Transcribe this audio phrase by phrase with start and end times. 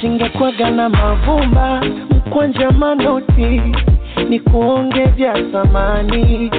[0.00, 3.62] shingekwaga na mavumba mkwanja manoti
[4.28, 6.50] ni kuongevya thamani.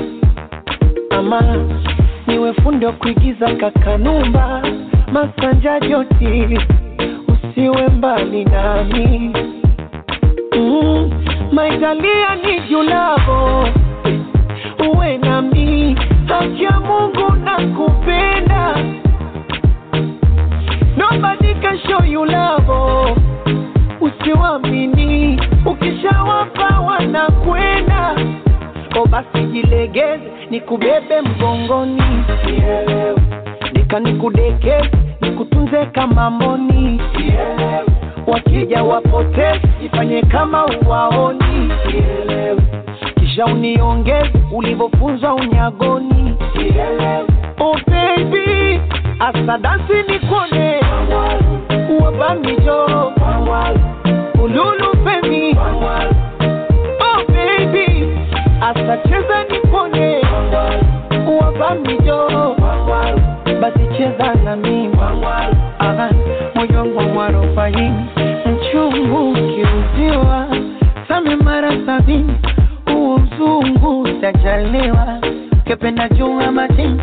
[1.10, 1.42] Ama
[2.28, 4.62] niwe fundi wa kuigiza kakanumba
[5.12, 6.60] masanja joti
[7.28, 9.34] usiwe mbali nami.
[10.58, 11.12] Mm,
[11.52, 13.68] maitalia ni julavo
[14.94, 15.98] uwe nami.
[16.28, 18.76] Haki mungu na kupenda
[20.98, 21.78] nobody can
[24.22, 28.16] usiwamini ukishawapa wanakwenda.
[29.00, 32.04] O basi jilegeze nikubebe mgongoni.
[33.74, 34.90] Deka nikudekeze
[35.22, 37.02] nikutunze kama mboni.
[38.28, 41.72] Wakija wapoteze ifanye kama uwaoni.
[43.20, 46.36] Kisha uniongeze ulivyofunzwa unyagoni.
[47.60, 48.80] Oh baby
[49.20, 50.82] asadasi nikone
[52.04, 52.86] wabamijo.
[54.44, 55.58] Ululu femi
[57.00, 58.08] oh baby.
[58.62, 60.22] Asacheza nipone
[61.42, 62.56] wabamijo.
[63.62, 64.98] Basi cheza na mimi
[65.80, 66.10] Aha,
[66.56, 68.06] moyo wangu mwarobaini
[68.46, 70.48] mchungu ukiuziwa
[71.08, 72.34] same mara sabini
[72.94, 75.20] huo mzungu utajaliwa
[75.66, 77.02] kependa jua matini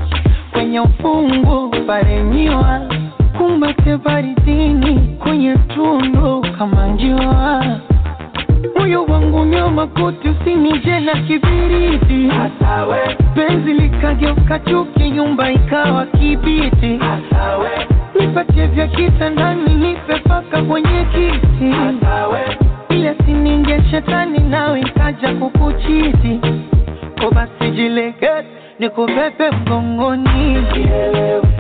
[0.53, 2.81] kwenye ufungu parenyiwa
[3.39, 7.65] kumbate baridini kwenye tundu kama njua.
[8.79, 12.31] Moyo wangu nyama koti usinije na kibiriti.
[13.35, 17.01] Penzi likageuka chuki nyumba ikawa kibiti.
[18.21, 21.75] Nipatie vya kitandani nipe paka kwenye kiti.
[22.89, 26.41] Ila siningia sininge shetani nawe ikaja kukuchiti.
[27.21, 28.45] Ko basi jilegeze
[28.79, 30.57] nikubebe mgongoni.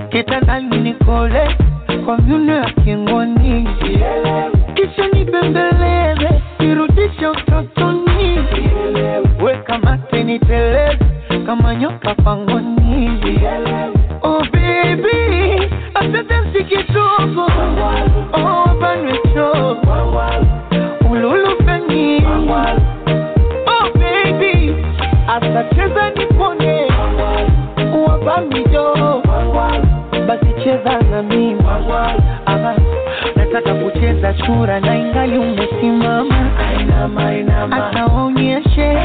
[0.08, 1.56] Kitandani nikole
[2.08, 3.68] kwa vyuno ya kingoni
[4.74, 8.38] kisha nibembeleze nirudishe utotoni.
[9.44, 10.98] Weka mate niteleze
[11.46, 13.10] kama nyoka pangoni
[14.22, 17.46] oh baby atetemsi kidogo
[18.32, 19.76] oh banwecho
[21.10, 22.26] ululufeni
[23.66, 24.74] oh baby
[25.28, 26.88] asacheza nipone.
[28.08, 29.07] Wabamijo basi
[30.64, 31.60] cheza na mimi
[32.46, 32.74] Aha,
[33.36, 36.34] nataka kucheza chura na ingali umesimama.
[37.70, 38.96] Hata waonyeshe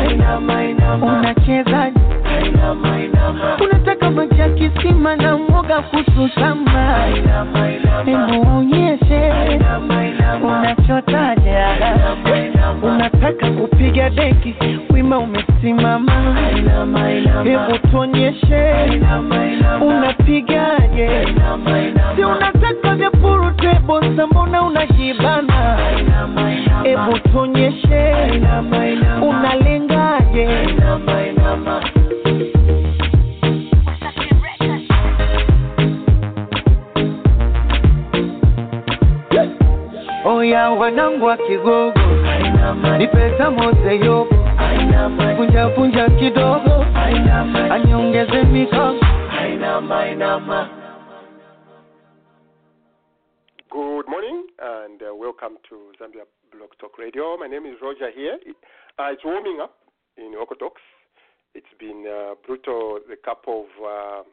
[1.01, 1.91] unacheza.
[3.63, 6.97] Unataka maji ya kisima na mwoga kututama
[8.05, 9.31] hebu waonyeshe
[10.43, 11.67] unachotaja.
[12.83, 14.55] Unataka kupiga deki
[15.13, 16.11] wima umesimama
[17.43, 18.73] hebu tuonyeshe.
[19.81, 21.27] Unapigaje
[22.15, 25.77] si unataka vya purutebosa mbona unajibana
[26.83, 28.13] hebu tuonyeshe.
[29.21, 30.49] Unalengaje?
[40.25, 41.93] Oya wanangu wa kigogo
[42.97, 44.35] nipesa moze yobo
[44.91, 46.85] punja punja kidogo
[47.71, 48.99] aniongeze mikono
[53.69, 57.37] Good morning and uh, welcome to Zambia Blog Talk Radio.
[57.37, 58.37] My name is Roger here.
[58.99, 59.75] Uh, it's warming up
[60.17, 60.81] in Okotoks.
[61.55, 64.23] It's been uh, brutal the couple of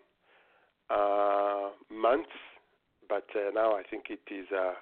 [0.91, 2.31] uh, uh, months,
[3.09, 4.75] but uh, now I think it is uh,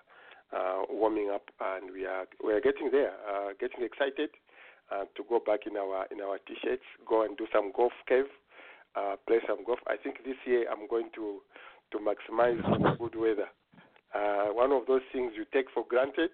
[0.57, 4.31] uh, warming up and we are we are getting there, uh, getting excited
[4.91, 8.31] uh, to go back in our in our t-shirts, go and do some golf, cave,
[8.97, 9.79] uh, play some golf.
[9.87, 11.41] I think this year I'm going to
[11.93, 13.49] to maximize the good weather.
[14.15, 16.31] Uh, one of those things you take for granted.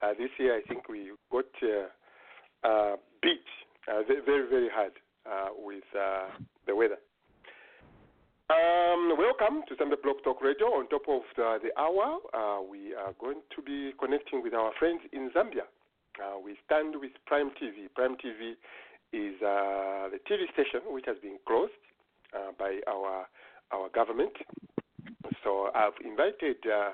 [0.00, 3.44] Uh, this year, I think we got uh, uh, beat
[3.88, 4.92] uh, very, very hard
[5.26, 6.28] uh, with uh,
[6.66, 6.98] the weather.
[8.50, 10.68] Um, welcome to Sunday Blog Talk Radio.
[10.68, 14.72] On top of the, the hour, uh, we are going to be connecting with our
[14.78, 15.68] friends in Zambia.
[16.18, 17.86] Uh, we stand with Prime TV.
[17.94, 18.58] Prime TV
[19.12, 21.72] is uh, the TV station which has been closed
[22.34, 23.26] uh, by our
[23.72, 24.32] our government.
[25.44, 26.90] So I've invited uh,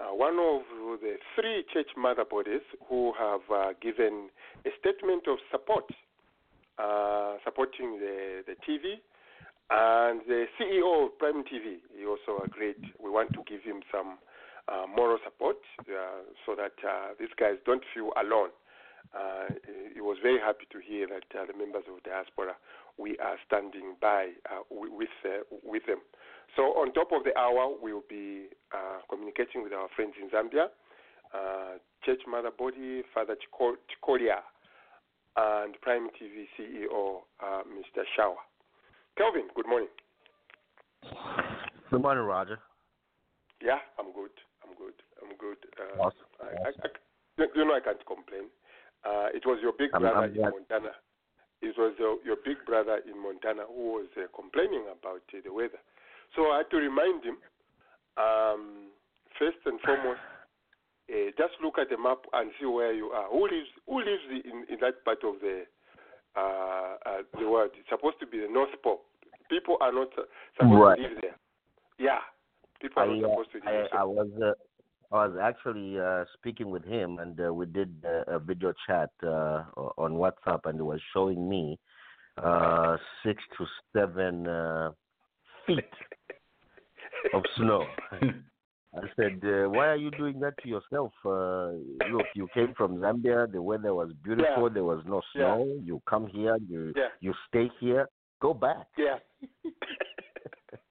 [0.00, 0.62] uh, one of
[1.00, 4.30] the three church mother bodies who have uh, given
[4.64, 5.84] a statement of support,
[7.44, 8.96] supporting the, the TV,
[9.70, 11.78] and the CEO of Prime TV.
[11.96, 14.18] He also agreed we want to give him some
[14.68, 18.50] uh, moral support uh, so that uh, these guys don't feel alone.
[19.14, 19.54] Uh,
[19.94, 22.54] he was very happy to hear that uh, the members of diaspora
[22.98, 26.00] we are standing by uh, with uh, with them.
[26.56, 30.68] So on top of the hour, we'll be uh, communicating with our friends in Zambia,
[31.34, 34.40] uh, Church Mother Body, Father Chikolwa,
[35.36, 38.02] and Prime TV CEO, uh, Mr.
[38.18, 38.36] Shawa.
[39.18, 39.88] Kelvin, good morning.
[41.90, 42.58] Good morning, Roger.
[43.62, 44.30] Yeah, I'm good.
[45.22, 45.60] I'm good.
[45.76, 46.30] Uh, awesome.
[46.40, 46.68] I.
[46.68, 48.48] I, I, you know, I can't complain.
[49.04, 50.92] Uh, it was your big brother I'm, I'm in Montana.
[51.62, 55.52] It was your, your big brother in Montana who was uh, complaining about uh, the
[55.52, 55.80] weather.
[56.34, 57.38] So I had to remind him,
[58.18, 58.92] um,
[59.38, 60.20] first and foremost,
[61.12, 63.28] uh, just look at the map and see where you are.
[63.30, 65.64] Who lives Who lives in, in that part of the
[66.36, 67.70] uh, uh, the world?
[67.78, 69.00] It's supposed to be the North Pole.
[69.48, 70.10] People are not
[70.58, 70.96] supposed right.
[70.96, 71.38] to live there.
[71.98, 72.20] Yeah,
[72.82, 74.52] people are I, not supposed to live I, I was uh,
[75.12, 79.10] I was actually uh, speaking with him, and uh, we did uh, a video chat
[79.22, 79.64] uh,
[79.96, 81.78] on WhatsApp, and he was showing me
[82.42, 84.90] uh, six to seven uh,
[85.66, 85.84] feet
[87.34, 87.84] of snow.
[88.96, 91.12] I said, uh, "Why are you doing that to yourself?
[91.24, 91.72] Uh,
[92.10, 93.50] look, you came from Zambia.
[93.50, 94.64] The weather was beautiful.
[94.64, 94.74] Yeah.
[94.74, 95.66] There was no snow.
[95.68, 95.82] Yeah.
[95.84, 96.56] You come here.
[96.68, 97.08] You yeah.
[97.20, 98.08] you stay here.
[98.40, 99.18] Go back." Yeah.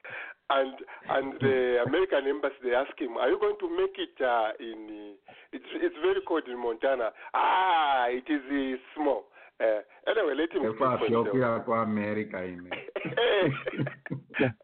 [0.49, 0.73] and
[1.09, 4.89] and the American embassy they ask him, "Are you going to make it uh, in?
[4.89, 5.13] Uh,
[5.51, 7.11] it's it's very cold in Montana.
[7.33, 9.25] Ah, it is uh, small.
[9.59, 11.27] Uh, anyway, let him speak for himself.
[11.83, 12.45] America,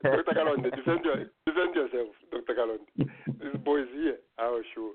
[0.03, 0.33] Dr.
[0.35, 1.15] Kalonde, defend, your,
[1.47, 2.53] defend yourself, Dr.
[2.53, 2.89] Kalonde.
[3.39, 4.19] This boy is here.
[4.37, 4.93] Oh, sure.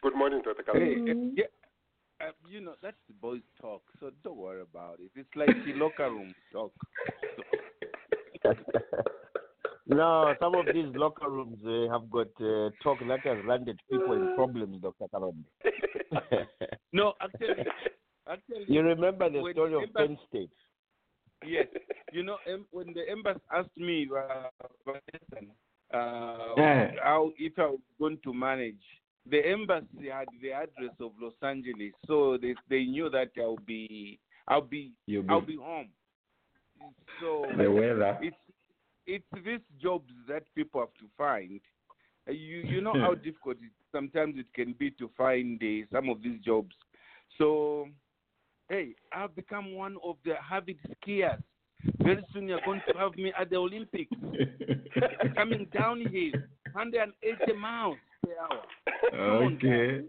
[0.00, 0.62] Good morning, Dr.
[0.62, 1.06] Kalonde.
[1.06, 1.50] Hey, uh, yeah.
[2.20, 5.10] Uh, you know, that's the boys' talk, so don't worry about it.
[5.16, 6.72] It's like the locker room talk.
[9.88, 14.14] No, some of these locker rooms uh, have got uh, talk that has landed people
[14.14, 15.06] in problems, Dr.
[15.14, 15.44] Kalonde.
[16.92, 17.64] no, actually,
[18.28, 18.64] actually.
[18.66, 20.50] You remember the story the of Penn State?
[21.46, 21.66] Yes.
[22.12, 22.38] You know,
[22.72, 24.48] when the embassy asked me, uh,
[25.96, 26.90] uh, yeah.
[27.02, 28.82] how if I was going to manage,
[29.30, 34.18] the embassy had the address of Los Angeles, so they they knew that I'll be
[34.48, 35.88] I'll be, be I'll be home.
[37.20, 38.18] So the weather.
[38.20, 38.36] It's
[39.06, 41.60] it's these jobs that people have to find.
[42.28, 46.08] Uh, you you know how difficult it, sometimes it can be to find uh, some
[46.08, 46.74] of these jobs.
[47.38, 47.88] So,
[48.68, 51.42] hey, I've become one of the avid skiers.
[52.02, 54.10] Very soon you're going to have me at the Olympics,
[55.36, 56.32] coming down here,
[56.72, 58.62] 180 miles per hour.
[59.14, 60.02] Okay.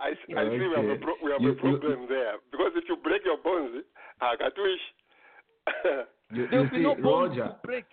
[0.00, 0.58] I, I okay.
[0.58, 2.96] see we have a, pro- we have you, a problem you, there because if you
[2.96, 3.84] break your bones,
[4.20, 6.04] I got wish.
[6.34, 7.84] you, There'll you be see, no bones Roger, to break.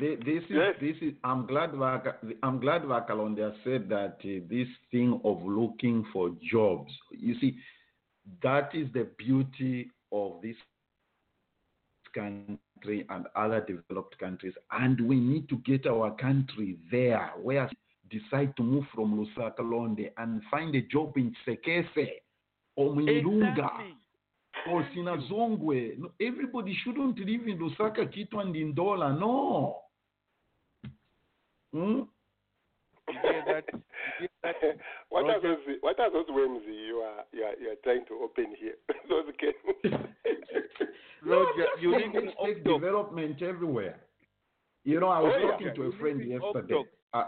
[0.00, 0.74] This is yes.
[0.80, 1.12] this is.
[1.22, 6.90] I'm glad Vaka, I'm glad Vakalonde said that uh, this thing of looking for jobs.
[7.10, 7.58] You see,
[8.42, 10.56] that is the beauty of this
[12.14, 17.70] country and other developed countries, and we need to get our country there where
[18.10, 22.08] decide to move from Lusaka Londe and find a job in Sekese
[22.76, 23.00] or.
[23.00, 23.94] Exactly.
[24.70, 25.98] or Sinazongwe.
[25.98, 29.18] No, everybody shouldn't live in Lusaka, Kitwe, and Ndola.
[29.18, 29.83] No.
[31.74, 32.02] Hmm?
[35.10, 35.58] what are those?
[35.80, 38.74] What are those worms you are you are, you are trying to open here?
[39.08, 39.94] those games.
[41.26, 44.00] Roger, you need in take development everywhere.
[44.84, 45.50] You know, I was Oh, yeah.
[45.52, 46.74] talking to a friend yesterday.
[46.74, 46.84] Oktok.
[47.14, 47.24] Uh,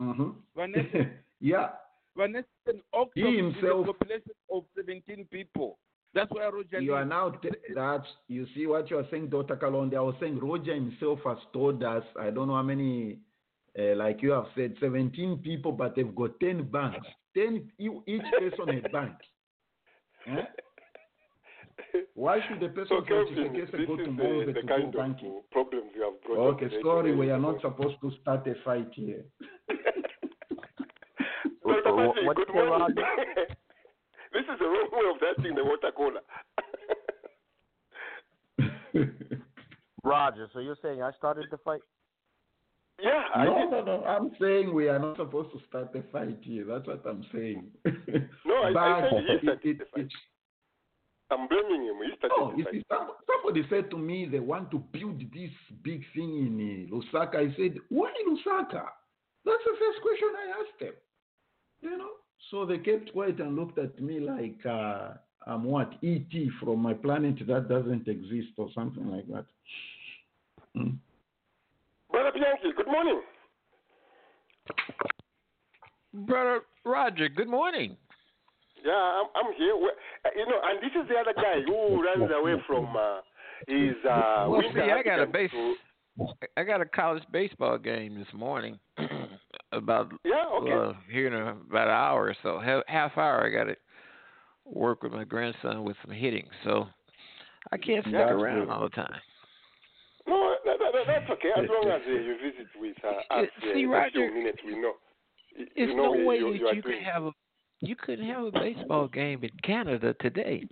[0.00, 1.68] hmm Vanessa, yeah.
[2.16, 5.78] Vanessa and October He is himself- a population of 17 people.
[6.14, 9.56] That's why Roger You are now t- that you see what you are saying, Dr.
[9.56, 9.94] Kalonde.
[9.96, 12.04] I was saying Roger himself has told us.
[12.18, 13.18] I don't know how many,
[13.78, 17.06] uh, like you have said, 17 people, but they've got 10 banks.
[17.36, 19.14] 10 e- each person a bank.
[20.26, 20.36] Eh?
[22.14, 24.66] Why should the person So, from Kelvin, Chisekese go to is Mbowe the, to the
[24.66, 25.42] kind do banking?
[25.50, 26.54] problems you have brought.
[26.54, 29.24] Okay, up sorry, we are not supposed to start a fight here.
[29.68, 29.76] Dr.
[31.64, 32.96] Wha- Patrick, what's good morning.
[34.32, 36.20] this is the wrong way of that thing, the water cooler.
[40.04, 41.80] Roger, so you're saying I started the fight?
[43.02, 44.04] Yeah, I no, no, no.
[44.04, 46.64] I'm saying we are not supposed to start the fight here.
[46.66, 47.66] That's what I'm saying.
[48.46, 50.04] No, I- I said he it, started it, fight.
[50.06, 50.12] it,
[51.30, 51.96] I'm blaming him.
[52.04, 52.72] He started Oh, the fight.
[52.74, 55.50] see, some, somebody said to me they want to build this
[55.82, 57.36] big thing in uh, Lusaka.
[57.36, 58.84] I said, why Lusaka?
[59.44, 60.94] That's the first question I asked them.
[61.82, 62.10] You know,
[62.50, 65.10] so they kept quiet and looked at me like uh,
[65.46, 66.32] I'm what ET
[66.62, 69.44] from my planet that doesn't exist or something like that.
[70.76, 70.96] Mm.
[72.14, 73.20] Brother Bianchi, good morning.
[76.12, 77.96] Brother Roger, good morning.
[78.84, 79.74] Yeah, I'm, I'm here.
[79.74, 83.16] Uh, You know, and this is the other guy who runs away from uh,
[83.66, 85.50] his uh, Well, see, I got a base.
[86.56, 88.78] I got a college baseball game this morning.
[89.72, 90.70] about Yeah, okay.
[90.70, 92.60] well, here in about an hour or so.
[92.60, 93.76] Half, half hour, I got to
[94.64, 96.86] work with my grandson with some hitting, so
[97.72, 99.16] I can't stick around all the time.
[100.28, 101.50] No, that- that's okay.
[101.56, 104.58] As long as uh, you visit with uh, us, Uh, uh, see, a Roger, minutes,
[104.64, 104.94] we know.
[105.56, 107.32] There's you know no way you, that you you could have a
[107.80, 110.66] you couldn't have a baseball game in Canada today.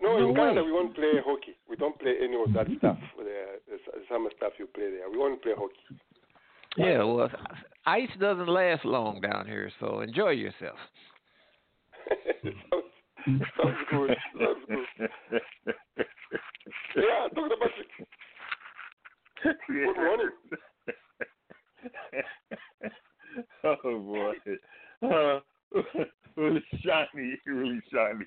[0.00, 1.56] No, no in Canada we won't play hockey.
[1.68, 2.98] We don't play any of that stuff.
[3.16, 3.24] The,
[3.68, 3.78] the
[4.10, 5.08] summer stuff you play there.
[5.10, 6.00] We won't play hockey.
[6.76, 7.30] Yeah, well,
[7.86, 10.76] ice doesn't last long down here, so enjoy yourself.
[12.42, 14.16] sounds, sounds good.
[14.38, 16.04] Sounds good.
[16.96, 17.70] Yeah, talking about
[19.44, 19.56] it.
[19.68, 20.30] Good morning.
[23.64, 24.34] oh boy.
[25.02, 25.40] Uh,
[26.36, 28.26] really shiny, really shiny.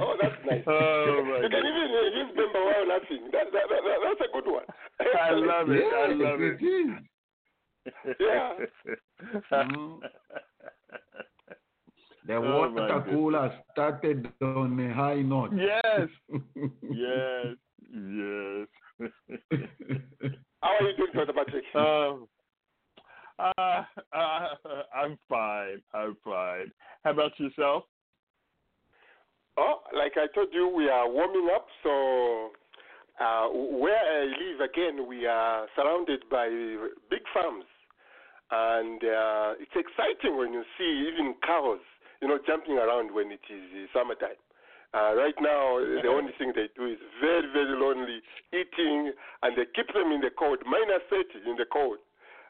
[0.00, 0.64] oh, that's nice.
[0.66, 1.70] Oh, my you can God.
[1.70, 3.22] even use Bemba while laughing.
[3.32, 4.64] That, that, that, that, that's a good one.
[5.20, 5.84] I love it.
[5.84, 6.64] I love it it.
[6.64, 6.90] is.
[8.20, 8.52] Yeah.
[9.52, 10.00] Mhm.
[12.26, 15.52] The Oh, water cooler started on a high note.
[15.54, 16.08] yes,
[16.82, 17.56] yes,
[17.92, 18.68] yes.
[20.62, 21.32] How are you doing, Dr.
[21.32, 21.64] Patrick?
[21.74, 22.28] um,
[23.38, 24.48] uh, uh,
[24.94, 25.82] I'm fine.
[25.94, 26.70] I'm fine.
[27.04, 27.84] How about yourself?
[29.56, 31.66] Oh, like I told you, we are warming up.
[31.82, 32.50] So,
[33.18, 36.48] uh, where I live, again, we are surrounded by
[37.10, 37.64] big farms.
[38.50, 41.80] And uh, it's exciting when you see even cows,
[42.20, 44.38] you know, jumping around when it is uh, summertime.
[44.92, 48.18] Uh, right now, the only thing they do is very, very lonely,
[48.50, 49.12] eating,
[49.42, 51.98] and they keep them in the cold, minus 30 in the cold.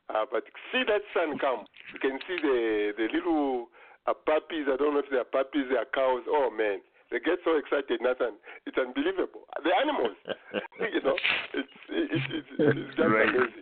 [0.08, 1.68] Uh, but see that sun come.
[1.92, 3.68] You can see the the little
[4.08, 4.66] uh, puppies.
[4.66, 6.24] I don't know if they are puppies, they are cows.
[6.26, 6.80] Oh man,
[7.12, 8.34] they get so excited, Nathan.
[8.66, 9.46] It's unbelievable.
[9.62, 10.16] The animals,
[10.80, 11.14] you know,
[11.54, 13.54] it's it's it's, it's just amazing.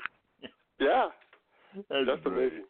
[0.81, 1.09] Yeah,
[1.91, 2.65] That's just amazing.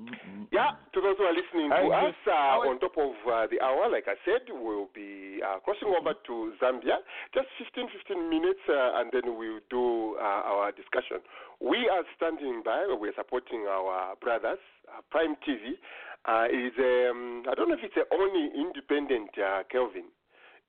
[0.00, 0.48] Mm-mm.
[0.50, 3.60] Yeah, to those who are listening to I us, uh, on top of uh, the
[3.60, 7.04] hour, like I said, we'll be uh, crossing over to Zambia.
[7.34, 11.20] Just 15, 15 minutes, uh, and then we'll do uh, our discussion.
[11.60, 12.88] We are standing by.
[12.88, 15.76] We're supporting our brothers, uh, Prime TV.
[16.24, 20.06] Uh, is um, I don't know if it's the only independent, uh, Kelvin.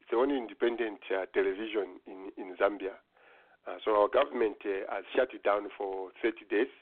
[0.02, 2.98] It's the only independent uh, television in, in Zambia.
[3.64, 6.74] Uh, so our government uh, has shut it down for 30 days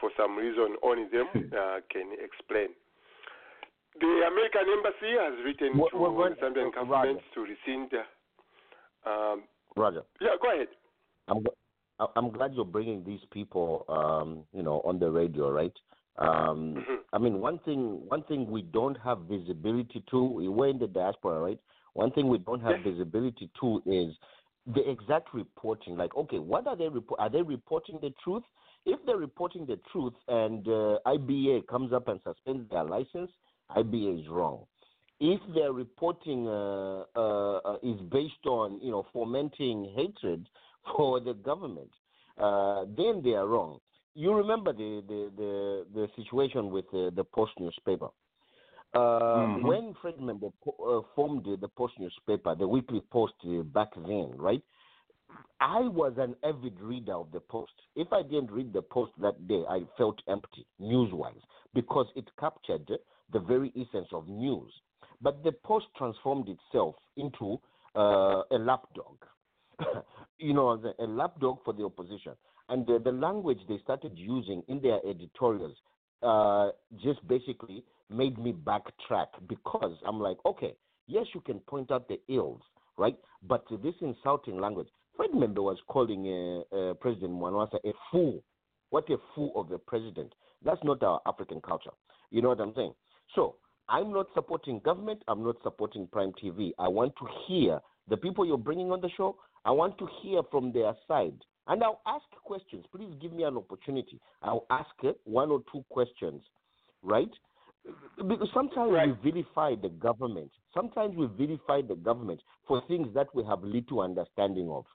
[0.00, 2.68] for some reason only them uh, can explain.
[4.00, 7.92] The American embassy has written What- to what- Zambian uh, government to rescind.
[7.94, 9.42] Uh, um,
[9.76, 10.02] Roger.
[10.20, 10.68] yeah, go ahead.
[11.28, 11.44] I'm
[12.16, 15.76] I'm glad you're bringing these people, um, you know, on the radio, right?
[16.16, 16.98] Um, Mhm.
[17.12, 20.18] I mean, one thing, one thing we don't have visibility to.
[20.50, 21.58] We're in the diaspora, right?
[21.92, 22.84] One thing we don't have Yes.
[22.94, 24.16] visibility to is
[24.66, 25.96] the exact reporting.
[25.98, 27.20] Like, okay, what are they report?
[27.20, 28.44] Are they reporting the truth?
[28.86, 33.30] If they're reporting the truth and uh, IBA comes up and suspends their license,
[33.76, 34.64] IBA is wrong.
[35.20, 40.48] If their reporting uh, uh, uh, is based on, you know, fomenting hatred
[40.96, 41.90] for the government,
[42.38, 43.80] uh, then they are wrong.
[44.14, 48.08] You remember the the the, the situation with uh, the Post newspaper.
[48.92, 49.62] Uh, Mhm.
[49.62, 54.62] When Fred M'membe uh, formed the Post newspaper, the Weekly Post uh, back then, right?
[55.60, 57.72] I was an avid reader of the Post.
[57.94, 61.40] If I didn't read the Post that day, I felt empty, news-wise,
[61.74, 62.90] because it captured
[63.32, 64.72] the very essence of news.
[65.20, 67.60] But the Post transformed itself into
[67.94, 69.16] uh, a lapdog,
[70.38, 72.32] you know, a lapdog for the opposition.
[72.68, 75.76] And the, the language they started using in their editorials
[76.22, 76.70] uh,
[77.02, 80.74] just basically made me backtrack because I'm like, okay,
[81.06, 82.62] yes, you can point out the ills,
[82.96, 83.16] right?
[83.42, 84.88] But this insulting language,
[85.20, 86.26] Fred M'membe was calling
[86.72, 88.42] uh, uh, President Mwanawasa a fool.
[88.88, 90.32] What a fool of a president.
[90.64, 91.90] That's not our African culture.
[92.30, 92.94] You know what I'm saying?
[93.34, 95.22] So I'm not supporting government.
[95.28, 96.72] I'm not supporting Prime TV.
[96.78, 99.36] I want to hear the people you're bringing on the show.
[99.66, 101.36] I want to hear from their side.
[101.66, 102.86] And I'll ask questions.
[102.90, 104.18] Please give me an opportunity.
[104.40, 106.40] I'll ask uh, one or two questions,
[107.02, 107.28] right?
[108.16, 109.08] Because sometimes Right.
[109.22, 110.50] we vilify the government.
[110.72, 114.86] Sometimes we vilify the government for things that we have little understanding of.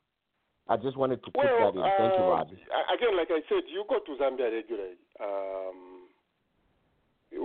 [0.67, 1.83] I just wanted to put Well, that in.
[1.97, 2.47] Thank you, uh, Raj.
[2.51, 4.97] a- again, like I said, you go to Zambia regularly.
[5.19, 6.09] Um,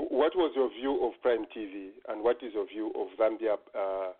[0.09, 4.12] what was your view of Prime TV, and what is your view of Zambia uh,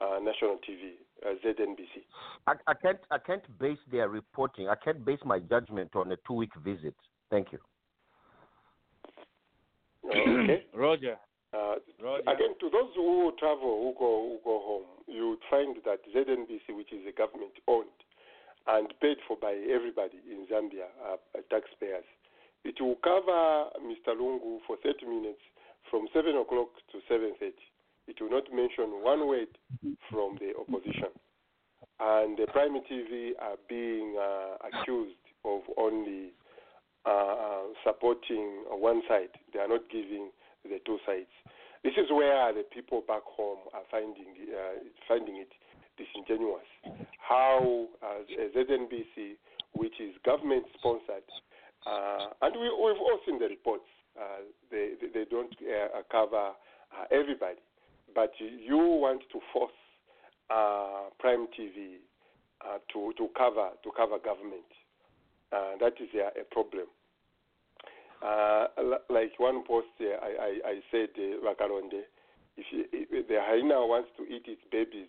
[0.00, 2.02] uh, National TV, uh, ZNBC?
[2.46, 4.68] I, I can't I can't base their reporting.
[4.68, 6.94] I can't base my judgment on a two week visit.
[7.30, 7.58] Thank you.
[10.08, 10.64] Okay.
[10.74, 11.16] Roger.
[11.52, 12.22] Uh, Roger.
[12.22, 16.76] Again, to those who travel, who go, who go home, you would find that ZNBC,
[16.76, 17.88] which is a government owned,
[18.68, 21.16] and paid for by everybody in Zambia, uh,
[21.50, 22.04] taxpayers.
[22.64, 24.12] It will cover Mr.
[24.14, 25.40] Lungu for 30 minutes
[25.90, 27.52] from 7 o'clock to 7.30.
[28.08, 29.48] It will not mention one word
[30.10, 31.12] from the opposition.
[32.00, 36.32] And the Prime TV are being uh, accused of only
[37.06, 39.30] uh, supporting one side.
[39.52, 40.30] They are not giving
[40.64, 41.32] the two sides.
[41.84, 45.48] This is where the people back home are finding uh, finding it
[45.98, 46.64] disingenuous.
[47.18, 48.22] How uh,
[48.56, 49.36] ZNBC,
[49.74, 51.26] which is government sponsored,
[51.86, 53.84] uh, and we, have all seen the reports.
[54.18, 57.60] Uh, they, they, don't uh, cover uh, everybody,
[58.14, 59.70] but you want to force
[60.50, 61.96] uh, Prime TV
[62.64, 64.66] uh, to to cover to cover government.
[65.52, 66.86] that is a, a problem.
[69.08, 71.52] like one post, I, I, I said, uh,
[72.56, 75.06] if, you, if the hyena wants to eat its babies,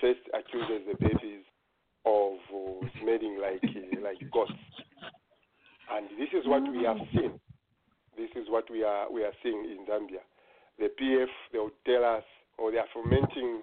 [0.00, 1.44] first accuses the babies
[2.04, 2.38] of
[3.00, 3.62] smelling like
[4.02, 4.52] like goats
[5.94, 7.38] and this is what we have seen.
[8.16, 10.24] This is what we are we are seeing in Zambia.
[10.78, 12.24] The PF they will tell us,
[12.58, 13.62] or they are fomenting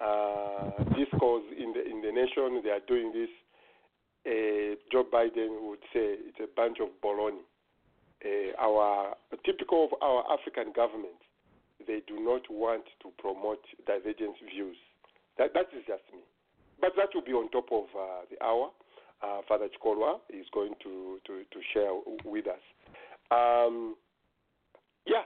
[0.00, 2.60] uh, discourse in the in the nation.
[2.62, 3.30] They are doing this.
[4.26, 7.42] Uh, Joe Biden would say it's a bunch of baloney.
[8.24, 11.22] Uh, our typical of our African governments,
[11.86, 14.76] they do not want to promote divergent views.
[15.38, 16.20] That that is just me.
[16.80, 18.70] But that will be on top of uh, the hour
[19.24, 21.92] uh, Father Chikolwa is going to, to, to share
[22.24, 22.60] with us.
[23.30, 23.96] Um,
[25.06, 25.24] yeah,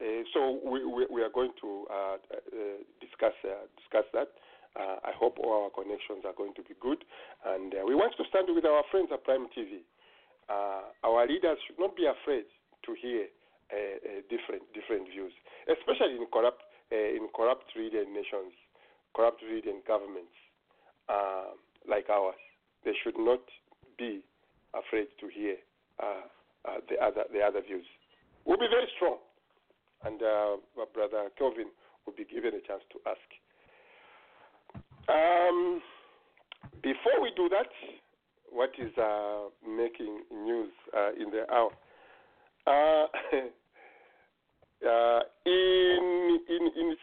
[0.00, 4.28] uh, so we, we, we, are going to uh, uh discuss uh, discuss that.
[4.78, 7.02] I hope all our connections are going to be good,
[7.42, 9.82] and we want to stand with our friends at Prime TV.
[11.02, 12.46] our leaders should not be afraid
[12.86, 13.26] to hear
[14.30, 15.34] different different views,
[15.66, 16.62] especially in corrupt
[16.92, 18.54] in corrupt ridden nations,
[19.18, 20.30] corrupt ridden governments
[21.88, 22.38] like ours
[22.84, 23.40] they should not
[23.98, 24.22] be
[24.74, 25.56] afraid to hear
[26.02, 26.22] uh,
[26.64, 27.84] uh, the other the other views.
[28.44, 29.18] We'll be very strong,
[30.04, 30.56] and uh,
[30.94, 31.68] brother Kelvin
[32.06, 33.28] will be given a chance to ask.
[35.08, 35.82] Um,
[36.82, 37.68] before we do that,
[38.50, 41.70] what is uh, making news uh, in the hour?
[42.66, 43.06] Uh,
[45.46, 46.96] in in in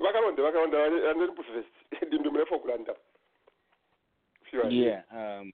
[0.00, 0.76] vakaronde vakaronde
[1.10, 1.74] andiri first
[2.06, 2.96] ndimbi murefu kulanda
[4.70, 5.04] yeah.
[5.12, 5.52] Um,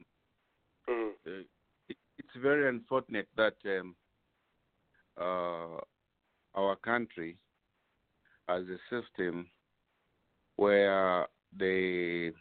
[0.88, 1.12] mm.
[1.26, 1.44] uh,
[1.88, 3.94] it, it's very unfortunate that um,
[5.20, 5.80] uh,
[6.54, 7.36] our country
[8.48, 9.50] has a system
[10.56, 11.26] where
[11.58, 12.32] the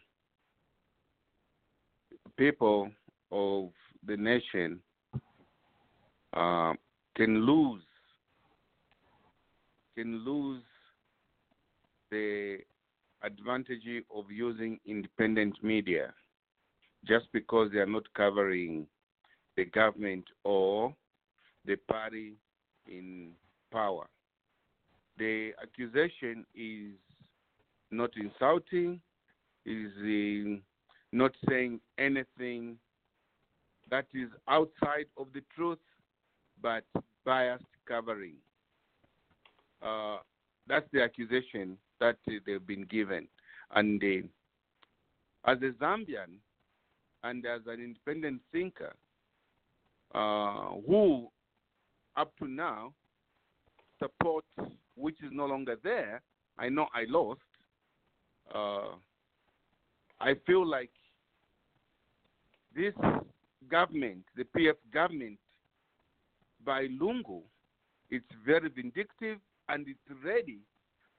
[2.37, 2.89] people
[3.31, 3.71] of
[4.05, 4.79] the nation
[6.33, 6.73] uh,
[7.15, 7.83] can lose
[9.95, 10.63] can lose
[12.11, 12.57] the
[13.23, 16.13] advantage of using independent media
[17.07, 18.87] just because they are not covering
[19.57, 20.93] the government or
[21.65, 22.33] the party
[22.87, 23.31] in
[23.71, 24.07] power.
[25.17, 26.93] The accusation is
[27.91, 28.99] not insulting,
[29.65, 30.59] is uh,
[31.11, 32.77] not saying anything
[33.89, 35.79] that is outside of the truth,
[36.61, 36.83] but
[37.23, 38.35] biased covering.
[39.81, 40.17] Uh,
[40.67, 43.27] that's the accusation that they've been given.
[43.73, 46.39] And uh, as a Zambian,
[47.23, 48.93] and as an independent thinker
[50.13, 51.27] uh, who,
[52.15, 52.93] up to now,
[53.99, 54.45] support
[54.95, 56.21] which is no longer there.
[56.57, 57.41] I know I lost.
[58.53, 58.95] Uh,
[60.21, 60.91] I feel like
[62.75, 62.93] this
[63.69, 65.37] government, the PF government,
[66.65, 67.41] by Lungu,
[68.09, 70.59] it's very vindictive and it's ready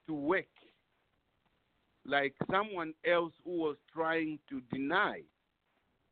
[0.07, 0.45] to work
[2.07, 5.21] like someone else who was trying to deny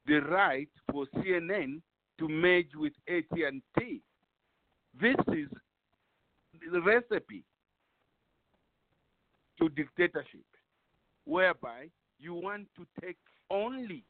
[0.05, 1.81] the right for CNN
[2.19, 4.01] to merge with AT&T.
[5.01, 5.47] This is
[6.71, 7.43] the recipe
[9.59, 10.45] to dictatorship,
[11.23, 11.87] whereby
[12.19, 13.17] you want to take
[13.49, 14.03] only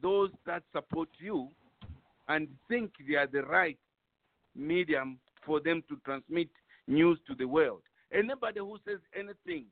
[0.00, 1.48] those that support you
[2.28, 3.78] and think they are the right
[4.54, 6.48] medium for them to transmit
[6.86, 7.82] news to the world.
[8.12, 9.66] Anybody who says anything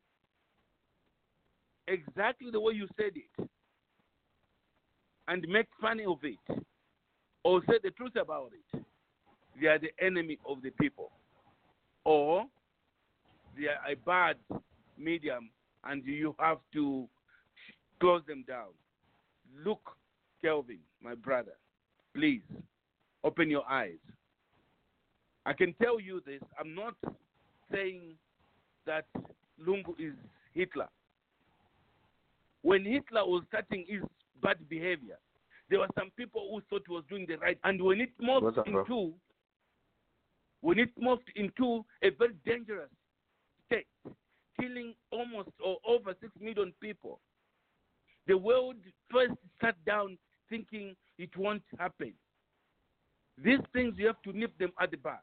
[1.90, 3.48] exactly the way you said it
[5.28, 6.64] and make fun of it
[7.44, 8.82] or say the truth about it,
[9.60, 11.10] they are the enemy of the people.
[12.04, 12.44] Or
[13.56, 14.36] they are a bad
[14.98, 15.50] medium
[15.84, 17.06] and you have to
[18.00, 18.68] close them down.
[19.64, 19.80] Look,
[20.42, 21.52] Kelvin, my brother,
[22.14, 22.42] please
[23.24, 23.98] open your eyes.
[25.46, 26.40] I can tell you this.
[26.58, 26.94] I'm not
[27.72, 28.14] saying
[28.86, 29.06] that
[29.66, 30.14] Lungu is
[30.54, 30.88] Hitler.
[32.62, 34.02] When Hitler was starting his
[34.42, 35.18] bad behavior.
[35.68, 38.58] There were some people who thought he was doing the right, and when it morphed
[38.58, 38.84] up, bro?
[38.84, 39.14] into
[40.62, 42.90] when it morphed into a very dangerous
[43.66, 43.86] state,
[44.60, 47.20] killing almost or over six million people,
[48.26, 48.76] the world
[49.10, 50.18] first sat down
[50.48, 52.12] thinking it won't happen.
[53.42, 55.18] These things you have to nip them at the bud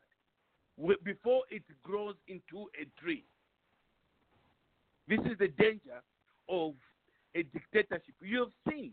[1.03, 3.25] before it grows into a tree.
[5.07, 6.01] This is the danger
[6.49, 6.73] of
[7.35, 8.15] a dictatorship.
[8.21, 8.91] You have seen.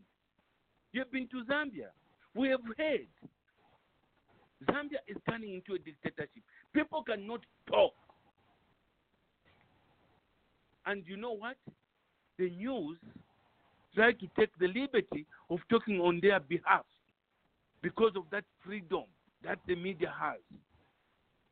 [0.92, 1.88] You have been to Zambia.
[2.35, 3.07] We have heard.
[4.64, 6.42] Zambia is turning into a dictatorship.
[6.73, 7.92] People cannot talk.
[10.87, 11.57] And you know what?
[12.38, 12.99] The news
[13.94, 16.85] try to take the liberty of talking on their behalf
[17.83, 19.05] because of that freedom
[19.44, 20.40] that the media has.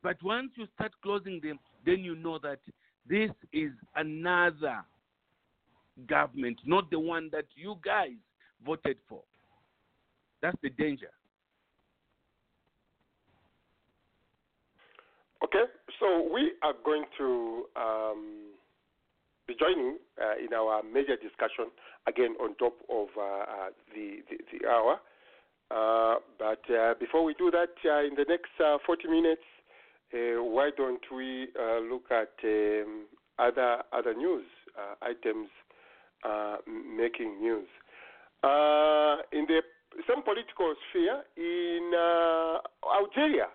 [0.03, 2.59] But once you start closing them, then you know that
[3.09, 4.85] this is another
[6.07, 8.17] government, not the one that you guys
[8.65, 9.23] voted for.
[10.41, 11.11] That's the danger.
[15.45, 15.65] Okay,
[15.99, 18.53] so we are going to um,
[19.47, 21.67] be joining uh, in our major discussion
[22.07, 25.01] again on top of uh, uh, the, the the hour.
[25.73, 29.43] Uh, but uh, before we do that, uh, in the next uh, 40 minutes,
[30.13, 31.49] why don't we
[31.91, 33.07] look at um,
[33.39, 34.45] other other news
[35.01, 35.49] items
[36.25, 37.69] uh, making news
[38.43, 39.61] uh, in the
[40.07, 42.59] some political sphere in uh,
[42.99, 43.49] Algeria?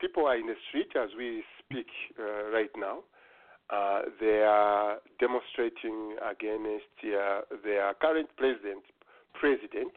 [0.00, 1.86] People are in the street as we speak
[2.18, 3.00] uh, right now.
[3.70, 8.82] Uh, they are demonstrating against uh, their current president.
[9.34, 9.92] President,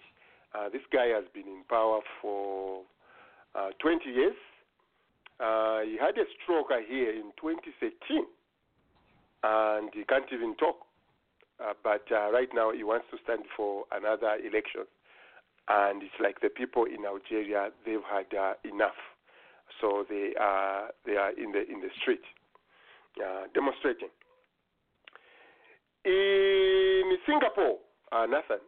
[0.72, 2.82] this guy has been in power for
[3.56, 4.36] uh, 20 years.
[5.40, 8.26] He had a stroke here in 2013,
[9.44, 10.86] and he can't even talk.
[11.62, 14.86] Uh, but uh, right now, he wants to stand for another election,
[15.68, 18.98] and it's like the people in Algeria they've had uh, enough,
[19.80, 22.24] so they are they are in the in the street
[23.24, 24.10] uh, demonstrating.
[26.04, 27.78] In Singapore,
[28.12, 28.64] uh, Nathan,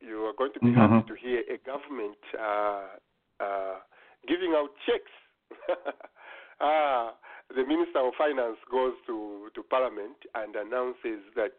[0.00, 0.74] you are going to be Mhm.
[0.76, 2.88] happy to hear a government uh,
[3.40, 3.80] uh,
[4.26, 5.12] giving out checks.
[6.60, 7.12] uh,
[7.54, 11.52] the Minister of Finance goes to, to Parliament and announces that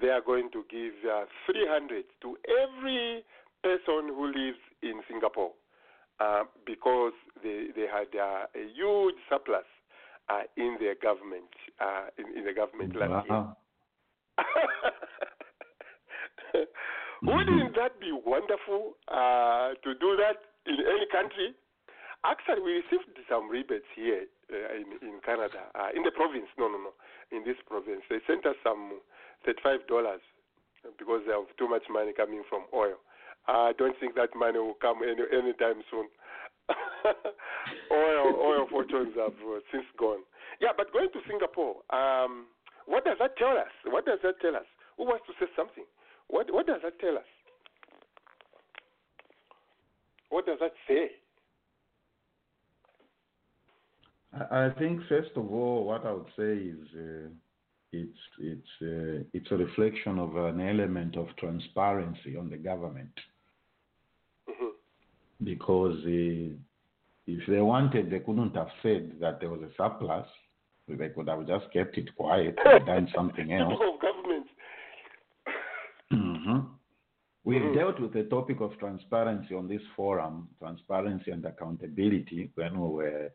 [0.00, 3.24] they are going to give uh, 300 to every
[3.62, 5.52] person who lives in Singapore
[6.20, 9.64] uh, because they, they had uh, a huge surplus
[10.28, 11.48] uh, in their government
[11.80, 13.46] uh, in, in the government last year.
[17.22, 21.54] Wouldn't that be wonderful uh, to do that in any country?
[22.24, 26.48] Actually, we received some rebates here uh, in, in Canada, uh, in the province.
[26.58, 26.92] No, no, no,
[27.30, 28.02] in this province.
[28.10, 29.00] They sent us some
[29.44, 29.84] $35
[30.98, 32.96] because they have too much money coming from oil.
[33.48, 36.06] I don't think that money will come any anytime soon.
[37.92, 40.22] oil, oil fortunes have uh, since gone.
[40.60, 42.46] Yeah, but going to Singapore, um,
[42.86, 43.70] what does that tell us?
[43.84, 44.66] What does that tell us?
[44.96, 45.84] Who wants to say something?
[46.28, 47.30] What What does that tell us?
[50.30, 51.10] What does that say?
[54.50, 57.28] I think first of all, what I would say is uh,
[58.02, 63.16] it's it's uh, it's a reflection of an element of transparency on the government
[64.48, 64.70] Mhm.
[65.42, 66.54] because uh,
[67.26, 70.28] if they wanted, they couldn't have said that there was a surplus.
[70.88, 73.72] They could have just kept it quiet and done something else.
[73.72, 74.46] People of government.
[76.10, 76.60] hmm
[77.44, 77.74] We've Mhm.
[77.74, 83.30] dealt with the topic of transparency on this forum, transparency and accountability, when we were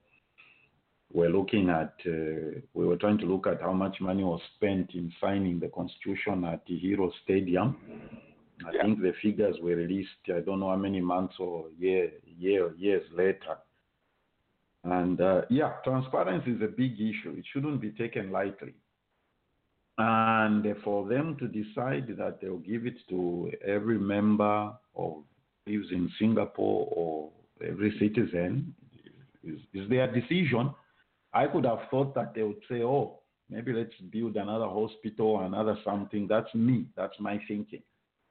[1.13, 4.91] were looking at, uh, we were trying to look at how much money was spent
[4.93, 7.75] in signing the constitution at the Heroes Stadium.
[8.65, 8.83] I Yeah.
[8.83, 13.03] think the figures were released, I don't know how many months or year, year, years
[13.11, 13.57] later.
[14.83, 17.33] And uh, yeah, transparency is a big issue.
[17.37, 18.73] It shouldn't be taken lightly.
[19.97, 25.23] And for them to decide that they'll give it to every member of
[25.67, 27.29] lives in Singapore or
[27.67, 28.73] every citizen
[29.43, 30.71] is, is their decision.
[31.33, 35.77] I could have thought that they would say, oh, maybe let's build another hospital, another
[35.83, 36.27] something.
[36.27, 36.87] That's me.
[36.95, 37.83] That's my thinking.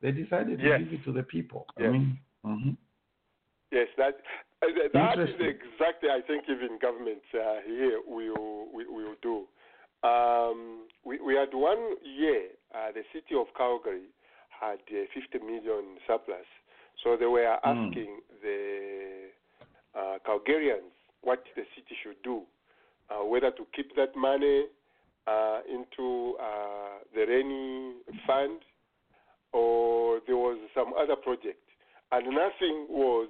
[0.03, 0.81] They decided to Yes.
[0.81, 1.67] give it to the people.
[1.77, 1.93] I Yes.
[1.93, 2.77] mean, mhm.
[3.71, 4.21] Yes, that
[4.63, 6.11] uh, that is exactly.
[6.11, 9.47] I think even government uh, here will will, do.
[10.03, 12.49] Um, we we had one year.
[12.75, 14.09] Uh, the city of Calgary
[14.51, 16.47] had uh, 50 million surplus,
[17.03, 17.87] so they were Mm.
[17.87, 19.31] asking the
[19.95, 22.43] uh, Calgarians what the city should do,
[23.11, 24.65] uh, whether to keep that money
[25.27, 27.95] uh, into uh, the rainy
[28.27, 28.61] fund
[29.53, 31.59] or there was some other project,
[32.13, 33.29] and nothing was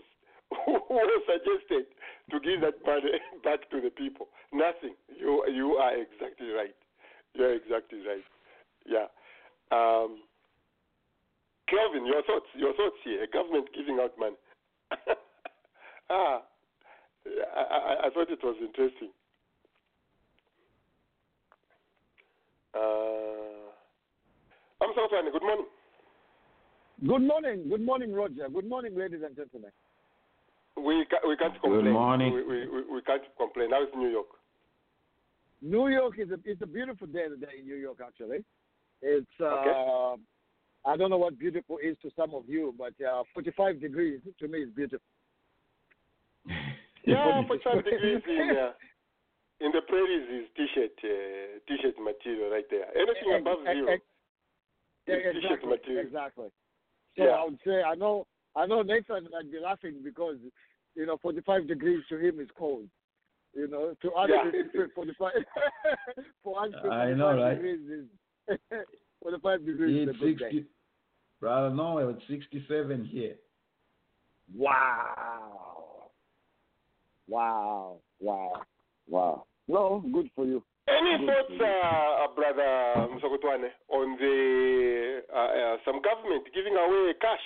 [0.66, 1.86] was suggested
[2.30, 4.28] to give that money back to the people.
[4.52, 4.94] Nothing.
[5.08, 6.74] You you are exactly right.
[7.34, 8.24] You are exactly right.
[8.86, 9.06] Yeah.
[9.72, 10.22] Um,
[11.68, 12.50] Kelvin, your thoughts.
[12.54, 13.26] Your thoughts here.
[13.32, 14.36] Government giving out money.
[16.10, 16.42] ah,
[17.56, 19.10] I, I, I thought it was interesting.
[22.74, 23.70] Uh,
[24.80, 25.32] I'm Southern.
[25.32, 25.66] Good morning.
[27.06, 27.68] Good morning.
[27.68, 28.48] Good morning, Roger.
[28.52, 29.70] Good morning, ladies and gentlemen.
[30.76, 31.84] We ca- we can't complain.
[31.84, 32.32] Good morning.
[32.34, 33.70] We, we, we, we can't complain.
[33.70, 34.26] Now it's New York.
[35.62, 37.98] New York is a it's a beautiful day today in New York.
[38.06, 38.44] Actually,
[39.02, 40.22] it's uh, Okay.
[40.86, 44.48] I don't know what beautiful is to some of you, but uh, 45 degrees to
[44.48, 45.04] me is beautiful.
[47.04, 48.70] Yeah, 45 degrees in uh,
[49.60, 52.86] in the prairies is t-shirt uh, t-shirt material right there.
[52.96, 53.88] Anything Ex- above ex- zero.
[53.92, 54.02] ex-
[55.06, 55.68] Yeah, is t-shirt exactly.
[55.70, 56.06] material.
[56.06, 56.48] Exactly.
[57.16, 57.30] So Yeah.
[57.30, 60.36] I would say I know I know Nathan might be laughing because
[60.94, 62.88] you know 45 degrees to him is cold.
[63.54, 64.62] You know, to others Yeah.
[64.74, 65.32] it's 45.
[66.44, 67.54] for us, 45 I know, right?
[67.54, 68.06] degrees
[68.48, 68.58] is
[69.22, 70.50] 45 degrees It's is a good day.
[70.50, 70.66] 60,
[71.40, 73.34] brother, no, it's 67 here.
[74.56, 76.10] Wow.
[77.28, 77.98] Wow.
[78.20, 78.62] Wow.
[79.08, 79.46] Wow.
[79.70, 80.64] No, good for you.
[80.88, 87.14] Any Good thoughts, uh, uh, brother Musokotwane, on the uh, uh, some government giving away
[87.20, 87.38] cash?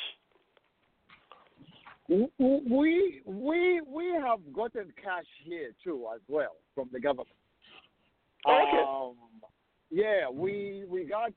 [2.09, 7.29] We we we have gotten cash here too as well from the government.
[8.47, 8.83] Okay.
[8.89, 9.17] Um,
[9.91, 11.33] yeah, we we got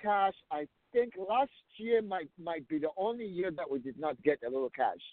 [0.00, 0.34] cash.
[0.50, 4.38] I think last year might might be the only year that we did not get
[4.46, 5.04] a little cash,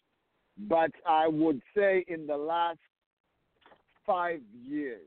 [0.69, 2.79] but I would say in the last
[4.05, 5.01] five years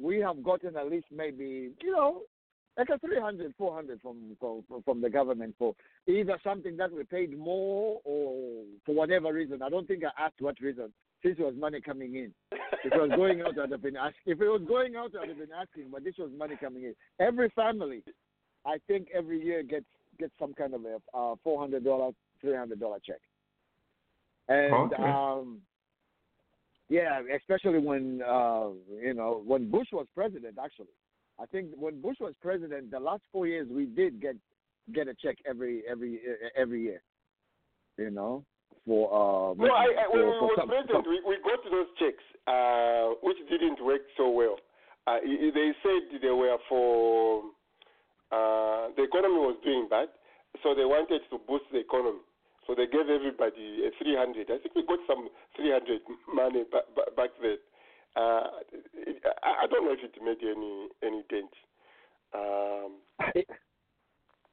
[0.00, 2.22] we have gotten at least maybe you know
[2.78, 5.74] like a 300 400 from from from the government for
[6.06, 9.62] either something that we paid more or for whatever reason.
[9.62, 12.32] I don't think i asked what reason since it was money coming in.
[12.84, 15.28] If it was going out i'd have been asking if it was going out i'd
[15.28, 16.94] have been asking but this was money coming in.
[17.20, 18.02] Every family
[18.64, 19.86] i think every year gets
[20.18, 23.20] gets some kind of a uh, four hundred dollar three hundred dollar check.
[24.48, 25.02] And Okay.
[25.02, 25.58] um
[26.92, 28.68] yeah, especially when uh,
[29.00, 30.58] you know when Bush was president.
[30.62, 30.92] Actually,
[31.40, 34.36] I think when Bush was president, the last four years we did get
[34.94, 36.20] get a check every every
[36.54, 37.02] every year.
[37.96, 38.44] You know,
[38.86, 41.88] for uh, No, I, I, for, when we was some- president, we, we got those
[41.98, 44.56] checks, uh, which didn't work so well.
[45.06, 47.42] Uh, they said they were for
[48.30, 50.08] uh, the economy was doing bad,
[50.62, 52.20] so they wanted to boost the economy.
[52.66, 54.50] So they gave everybody a 300.
[54.50, 56.00] I think we got some 300
[56.32, 57.58] money ba- ba- back then.
[58.14, 58.62] Uh,
[59.42, 61.50] I, I don't know if it made any any dent.
[62.34, 63.00] Um,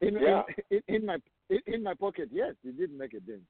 [0.01, 0.43] in, Yeah.
[0.71, 1.17] in, in, in my
[1.49, 3.41] in, in my pocket, yes, it did make a dent.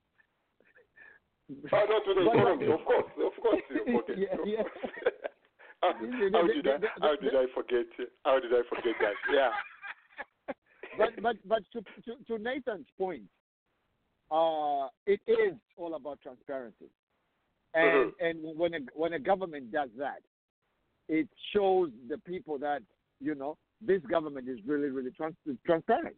[1.51, 4.17] oh, not to the economy, of course, of course, to your pocket.
[4.17, 4.63] Yeah, yeah.
[5.81, 5.93] how,
[6.33, 7.85] how did I how did I forget?
[8.25, 9.15] How did I forget that?
[9.31, 9.51] Yeah.
[10.97, 13.23] but but but to, to to Nathan's point,
[14.31, 16.89] uh, it is all about transparency,
[17.73, 20.21] and and when a when a government does that,
[21.07, 22.81] it shows the people that
[23.19, 26.15] you know this government is really really trans- transparent,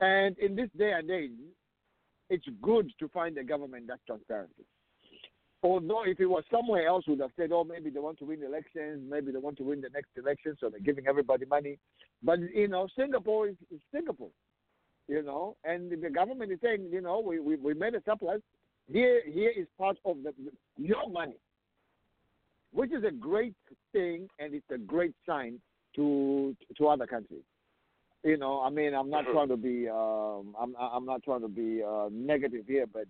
[0.00, 1.30] and in this day and age,
[2.30, 4.50] it's good to find a government that's transparent.
[5.62, 8.42] Although if it was somewhere else, would have said, oh, maybe they want to win
[8.42, 11.78] elections, maybe they want to win the next election, so they're giving everybody money.
[12.22, 14.30] But you know, Singapore is, is Singapore,
[15.10, 18.40] you know, and the government is saying, you know, we, we, we made a surplus.
[18.90, 20.32] Here here is part of the
[20.76, 21.36] your money,
[22.72, 23.54] which is a great
[23.92, 25.60] thing, and it's a great sign
[25.96, 27.42] to to other countries.
[28.22, 31.48] You know, I mean, I'm not trying to be um, I'm I'm not trying to
[31.48, 33.06] be uh, negative here, but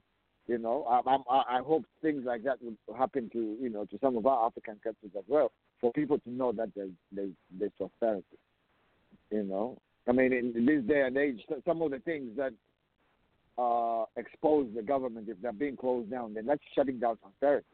[0.46, 3.84] you know, I, I'm, I I hope things like that would happen to you know
[3.86, 7.32] to some of our African countries as well, for people to know that there's there's,
[7.58, 8.38] there's prosperity.
[9.30, 12.52] You know, I mean, in, this day and age, some of the things that
[13.58, 17.66] uh, expose the government if they're being closed down, then that's shutting down prosperity.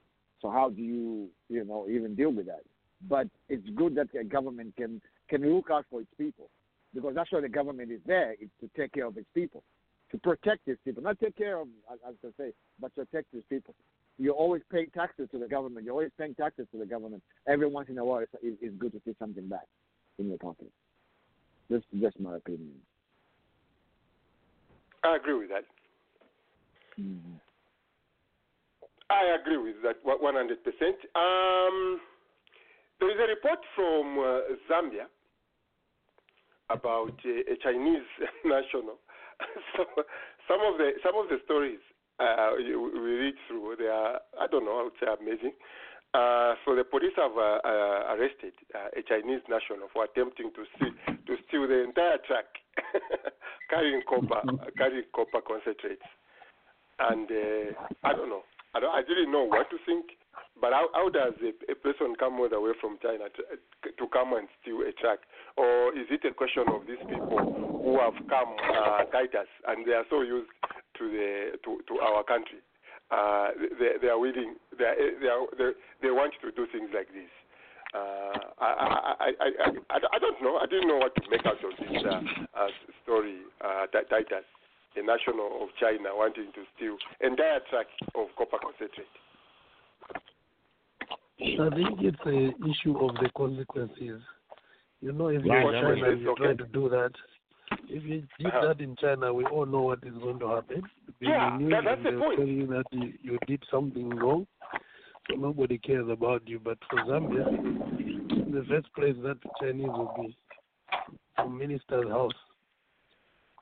[0.42, 2.62] So how do you you know even deal with that?
[3.08, 6.50] But it's good that the government can can look out for its people,
[6.94, 8.34] because that's why the government is there.
[8.38, 9.62] It's to take care of its people
[10.10, 13.44] to protect its people, not take care of, as as I say, but protect its
[13.48, 13.74] people.
[14.18, 15.84] You always pay taxes to the government.
[15.84, 17.22] You're always paying taxes to the government.
[17.46, 19.66] Every once in a while, it's, it's good to see something back
[20.18, 20.70] in your pocket.
[21.68, 22.74] This is just my opinion.
[25.04, 25.64] I agree with that.
[26.98, 27.40] Mhm.
[29.08, 31.06] I agree with that 100%.
[31.14, 32.00] Um,
[32.98, 35.06] there is a report from uh, Zambia
[36.70, 38.06] about uh, a Chinese
[38.44, 38.98] national
[39.76, 39.84] so
[40.48, 41.78] some of the some of the stories
[42.18, 45.52] uh, we read through, they are I don't know, I would say amazing.
[46.16, 50.64] Uh, so the police have uh, uh, arrested uh, a Chinese national for attempting to
[50.72, 50.96] steal
[51.28, 52.48] to steal the entire truck
[53.70, 54.40] carrying copper
[54.78, 56.08] carrying copper concentrates,
[57.12, 58.48] and uh, I don't know.
[58.72, 58.94] I don't.
[58.96, 60.16] I didn't know what to think.
[60.58, 63.42] But how, how does a, a person come all the way from China to,
[63.92, 65.20] to come and steal a truck?
[65.56, 67.44] Or is it a question of these people
[67.84, 70.48] who have come uh, guide us and they are so used
[70.96, 72.64] to the to, to our country?
[73.10, 74.56] Uh, they, they are willing.
[74.76, 75.70] They, are, they, are, they
[76.02, 77.30] they want to do things like this.
[77.94, 80.56] Uh, I, I, I, I, I, I don't know.
[80.56, 82.20] I didn't know what to make out of this uh,
[82.58, 82.68] uh,
[83.04, 83.38] story.
[83.64, 84.44] Uh, Ti- Titus,
[84.96, 89.06] a national of China, wanting to steal entire truck of copper concentrate.
[91.38, 94.20] I think it's a issue of the consequences.
[95.00, 96.42] You know, if you're Right, China and you okay.
[96.42, 97.12] try to do that,
[97.88, 98.66] if you did Uh-huh.
[98.68, 100.88] that in China, we all know what is going to happen.
[101.18, 102.36] Being Yeah, that- that's the point.
[102.38, 104.46] tell you that you, you did something wrong,
[105.28, 106.58] so nobody cares about you.
[106.58, 107.44] But for Zambia,
[108.52, 110.36] the first place, that Chinese will be
[111.38, 112.34] a minister's house.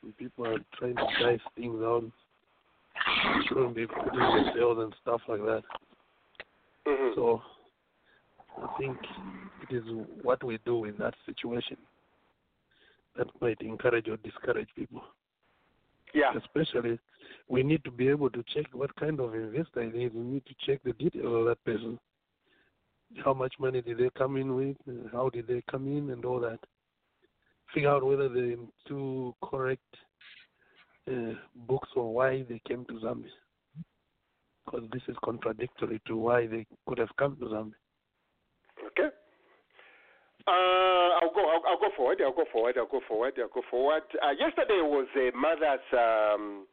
[0.02, 2.04] And people are trying to dice things out,
[3.48, 5.64] shouldn't be putting themselves and stuff like that.
[6.86, 7.14] Mhm.
[7.14, 7.42] So
[8.62, 8.98] I think
[9.62, 9.84] it is
[10.22, 11.78] what we do in that situation
[13.16, 15.02] that might encourage or discourage people.
[16.14, 16.32] Yeah.
[16.36, 16.98] Especially,
[17.48, 20.12] we need to be able to check what kind of investor it is.
[20.14, 21.98] We need to check the detail of that person.
[23.24, 24.76] How much money did they come in with?
[25.12, 26.60] How did they come in, and all that.
[27.72, 29.82] Figure out whether they're in two correct
[31.10, 31.34] uh,
[31.66, 33.28] books or why they came to Zambia.
[34.64, 37.72] Because this is contradictory to why they could have come to Zambia.
[38.86, 39.14] Okay.
[40.46, 41.40] Uh, I'll go.
[41.40, 42.20] I'll, I'll go forward.
[42.20, 42.76] I'll go forward.
[42.76, 43.34] I'll go forward.
[43.38, 44.02] I'll go forward.
[44.22, 46.66] Uh, yesterday was a Mother's um,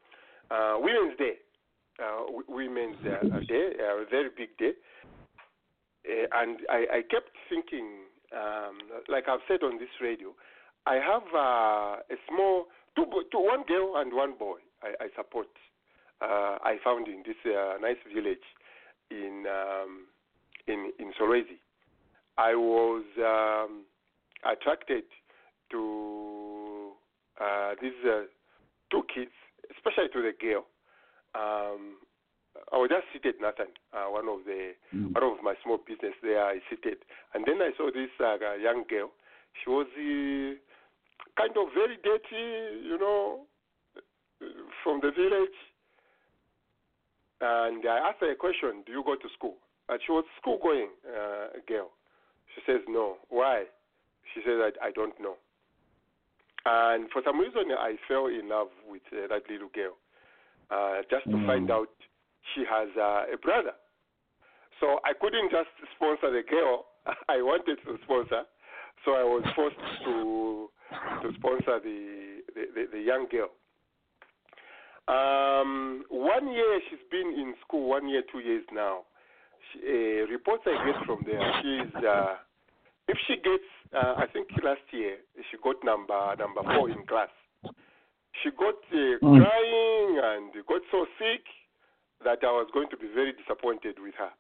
[0.52, 1.36] uh, Women's Day.
[1.98, 4.72] Uh, Women's uh, Day, a very big day.
[6.34, 10.34] And I, I kept thinking, um, like I've said on this radio,
[10.86, 14.58] I have a small two, bo- two, one girl and one boy.
[14.82, 15.48] I, I support.
[16.22, 17.38] I found in this
[17.82, 18.46] nice village
[19.10, 20.08] in um,
[20.68, 21.58] in in Solwezi.
[22.38, 23.84] I was um,
[24.50, 25.04] attracted
[25.72, 26.92] to
[27.40, 28.24] uh, these uh,
[28.92, 29.32] two kids,
[29.76, 30.66] especially to the girl.
[31.34, 31.98] Um,
[32.74, 33.72] I was just seated, nothing.
[33.94, 34.74] uh, one of the
[35.14, 36.44] one of my small business there.
[36.44, 36.98] I seated,
[37.34, 39.12] and then I saw this uh, young girl.
[39.64, 40.56] She was uh,
[41.38, 43.48] kind of very dirty, you know,
[44.84, 45.56] from the village.
[47.40, 49.56] And I asked her a question: Do you go to school?
[49.90, 51.92] And she was school going uh, girl.
[52.56, 53.18] She says no.
[53.30, 53.66] Why?
[54.34, 55.36] She says I, I don't know.
[56.66, 59.98] And for some reason, I fell in love with uh, that little girl.
[60.70, 61.90] Uh, just to find out
[62.54, 63.74] she has uh, a brother.
[64.80, 66.86] So I couldn't just sponsor the girl.
[67.30, 68.44] I wanted to sponsor,
[69.04, 70.70] so I was forced to
[71.24, 73.50] to sponsor the the, the, the young girl.
[75.08, 77.90] Um, one year she's been in school.
[77.90, 79.02] One year, two years now.
[79.72, 82.36] She, uh, reports I get from there, she's uh,
[83.08, 85.18] if she gets, uh, I think last year
[85.50, 87.30] she got number number four in class.
[88.44, 91.44] She got uh, crying and got so sick
[92.24, 94.32] that I was going to be very disappointed with her.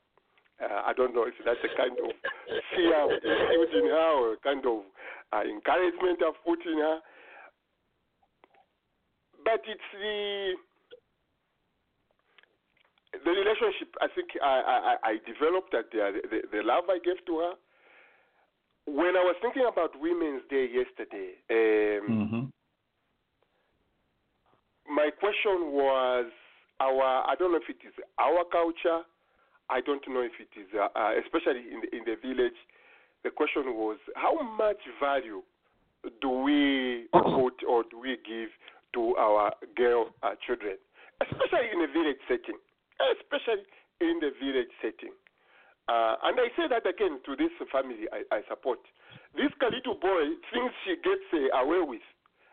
[0.61, 2.11] Uh, I don't know if that's a kind of
[2.75, 4.85] fear I've instilled in her or a kind of
[5.33, 6.99] uh, encouragement I've put in her.
[9.43, 10.53] But it's the
[13.13, 17.23] the relationship I think I, I, I developed that the, the the love I gave
[17.27, 17.53] to her.
[18.87, 22.51] When I was thinking about Women's Day yesterday, um,
[24.89, 26.31] my question was
[26.79, 29.03] our I don't know if it is our culture.
[29.69, 32.57] I don't know if it is uh, uh, especially in the, in the village.
[33.23, 35.43] The question was how much value
[36.21, 38.49] do we put or do we give
[38.93, 40.77] to our girl uh, children,
[41.21, 42.57] especially in a village setting,
[43.17, 43.65] especially
[44.01, 45.13] in the village setting.
[45.89, 48.79] Uh, and I say that again to this family I, I support.
[49.35, 52.05] This little boy thinks she gets uh, away with.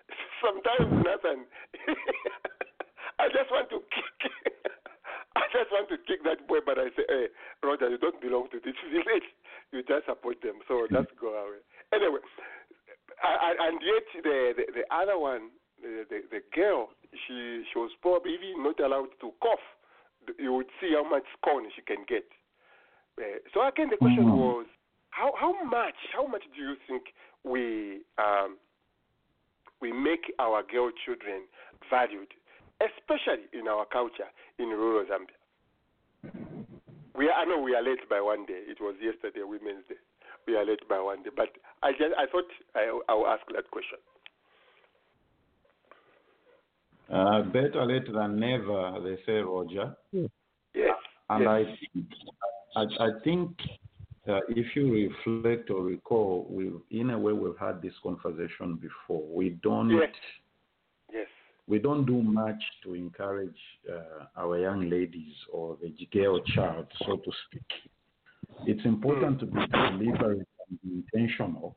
[0.42, 1.44] Sometimes, nothing.
[3.22, 4.32] I just want to kick.
[5.36, 7.26] I just want to kick that boy, but I say, hey,
[7.62, 9.28] Roger, you don't belong to this village.
[9.70, 11.62] You just support them, so just go away.
[11.92, 12.24] Anyway,
[13.22, 15.50] I, I, and yet the, the the other one,
[15.82, 19.62] the, the the girl, she she was probably not allowed to cough.
[20.38, 22.26] You would see how much scorn she can get.
[23.18, 24.66] Uh, so again, the question was,
[25.10, 27.14] how how much how much do you think
[27.44, 28.56] we um,
[29.80, 31.42] we make our girl children
[31.90, 32.28] valued,
[32.80, 35.38] especially in our culture in rural Zambia.
[37.14, 38.62] We are, I know we are late by one day.
[38.66, 39.98] It was yesterday, Women's Day.
[40.46, 41.50] We are late by one day, but
[41.82, 43.98] I just I thought I, I will ask that question.
[47.12, 49.94] Uh, better late than never, they say, Roger.
[50.12, 50.28] Yes.
[51.30, 51.48] And yes.
[51.48, 52.06] I think,
[52.76, 53.50] I, I think
[54.28, 59.22] uh, if you reflect or recall, we in a way we've had this conversation before.
[59.26, 60.10] We don't Yes.
[61.12, 61.26] Yes.
[61.66, 63.56] we don't do much to encourage
[63.90, 67.62] uh, our young ladies or the girl child, so to speak.
[68.66, 71.76] It's important to be deliberate and be intentional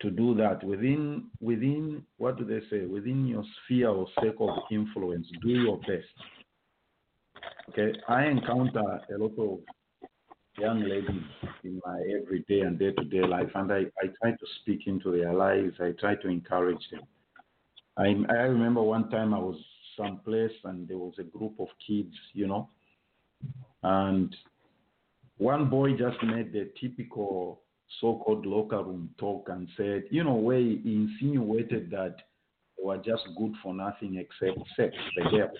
[0.00, 4.62] to do that within within what do they say within your sphere or circle of
[4.70, 5.26] influence.
[5.42, 6.12] Do your best.
[7.70, 9.58] Okay, I encounter a lot of
[10.58, 11.22] young ladies
[11.64, 15.10] in my everyday and day to day life, and I, I try to speak into
[15.12, 15.74] their lives.
[15.80, 17.02] I try to encourage them.
[17.96, 19.56] I, I remember one time I was
[19.96, 22.68] someplace and there was a group of kids, you know,
[23.82, 24.34] and
[25.38, 27.62] one boy just made the typical
[28.00, 32.16] so-called locker room talk and said, you know, where he insinuated that
[32.76, 35.58] they were just good for nothing except sex, the girls.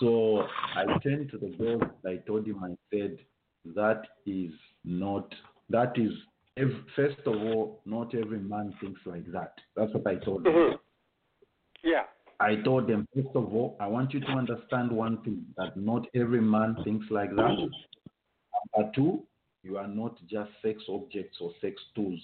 [0.00, 0.46] So
[0.76, 1.82] I turned to the girls.
[2.06, 3.18] I told him, I said,
[3.74, 4.52] that is
[4.84, 5.32] not,
[5.70, 6.12] that is,
[6.94, 9.54] first of all, not every man thinks like that.
[9.76, 10.52] That's what I told them.
[10.52, 10.78] Mhm.
[11.82, 12.04] Yeah.
[12.40, 16.06] I told them, first of all, I want you to understand one thing that not
[16.14, 17.70] every man thinks like that.
[18.76, 19.26] Number two,
[19.64, 22.20] you are not just sex objects or sex tools.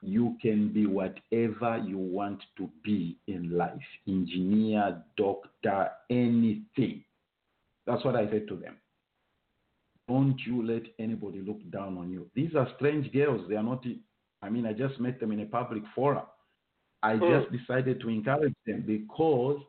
[0.00, 7.04] You can be whatever you want to be in life engineer, doctor, anything.
[7.86, 8.76] That's what I said to them.
[10.08, 12.28] Don't you let anybody look down on you.
[12.34, 13.42] These are strange girls.
[13.48, 13.84] They are not,
[14.42, 16.26] I mean, I just met them in a public forum.
[17.02, 17.28] I Mm.
[17.40, 19.60] just decided to encourage them because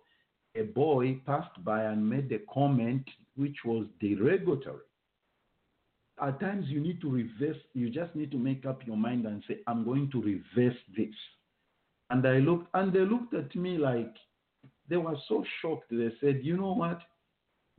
[0.55, 4.83] a boy passed by and made a comment which was derogatory.
[6.21, 9.43] At times, you need to reverse, you just need to make up your mind and
[9.47, 11.13] say, I'm going to reverse this.
[12.09, 14.13] And I looked, and they looked at me like
[14.89, 15.89] they were so shocked.
[15.89, 16.99] They said, You know what?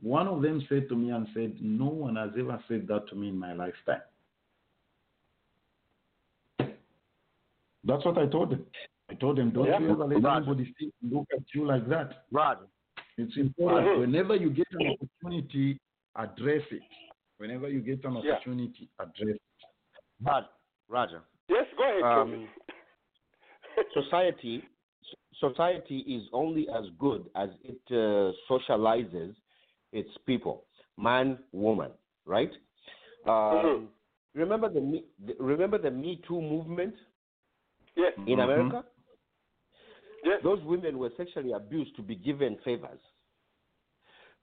[0.01, 3.15] One of them said to me and said, No one has ever said that to
[3.15, 4.01] me in my lifetime.
[7.85, 8.65] That's what I told them.
[9.09, 9.79] I told them, don't Yeah.
[9.79, 10.37] you ever let Right.
[10.37, 12.25] anybody see, look at you like that.
[12.31, 12.67] Rod,
[13.17, 13.87] It's important.
[13.87, 13.99] Mhm.
[13.99, 15.79] Whenever you get an opportunity,
[16.15, 16.81] address it.
[17.37, 18.33] Whenever you get an Yeah.
[18.33, 19.41] opportunity, address it.
[20.21, 20.45] Rod,
[20.87, 21.21] Roger.
[21.49, 22.49] Yes, go ahead, Um,
[23.93, 24.63] society
[25.39, 29.35] society is only as good as it uh, socializes
[29.91, 30.65] its people
[30.97, 31.91] man woman
[32.25, 32.51] right
[33.25, 33.87] um, Mhm.
[34.33, 36.95] remember the Me- the- remember the me too movement
[37.95, 38.13] yes.
[38.17, 38.43] in Mhm.
[38.43, 38.85] america
[40.23, 40.41] Yes.
[40.41, 43.01] those women were sexually abused to be given favors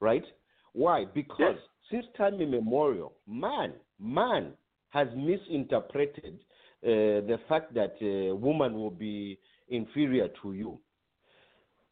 [0.01, 0.27] right
[0.75, 1.69] why because Yes.
[1.93, 4.53] Since time immemorial man man
[4.89, 6.41] has misinterpreted
[6.85, 9.39] uh, the fact that uh, woman will be
[9.69, 10.79] inferior to you.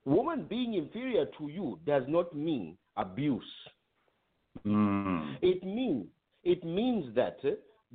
[0.05, 3.42] Woman being inferior to you does not mean abuse.
[4.66, 5.36] Mm.
[5.42, 6.07] It means
[6.42, 7.51] it means that uh,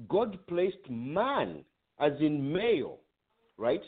[0.08, 1.66] God placed man,
[2.00, 3.00] as in male,
[3.58, 3.82] right,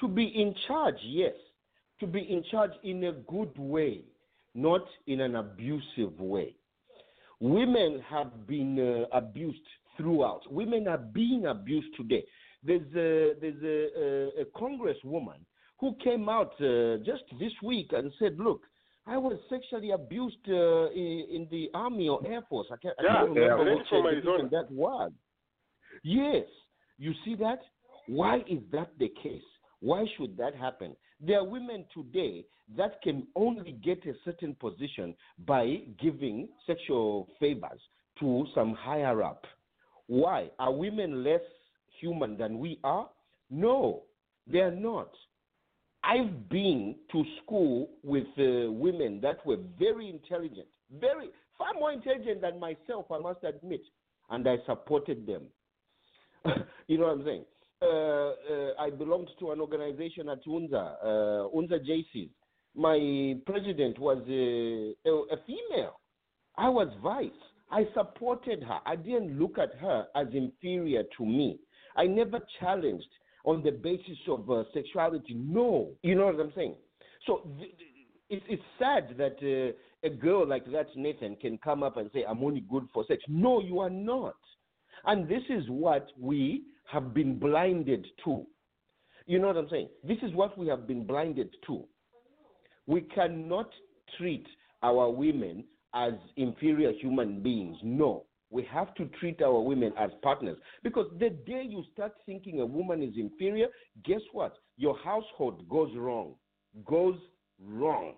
[0.00, 0.98] to be in charge.
[1.04, 1.34] Yes,
[2.00, 4.04] to be in charge in a good way,
[4.54, 6.56] not in an abusive way.
[7.44, 9.66] Women have been uh, abused
[9.98, 10.40] throughout.
[10.50, 12.24] Women are being abused today.
[12.62, 15.40] There's a, there's a, a, a congresswoman
[15.78, 18.62] who came out uh, just this week and said, "Look,
[19.06, 22.68] I was sexually abused uh, in, in the army or air force.
[22.72, 24.48] I can't, I Yeah, can't yeah, remember lady which from Arizona.
[24.50, 25.12] that was."
[26.02, 26.46] Yes,
[26.96, 27.58] you see that?
[28.06, 29.42] Why is that the case?
[29.80, 30.96] Why should that happen?
[31.20, 32.44] There are women today
[32.76, 35.14] that can only get a certain position
[35.46, 37.80] by giving sexual favors
[38.20, 39.44] to some higher up.
[40.06, 40.50] Why?
[40.58, 41.40] Are women less
[42.00, 43.08] human than we are?
[43.50, 44.02] No,
[44.46, 45.10] they are not.
[46.02, 50.66] I've been to school with uh, women that were very intelligent,
[51.00, 53.82] very far more intelligent than myself, I must admit,
[54.30, 55.44] and I supported them.
[56.86, 57.44] you know what I'm saying?
[57.84, 61.06] Uh, uh, I belonged to an organization at UNZA, uh,
[61.54, 62.30] UNZA JCs.
[62.74, 66.00] My president was uh, a, a female.
[66.56, 67.30] I was vice.
[67.70, 68.78] I supported her.
[68.86, 71.58] I didn't look at her as inferior to me.
[71.96, 73.08] I never challenged
[73.44, 75.34] on the basis of uh, sexuality.
[75.34, 76.76] No, you know what I'm saying.
[77.26, 77.90] So th- th-
[78.30, 82.24] it's, it's sad that uh, a girl like that, Nathan, can come up and say,
[82.28, 84.36] "I'm only good for sex." No, you are not.
[85.06, 88.46] And this is what we have been blinded to.
[89.26, 89.88] You know what I'm saying?
[90.02, 91.84] This is what we have been blinded to.
[92.86, 93.70] We cannot
[94.18, 94.46] treat
[94.82, 97.76] our women as inferior human beings.
[97.82, 98.24] No.
[98.50, 100.58] We have to treat our women as partners.
[100.82, 103.68] Because the day you start thinking a woman is inferior,
[104.04, 104.54] guess what?
[104.76, 106.34] Your household goes wrong.
[106.84, 107.16] Goes
[107.60, 108.14] wrong.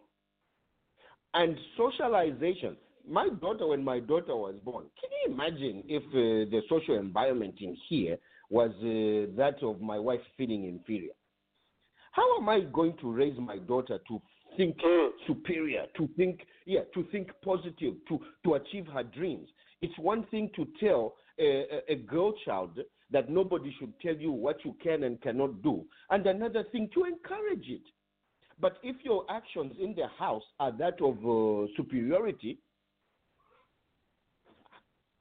[1.34, 2.76] And socialization.
[3.09, 7.54] My daughter, when my daughter was born, can you imagine if uh, the social environment
[7.61, 8.18] in here
[8.50, 11.12] was uh, that of my wife feeling inferior?
[12.12, 14.22] How am I going to raise my daughter to
[14.57, 14.76] think
[15.26, 19.48] superior, to think yeah, to think positive, to to achieve her dreams?
[19.82, 22.78] It's one thing to tell a, a, a girl child
[23.11, 27.04] that nobody should tell you what you can and cannot do, and another thing to
[27.04, 27.82] encourage it.
[28.59, 32.59] But if your actions in the house are that of uh, superiority,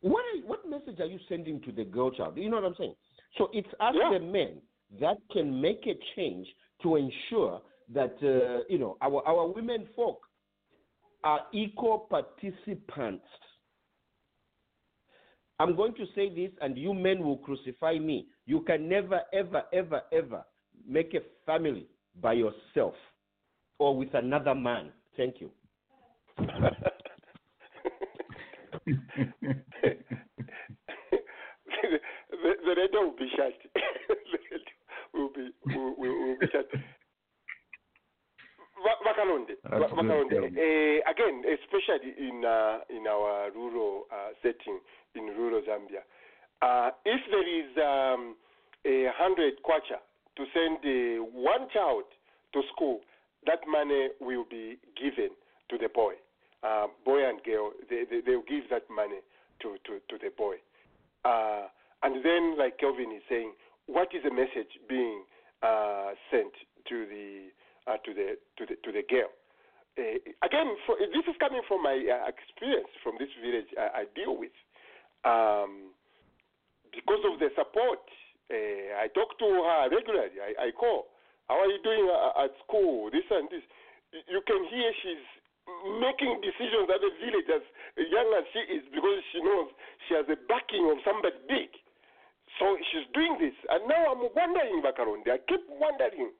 [0.05, 2.37] what are, what message are you sending to the girl child?
[2.37, 2.93] You know what I'm saying?
[3.39, 4.61] So it's us, the men,
[5.01, 6.47] that can make a change
[6.83, 7.59] to ensure
[7.91, 10.21] that uh, you know our our women folk
[11.23, 13.25] are equal participants.
[15.57, 18.27] I'm going to say this, and you men will crucify me.
[18.45, 20.45] You can never, ever, ever, ever
[20.87, 21.87] make a family
[22.21, 22.93] by yourself
[23.79, 24.91] or with another man.
[25.17, 25.49] Thank you.
[28.85, 28.93] the,
[32.77, 33.53] radio will be shut.
[35.13, 36.67] will be will, will, will be shut.
[38.83, 40.29] Va- Vakalonde, That's Va- Vakalonde.
[40.29, 44.79] good, Uh, again, especially in uh, in our rural uh, setting
[45.15, 46.03] in rural Zambia,
[46.61, 48.35] uh, if there is um,
[48.85, 49.99] a hundred kwacha
[50.37, 52.03] to send uh, one child
[52.53, 52.99] to school,
[53.45, 55.29] that money will be given
[55.69, 56.13] to the boy,
[56.65, 57.71] uh, boy and girl.
[57.89, 59.21] They, they they will give that money
[59.61, 60.55] to to, to the boy.
[61.23, 61.67] Uh,
[62.03, 63.53] and then, like Kelvin is saying,
[63.87, 65.23] what is the message being
[65.63, 66.53] uh, sent
[66.89, 67.49] to the
[67.85, 69.29] uh, to the to the to the girl?
[69.97, 74.03] Uh, again, for, this is coming from my uh, experience from this village I, I
[74.13, 74.55] deal with.
[75.23, 75.95] Um,
[76.91, 78.03] because of the support,
[78.51, 80.37] uh, I talk to her regularly.
[80.39, 81.07] I, I call.
[81.47, 83.09] How are you doing uh, at school?
[83.11, 83.63] This and this.
[84.29, 85.25] You can hear she's
[85.99, 87.65] making decisions at the village as
[87.97, 89.69] young as she is because she knows
[90.07, 91.69] she has the backing of somebody big.
[92.59, 93.55] So she's doing this.
[93.69, 96.31] And now I'm wondering, Bakaronde, I keep wondering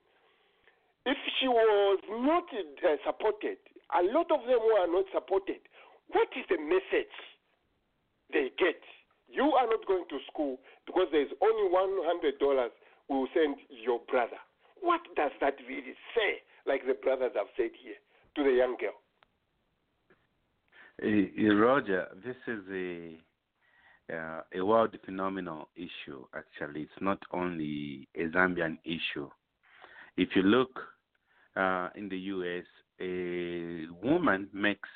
[1.05, 3.57] if she was not uh, supported,
[3.93, 5.61] a lot of them were not supported.
[6.09, 7.13] What is the message
[8.33, 8.81] they get?
[9.29, 12.69] You are not going to school because there's only $100
[13.09, 14.41] we will send your brother.
[14.81, 17.97] What does that really say, like the brothers have said here,
[18.37, 18.97] to the young girl?
[21.01, 23.17] Roger, this is a
[24.13, 26.25] uh, a world phenomenal issue.
[26.35, 29.29] Actually, it's not only a Zambian issue.
[30.15, 30.79] If you look
[31.55, 32.65] uh, in the U.S.,
[33.01, 34.87] a woman makes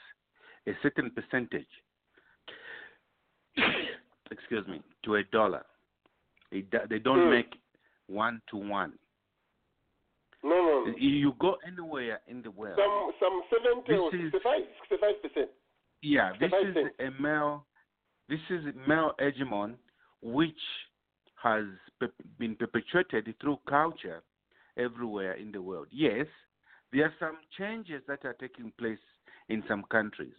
[0.67, 1.67] a certain percentage.
[4.31, 5.65] excuse me, to a dollar.
[6.51, 7.29] They, do- they don't Hmm.
[7.31, 7.53] make
[8.07, 8.93] one to one.
[10.43, 10.95] No, no, no.
[10.97, 12.79] You go anywhere in the world.
[12.79, 15.47] Some some 70 or This 65, 65%.
[16.01, 17.65] Yeah, this is a male.
[18.29, 19.75] This is male hegemon,
[20.21, 20.61] which
[21.41, 21.65] has
[21.99, 24.21] pe- been perpetuated through culture
[24.77, 25.87] everywhere in the world.
[25.91, 26.27] Yes,
[26.93, 28.99] there are some changes that are taking place
[29.49, 30.33] in some countries.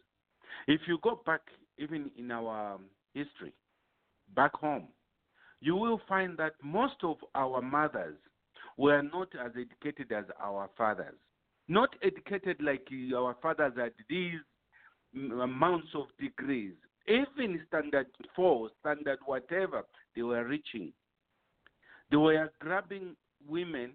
[0.67, 1.41] If you go back,
[1.79, 2.85] even in our um,
[3.15, 3.53] history,
[4.35, 4.89] back home,
[5.61, 8.17] you will find that most of our mothers
[8.77, 11.17] were not as educated as our fathers.
[11.69, 14.41] Not educated like our fathers had these
[15.15, 16.75] amounts of degrees,
[17.09, 18.07] even standard
[18.37, 19.85] four, standard whatever
[20.15, 20.93] they were reaching.
[22.11, 23.17] They were grabbing
[23.49, 23.93] women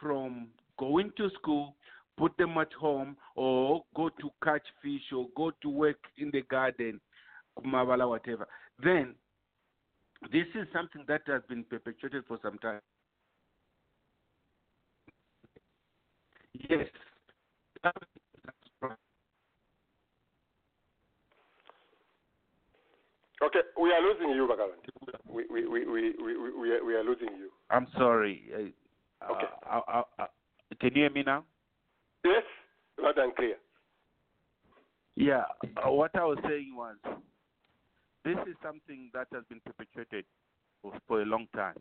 [0.00, 0.48] from
[0.78, 1.76] going to school,
[2.16, 6.42] put them at home, or go to catch fish, or go to work in the
[6.42, 7.00] garden,
[7.58, 8.46] kumabala, whatever.
[8.82, 9.14] Then,
[10.32, 12.80] this is something that has been perpetuated for some time.
[16.68, 16.86] Yes,
[23.42, 24.78] Okay, we are losing you, Bakalan.
[25.28, 27.50] We, we, we, we, we, we, we, are, we are losing you.
[27.70, 28.42] I'm sorry.
[28.54, 29.46] Uh, Okay.
[29.70, 30.26] uh, uh, uh,
[30.80, 31.44] can you hear me now?
[32.24, 32.42] Yes,
[33.00, 33.56] loud and clear.
[35.16, 35.44] Yeah,
[35.84, 36.96] uh, what I was saying was,
[38.24, 40.24] this is something that has been perpetuated
[41.06, 41.74] for, a long time.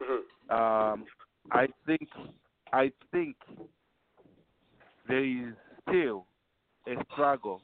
[0.00, 0.22] Mhm.
[0.50, 1.06] Um,
[1.50, 2.08] I think,
[2.72, 3.36] I think
[5.08, 5.54] there is
[5.88, 6.26] still
[6.86, 7.62] a struggle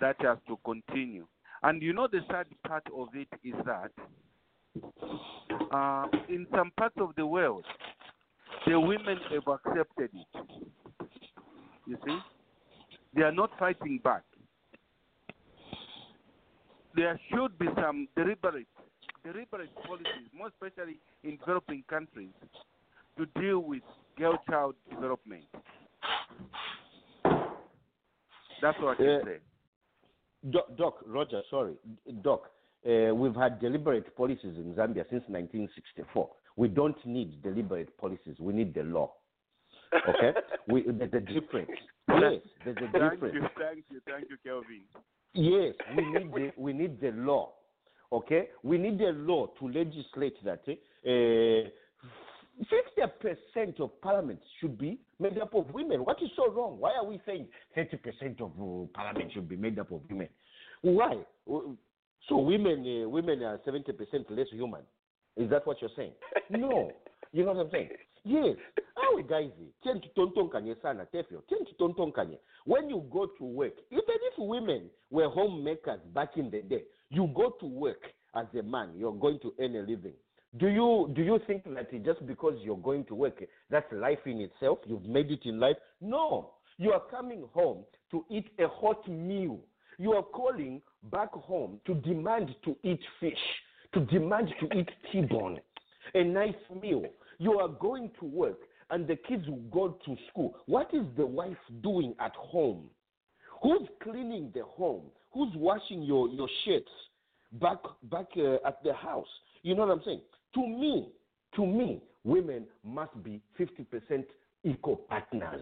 [0.00, 1.26] that has to continue.
[1.64, 3.90] And you know, the sad part of it is that
[5.72, 7.64] uh, in some parts of the world,
[8.66, 10.46] the women have accepted it.
[11.86, 12.18] You see?
[13.14, 14.24] They are not fighting back.
[16.94, 18.66] There should be some deliberate,
[19.24, 22.34] deliberate policies, more especially in developing countries,
[23.16, 23.82] to deal with
[24.18, 25.44] girl-child development.
[28.60, 29.53] That's what I can say.
[30.50, 31.74] Doc, Doc, Roger, sorry,
[32.22, 32.50] Doc.
[32.86, 36.28] Uh, we've had deliberate policies in Zambia since 1964.
[36.56, 38.36] We don't need deliberate policies.
[38.38, 39.12] We need the law.
[40.08, 40.32] Okay,
[40.68, 41.70] we, there's a difference.
[42.08, 43.34] Yes, there's a Thank difference.
[43.34, 44.82] you, thank you, thank you, Kelvin.
[45.32, 47.52] Yes, we need the, we need the law.
[48.12, 51.68] Okay, we need the law to legislate that uh,
[52.58, 56.04] fifty percent of parliament should be made up of women.
[56.04, 56.76] What is so wrong?
[56.78, 60.28] Why are we saying thirty percent of uh, parliament should be made up of women?
[60.82, 61.18] Why?
[62.28, 64.82] So women uh, women are seventy percent less human.
[65.36, 66.12] Is that what you're saying?
[66.50, 66.92] No.
[67.32, 67.88] You know what I'm saying?
[68.24, 68.56] Yes.
[68.96, 69.50] Awe guys,
[69.82, 71.42] tend to tontonkanye sana tefio.
[71.48, 72.38] Tend to tontonkanye.
[72.64, 77.28] When you go to work, even if women were homemakers back in the day, you
[77.34, 78.02] go to work
[78.36, 80.12] as a man, you're going to earn a living.
[80.56, 84.40] Do you do you think that just because you're going to work, that's life in
[84.40, 84.78] itself?
[84.86, 85.76] You've made it in life?
[86.00, 86.52] No.
[86.78, 89.58] You are coming home to eat a hot meal.
[89.98, 90.80] You are calling
[91.10, 93.38] back home to demand to eat fish,
[93.94, 95.60] to demand to eat T-bone,
[96.14, 97.04] a nice meal.
[97.38, 98.58] You are going to work
[98.90, 100.56] and the kids will go to school.
[100.66, 102.90] What is the wife doing at home?
[103.62, 105.04] Who's cleaning the home?
[105.32, 106.90] Who's washing your, your shirts
[107.52, 109.28] back back uh, at the house?
[109.62, 110.20] You know what I'm saying?
[110.54, 111.12] To me,
[111.56, 114.24] to me, women must be 50%
[114.64, 115.60] equal partners.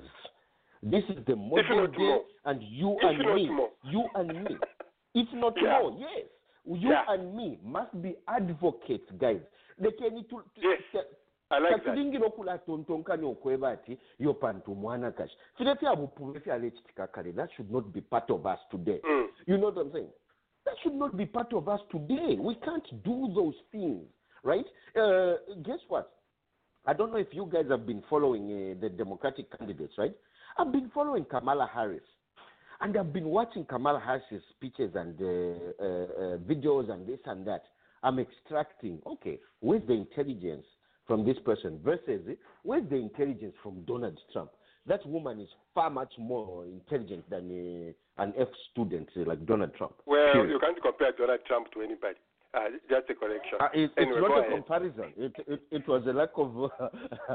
[0.83, 3.51] This is the not day, and you If and me,
[3.85, 4.57] you and me,
[5.15, 5.79] if not Yeah.
[5.81, 6.27] more, yes,
[6.67, 7.05] you Yeah.
[7.09, 9.41] and me must be advocates, guys.
[9.81, 10.81] Lekeni tu- tu- Yes.
[10.93, 11.01] ta-
[11.51, 11.85] I like that.
[11.85, 17.33] katulingira okula tontonkani okweba ati yo pantu mwana kashi fire fya bupuve fyala ekitika kale
[17.33, 19.29] that should not be part of us today Mm.
[19.47, 20.09] you know what i'm saying
[20.65, 24.09] that should not be part of us today we can't do those things
[24.43, 24.67] right
[24.97, 25.35] uh,
[25.65, 26.13] guess what
[26.87, 30.15] i don't know if you guys have been following uh, the democratic candidates right
[30.59, 32.03] i've been following kamala harris
[32.83, 37.47] and I've been watching Kamala Harris's speeches and uh, uh, uh, videos and this and
[37.47, 37.63] that.
[38.03, 40.67] I'm extracting, okay, where's the intelligence
[41.07, 42.35] from this person versus eh,
[42.65, 44.51] where's the intelligence from Donald Trump?
[44.87, 49.73] That woman is far much more intelligent than uh, an F student uh, like Donald
[49.77, 49.95] Trump.
[50.05, 50.51] Well, Period.
[50.51, 52.19] you can't compare Donald Trump to anybody.
[52.55, 53.59] Uh, just a correction.
[53.61, 55.05] Uh, it, anyway, it's not a comparison.
[55.17, 56.71] It, it it was a lack of.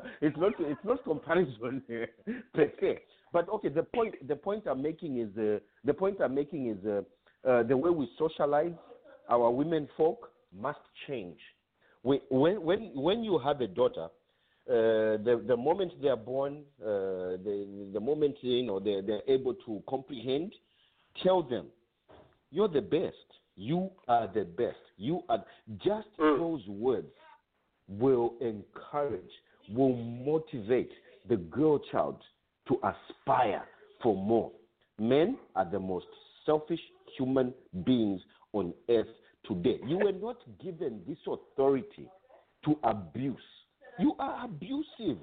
[0.22, 1.82] it's not it's not comparison
[2.53, 2.99] per se.
[3.34, 6.78] But okay, the point the point I'm making is uh, the point I'm making is
[6.86, 7.01] uh,
[7.49, 8.74] uh, the way we socialize
[9.30, 11.39] our women folk must change.
[12.03, 16.63] We, when when when you have a daughter, uh, the the moment they are born,
[16.82, 20.53] uh, the the moment you know they they're able to comprehend,
[21.24, 21.68] tell them
[22.51, 23.26] you're the best.
[23.58, 24.78] You are the best.
[24.97, 25.43] You are
[25.84, 26.38] just mm.
[26.38, 27.08] those words
[27.89, 29.32] will encourage,
[29.74, 30.91] will motivate
[31.28, 32.22] the girl child
[32.68, 33.64] to aspire
[34.01, 34.51] for more.
[34.99, 36.05] Men are the most
[36.45, 36.80] selfish
[37.18, 37.53] human
[37.86, 38.22] beings
[38.53, 39.08] on earth
[39.45, 39.80] today.
[39.86, 42.08] You were not given this authority
[42.66, 43.38] to abuse.
[43.99, 45.18] You are abusive.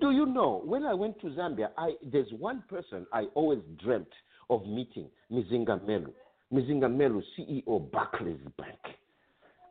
[0.00, 4.08] Do you know when I went to Zambia, I there's one person I always dreamt
[4.50, 6.12] of meeting, Mizinga Melu.
[6.56, 8.78] Mizinga Melu, CEO Barclays Bank.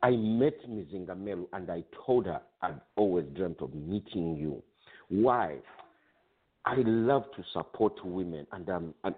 [0.04, 4.62] I met Mizinga Melu and I told her I've always dreamt of meeting you.
[5.10, 5.58] Why?
[6.64, 9.16] I love to support women, and um, and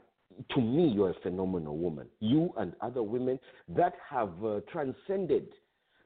[0.54, 2.08] to me, you're a phenomenal woman.
[2.20, 3.40] You and other women
[3.70, 5.48] that have uh, transcended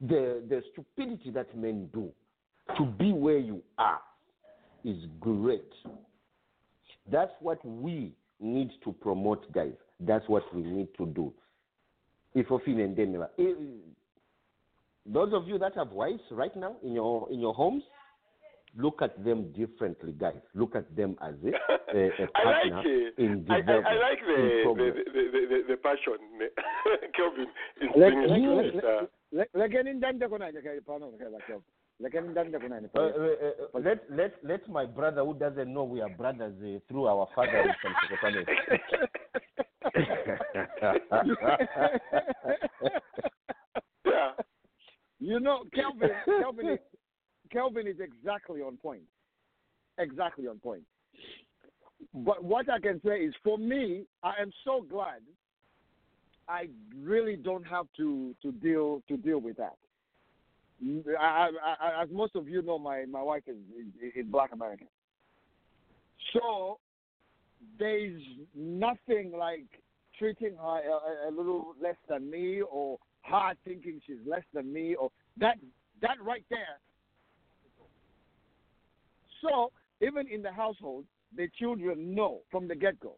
[0.01, 2.11] the the stupidity that men do
[2.77, 4.01] to be where you are
[4.83, 5.71] is great.
[7.11, 9.73] That's what we need to promote, guys.
[9.99, 11.33] That's what we need to do.
[12.33, 12.49] If
[12.83, 13.27] and Demila.
[13.37, 13.53] Eh,
[15.05, 17.83] Those of you that have wives right now in your in your homes,
[18.77, 20.39] look at them differently, guys.
[20.53, 21.51] Look at them as a
[22.43, 23.13] partner I like it.
[23.17, 23.59] in I, I.
[23.85, 24.93] I like the progress.
[24.95, 26.19] the, the, the, the, the passion
[27.17, 27.47] Kelvin
[27.95, 29.05] Let- bringing let- to let- Uh,
[32.95, 33.79] Uh,
[34.69, 38.45] my brother who doesn't know we are brothers uh, through our father is from Sekotane.
[45.21, 46.79] You know, Kelvin, Kelvin, is,
[47.51, 49.03] Kelvin is exactly on point.
[49.99, 50.81] Exactly on point.
[52.11, 55.21] But what I can say is, for me, I am so glad
[56.49, 56.69] I
[56.99, 59.75] really don't have to, to deal to deal with that.
[61.19, 64.51] I, I, I, as most of you know, my, my wife is, is, is black
[64.51, 64.87] American.
[66.33, 66.79] So
[67.79, 68.21] there's
[68.55, 69.65] nothing like
[70.17, 74.95] treating her a, a little less than me or her thinking she's less than me
[74.95, 75.57] or that
[76.01, 76.79] that right there.
[79.41, 81.05] So even in the household,
[81.35, 83.15] the children know from the get go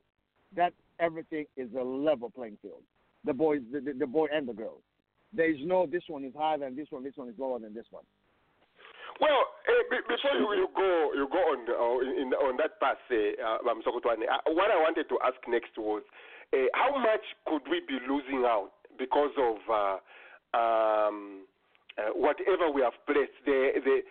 [0.56, 2.84] that everything is a level playing field.
[3.26, 4.82] The boys, the, the, the boy and the girl.
[5.34, 7.74] There is no this one is higher than this one, this one is lower than
[7.74, 8.04] this one.
[9.20, 13.16] Well, uh, before you, you go you go on uh, in, on that path, uh,
[13.42, 13.58] uh,
[14.54, 16.02] what I wanted to ask next was
[16.54, 21.46] uh, how much could we be losing out because of uh, um,
[21.98, 23.38] uh, whatever we have placed?
[23.46, 24.02] The, the,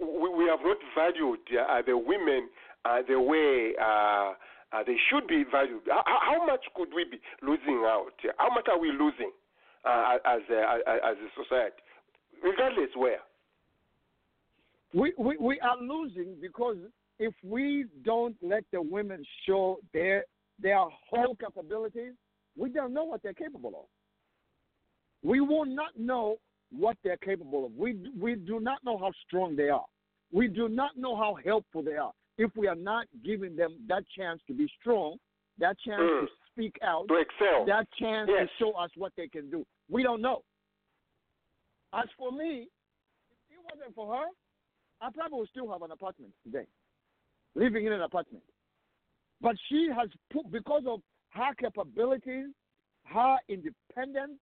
[0.00, 2.48] we, we have not valued the women
[3.08, 3.72] the way
[4.86, 5.82] they should be valued.
[5.88, 8.16] How, how, much could we be losing out?
[8.38, 9.32] How much are we losing
[9.84, 11.80] as, as a society,
[12.42, 13.20] regardless where?
[14.94, 16.76] We, we, we are losing because
[17.18, 20.24] if we don't let the women show their
[20.60, 20.78] their
[21.10, 22.12] whole capabilities,
[22.56, 25.28] we don't know what they're capable of.
[25.28, 26.36] We will not know
[26.70, 27.72] what they're capable of.
[27.76, 29.84] We we do not know how strong they are.
[30.32, 34.04] We do not know how helpful they are if we are not giving them that
[34.16, 35.16] chance to be strong,
[35.58, 36.20] that chance mm.
[36.22, 38.48] to speak out, to excel, that chance yes.
[38.58, 39.64] to show us what they can do.
[39.88, 40.42] We don't know.
[41.92, 42.68] As for me,
[43.30, 44.26] if it wasn't for her,
[45.04, 46.66] I probably will still have an apartment today,
[47.54, 48.42] living in an apartment.
[49.42, 51.00] But she has put, because of
[51.30, 52.46] her capabilities,
[53.04, 54.38] her independence,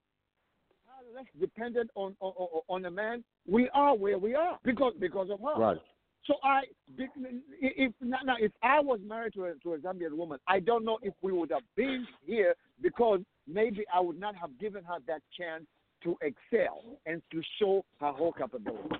[0.85, 5.29] her less dependent on, on, on a man, we are where we are because, because
[5.29, 5.59] of her.
[5.59, 5.77] Right.
[6.25, 6.61] So I,
[6.97, 10.97] if now if I was married to a, to a Zambian woman, I don't know
[11.01, 15.21] if we would have been here because maybe I would not have given her that
[15.37, 15.65] chance
[16.05, 18.95] to excel and to show her whole capability.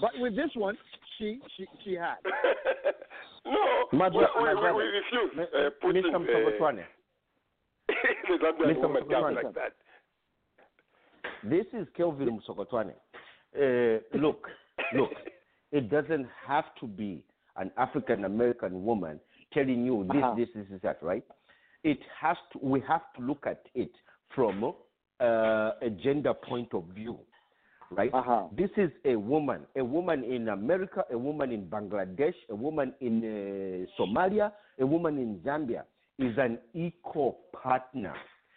[0.00, 0.76] But with this one,
[1.18, 2.16] she she she had.
[3.44, 6.16] no, my we, my we, we refuse M- uh, putting Mr.
[6.16, 6.84] Msokotwane.
[8.30, 8.76] Mr.
[8.78, 9.72] woman like that.
[11.42, 12.92] This is Kelvin Msokotwane.
[13.56, 14.46] Uh, look,
[14.94, 15.10] look,
[15.72, 17.22] it doesn't have to be
[17.56, 19.18] an African American woman
[19.52, 20.34] telling you this, Uh-huh.
[20.36, 21.24] this, this is that, right?
[21.82, 22.58] It has to.
[22.62, 23.90] We have to look at it
[24.34, 25.24] from uh,
[25.82, 27.18] a gender point of view
[27.90, 28.12] right?
[28.14, 28.44] Uh-huh.
[28.56, 33.18] This is a woman, a woman in America, a woman in Bangladesh, a woman in
[33.22, 35.82] uh, Somalia, a woman in Zambia
[36.18, 38.14] is an equal partner.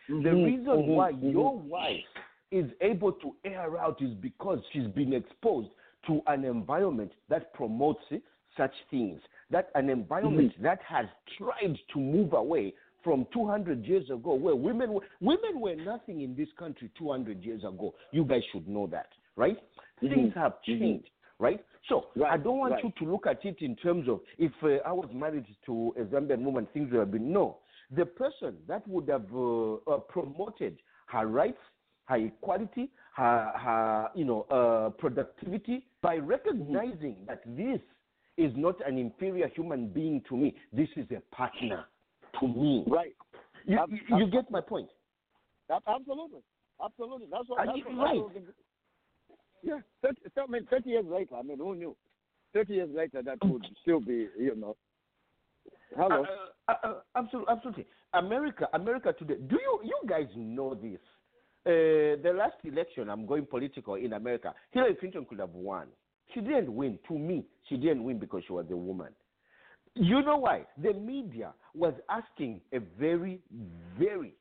[0.08, 1.32] The Mhm, reason mhm, why mhm.
[1.34, 2.04] your wife
[2.52, 5.70] is able to air out is because she's been exposed
[6.08, 8.18] to an environment that promotes eh,
[8.58, 9.20] such things.
[9.50, 10.64] That an environment Mm-hmm.
[10.64, 11.06] that has
[11.38, 12.74] tried to move away
[13.04, 17.64] from 200 years ago, where women were, women were nothing in this country 200 years
[17.64, 17.94] ago.
[18.12, 19.58] You guys should know that, right?
[20.02, 20.80] Mhm, Things have mhm.
[20.80, 21.10] changed,
[21.40, 21.64] right?
[21.90, 22.84] So I don't want right.
[22.84, 26.04] you to look at it in terms of if uh, I was married to a
[26.06, 27.60] Zambian woman, things would have been no.
[27.92, 30.78] The person that would have uh, uh, promoted
[31.08, 31.60] her rights,
[32.06, 37.82] her equality, her, her you know uh, productivity by recognizing that this
[38.38, 40.56] is not an inferior human being to me.
[40.72, 41.86] This is a partner
[42.40, 42.84] to me.
[42.88, 43.16] Right.
[43.66, 43.80] You,
[44.10, 44.90] you, you get my point.
[45.70, 46.42] Absolutely.
[46.84, 47.28] Absolutely.
[47.32, 47.66] That's what.
[47.66, 48.22] That's what, right?
[49.64, 49.80] Yeah.
[50.02, 51.36] 30, I mean, 30 years later.
[51.36, 51.96] I mean, who knew?
[52.54, 54.76] 30 years later, that would still be, you know.
[55.96, 56.26] Hello.
[56.68, 57.86] Uh, uh, uh, absolutely, absolutely.
[58.14, 59.36] America, America today.
[59.48, 61.00] Do you you guys know this?
[61.66, 64.54] Uh, the last election, I'm going political in America.
[64.72, 65.88] Hillary Clinton could have won.
[66.34, 67.00] She didn't win.
[67.08, 69.10] To me, she didn't win because she was a woman.
[69.96, 70.64] You know why?
[70.82, 73.40] The media was asking a very,
[73.98, 74.34] very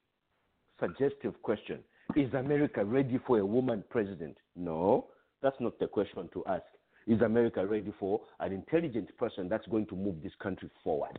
[0.80, 1.80] suggestive question:
[2.16, 4.36] Is America ready for a woman president?
[4.54, 5.06] No,
[5.42, 6.64] that's not the question to ask.
[7.06, 11.18] Is America ready for an intelligent person that's going to move this country forward?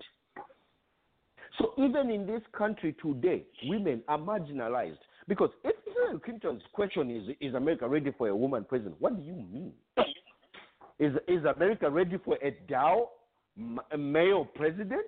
[1.58, 7.36] So even in this country today, women are marginalized because if Hillary Clinton's question is,
[7.40, 9.74] "Is America ready for a woman president?" What do you mean?
[11.00, 13.10] Is is America ready for a Dow
[13.56, 15.06] male president?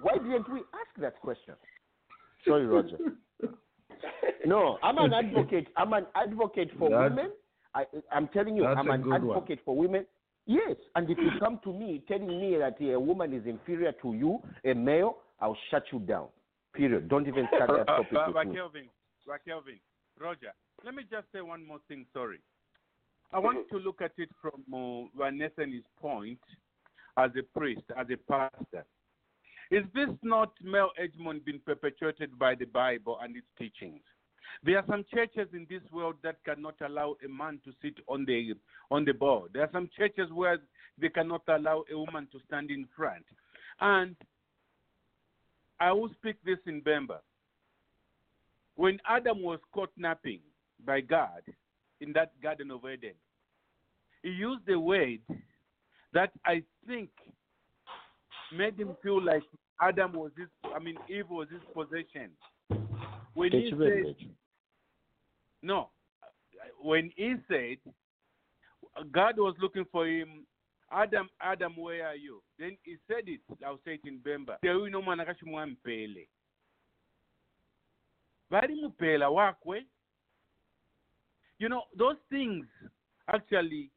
[0.00, 1.54] Why didn't we ask that question?
[2.46, 2.98] Sorry, Roger.
[4.46, 5.68] No, I'm an advocate.
[5.76, 7.32] I'm an advocate for That's- women.
[7.76, 9.36] I, I'm telling you, I'm an good one.
[9.36, 10.06] advocate for women.
[10.46, 14.12] Yes, and if you come to me telling me that a woman is inferior to
[14.14, 16.28] you, a male, I'll shut you down.
[16.72, 17.08] Period.
[17.08, 18.54] Don't even start that Uh, topic uh, with but me.
[18.54, 18.88] Kelvin,
[19.26, 19.80] but Kelvin,
[20.20, 20.52] Roger,
[20.84, 22.06] let me just say one more thing.
[22.12, 22.38] Sorry,
[23.32, 26.38] I want to look at it from uh, Van Nathan's point
[27.16, 28.84] as a priest, as a pastor.
[29.70, 34.02] Is this not male hegemony being perpetuated by the Bible and its teachings?
[34.62, 38.24] There are some churches in this world that cannot allow a man to sit on
[38.24, 38.54] the
[38.90, 39.50] on the board.
[39.52, 40.58] There are some churches where
[41.00, 43.24] they cannot allow a woman to stand in front.
[43.80, 44.16] And
[45.80, 47.18] I will speak this in Bemba.
[48.76, 50.40] When Adam was caught napping
[50.84, 51.42] by God
[52.00, 53.14] in that Garden of Eden,
[54.22, 55.20] he used a word
[56.12, 57.10] that I think
[58.56, 59.42] made him feel like
[59.80, 62.30] Adam was his, I mean, Eve was his possession.
[63.34, 64.14] When he said,
[65.64, 65.90] no,
[66.82, 67.78] when he said,
[69.10, 70.46] God was looking for him,
[70.92, 72.42] Adam, Adam, where are you?
[72.58, 74.58] Then he said it, I'll say it in Bemba.
[74.62, 76.28] Tewino mwanakashimwa mpele.
[78.50, 79.86] Bari mupela wakwe.
[81.58, 82.66] You know, those things
[83.26, 83.90] actually,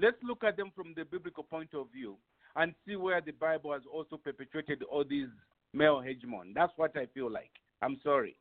[0.00, 2.18] let's look at them from the biblical point of view
[2.56, 5.28] and see where the Bible has also perpetuated all these
[5.72, 6.54] male hegemon.
[6.54, 7.52] That's what I feel like.
[7.82, 8.36] I'm sorry.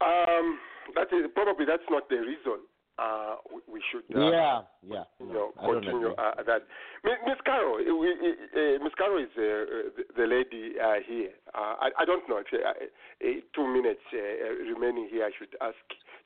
[0.00, 0.58] Um,
[0.94, 2.60] that is probably that's not the reason.
[2.98, 4.04] Uh, we, we should.
[4.16, 5.04] Uh, yeah, yeah.
[5.20, 6.24] You know, I don't continue agree.
[6.24, 6.62] uh, that.
[7.04, 11.30] Miss Miss Carol, uh, we, uh, Miss Carol is uh, the, the lady uh, here.
[11.54, 14.18] Uh, I, I don't know if uh, uh, two minutes uh,
[14.64, 15.24] remaining here.
[15.24, 15.76] I should ask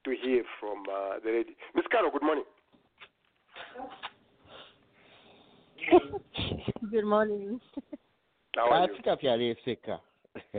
[0.04, 1.56] to hear from uh, the lady.
[1.74, 2.44] Miss Carol, good morning.
[6.90, 7.60] Good morning.
[8.54, 8.94] How are you?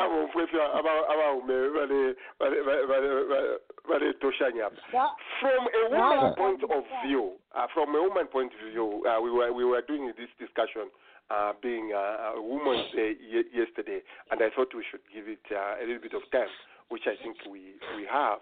[5.40, 9.22] From a No, woman point of view, uh, from a woman point of view, uh,
[9.24, 10.90] we were we were doing this discussion,
[11.30, 15.44] uh, being uh, a Women's Day ye- yesterday, and I thought we should give it
[15.50, 16.48] uh, a little bit of time,
[16.88, 17.60] which I think we
[17.96, 18.40] we have.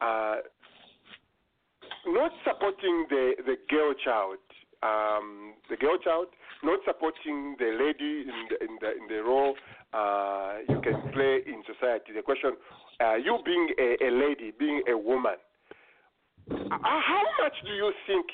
[0.00, 0.36] Uh,
[2.06, 4.38] not supporting the the girl child,
[4.82, 6.28] um, the girl child,
[6.64, 9.54] not supporting the lady in the in the, in the role
[9.92, 12.12] uh, you can play in society.
[12.14, 12.52] The question,
[13.00, 15.36] uh, you being a, a lady, being a woman,
[16.50, 18.26] uh, how much do you think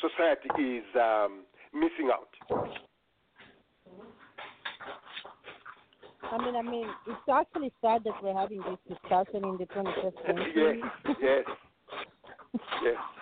[0.00, 2.32] society is um, missing out?
[6.32, 10.26] I mean, I mean, it's actually sad that we're having this discussion in the 21st
[10.26, 10.80] century.
[11.04, 11.44] yes, yes.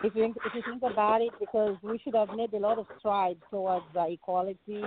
[0.02, 2.86] If you if you think about it, because we should have made a lot of
[2.98, 4.82] strides towards uh, equality,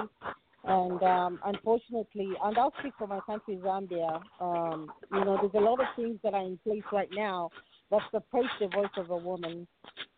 [0.65, 4.21] and um, unfortunately, and I'll speak for my country, Zambia.
[4.39, 7.49] Um, you know, there's a lot of things that are in place right now
[7.91, 9.67] that suppress the voice of a woman.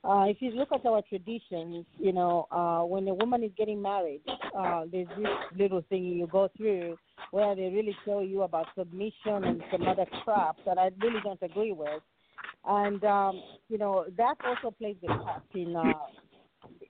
[0.04, 3.82] Uh, if you look at our traditions, you know, uh, when a woman is getting
[3.82, 4.22] married,
[4.58, 6.96] uh, there's this little thing you go through
[7.32, 11.42] where they really tell you about submission and some other crap that I really don't
[11.42, 12.02] agree with
[12.68, 15.94] and um, you know that also plays a part in, uh,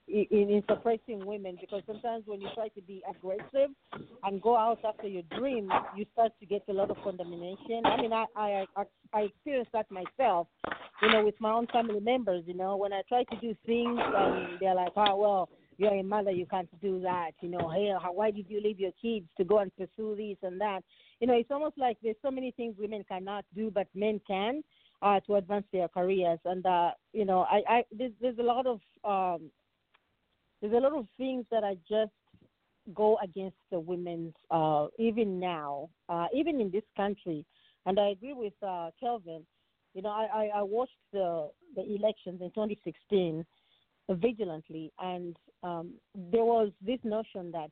[0.08, 3.70] in in suppressing women because sometimes when you try to be aggressive
[4.24, 7.82] and go out after your dream, you start to get a lot of condemnation.
[7.86, 10.48] I mean, I I I, I experienced that myself,
[11.02, 12.44] you know, with my own family members.
[12.48, 15.50] You know, when I try to do things and they're like, oh well.
[15.78, 17.32] You're a mother, you can't do that.
[17.42, 20.38] You know, hey, how, why did you leave your kids to go and pursue this
[20.42, 20.86] and that?
[21.20, 24.64] You know, it's almost like there's so many things women cannot do, but men can
[25.06, 26.40] uh, to advance their careers.
[26.46, 29.52] And uh, you know, I, I there's, there's a lot of um,
[30.62, 32.12] there's a lot of things that I just
[32.94, 37.46] go against the women's uh, even now, uh, even in this country.
[37.86, 39.46] And I agree with uh, Kelvin.
[39.94, 43.46] You know, I, I, I watched the the elections in 2016
[44.10, 45.92] vigilantly, and um,
[46.32, 47.70] there was this notion that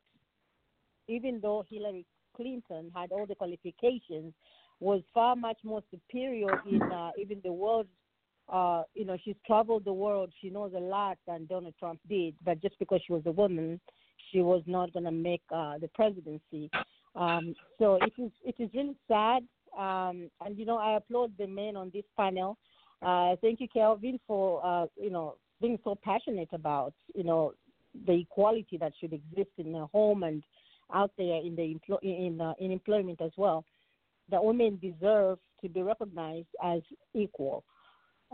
[1.07, 2.05] even though Hillary
[2.35, 4.33] Clinton had all the qualifications,
[4.79, 7.87] was far much more superior in uh, even the world.
[8.51, 10.31] Uh, you know, she's traveled the world.
[10.41, 12.35] She knows a lot than Donald Trump did.
[12.43, 13.79] But just because she was a woman,
[14.31, 16.69] she was not going to make uh, the presidency.
[17.15, 19.43] Um, so it is it is really sad.
[19.77, 22.57] Um, and you know, I applaud the men on this panel.
[23.01, 27.53] Uh, thank you, Kelvin, for uh, you know being so passionate about you know
[28.07, 30.43] the equality that should exist in the home and
[30.93, 33.63] out there in the emplo- in uh, in employment as well.
[34.29, 36.81] That women deserve to be recognized as
[37.13, 37.63] equal,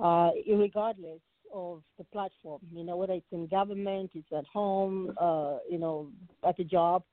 [0.02, 1.20] uh, regardless
[1.54, 2.62] of the platform.
[2.72, 6.10] You know, whether it's in government, it's at home, uh, you know,
[6.48, 7.04] at the job.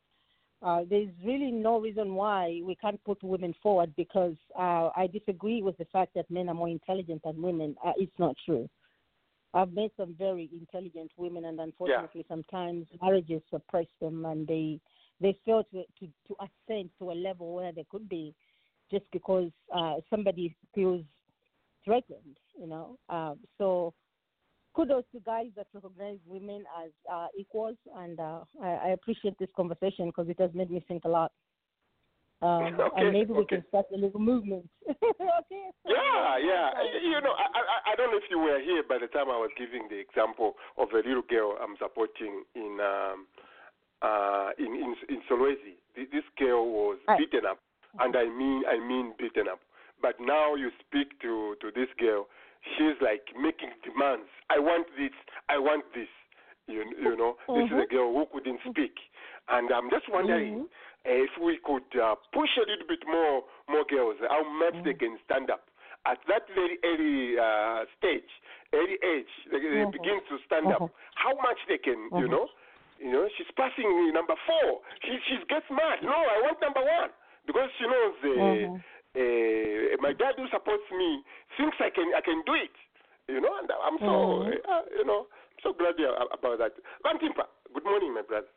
[0.63, 5.63] Uh, there's really no reason why we can't put women forward because uh, I disagree
[5.63, 7.77] with the fact that men are more intelligent than women.
[7.85, 8.69] Uh, it's not true.
[9.53, 14.81] I've met some very intelligent women, and unfortunately, sometimes marriages suppress them, and they
[15.21, 18.35] they fail to, to to ascend to a level where they could be,
[18.91, 21.05] just because uh, somebody feels
[21.85, 22.37] threatened.
[22.59, 23.93] You know, uh, so
[24.75, 29.49] kudos to guys that recognize women as uh, equals, and uh, I, I appreciate this
[29.57, 31.33] conversation because it has made me think a lot.
[32.43, 34.69] Um, Okay, and maybe we can start a little movement.
[34.89, 35.65] okay.
[35.87, 36.71] Yeah, yeah.
[37.03, 39.39] You know, I, I I don't know if you were here by the time I
[39.39, 43.27] was giving the example of a little girl I'm supporting in um
[44.03, 45.81] uh in in, in Solwezi.
[45.97, 47.59] This girl was beaten up,
[48.01, 49.61] and I mean I mean beaten up.
[50.01, 52.29] But now you speak to to this girl,
[52.77, 54.29] she's like making demands.
[54.51, 55.13] I want this.
[55.49, 56.09] I want this.
[56.67, 58.95] You you know, this is a girl who couldn't speak,
[59.49, 60.67] and I'm just wondering
[61.07, 64.95] uh, if we could uh, push a little bit more more girls, how much they
[64.95, 65.71] can stand up
[66.07, 68.31] at that very early uh, stage,
[68.75, 69.93] early age, they, they Mhm.
[69.93, 70.91] begin to stand up.
[71.15, 72.47] How much they can, you know,
[72.99, 74.83] you know, she's passing me number four.
[75.03, 76.03] She she gets mad.
[76.03, 77.11] No, I want number one
[77.47, 78.67] because she knows uh,
[79.17, 81.23] uh, my dad who supports me
[81.57, 82.75] thinks I can I can do it.
[83.29, 84.61] You know, and I'm so Mhm.
[84.69, 86.73] uh, you know I'm so glad about that.
[87.05, 88.49] Vantimpa, good morning, my brother.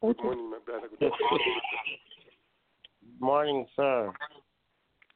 [0.00, 0.88] Good morning, my brother.
[0.88, 1.60] Good morning.
[3.20, 4.12] Morning, sir.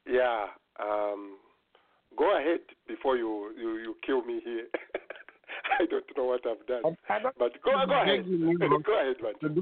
[0.05, 0.47] Yeah.
[0.79, 1.37] Um,
[2.17, 4.65] go ahead before you, you, you kill me here.
[5.79, 6.95] I don't know what I've done.
[7.37, 8.25] But go, go ahead.
[8.85, 9.61] go ahead, man.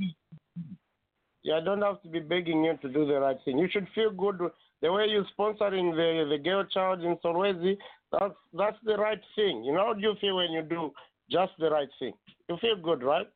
[1.43, 3.57] Yeah, I don't have to be begging you to do the right thing.
[3.57, 4.39] You should feel good
[4.81, 7.77] the way you're sponsoring the the girl child in Solwezi.
[8.11, 9.63] That's that's the right thing.
[9.63, 10.91] You know how do you feel when you do
[11.31, 12.13] just the right thing?
[12.49, 13.27] You feel good, right?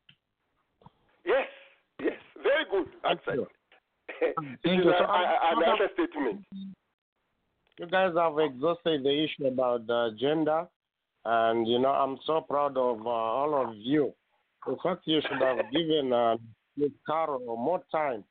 [1.25, 1.47] Yes,
[1.99, 2.13] yes.
[2.43, 2.87] Very good.
[3.09, 3.47] Excellent.
[4.63, 4.91] Thank you.
[4.99, 6.45] So I'm- an understatement.
[7.79, 10.67] You guys have exhausted the issue about uh, gender,
[11.25, 14.13] and you know I'm so proud of uh, all of you.
[14.67, 16.37] In fact, you should have given uh,
[16.81, 18.23] Miss Carol more time,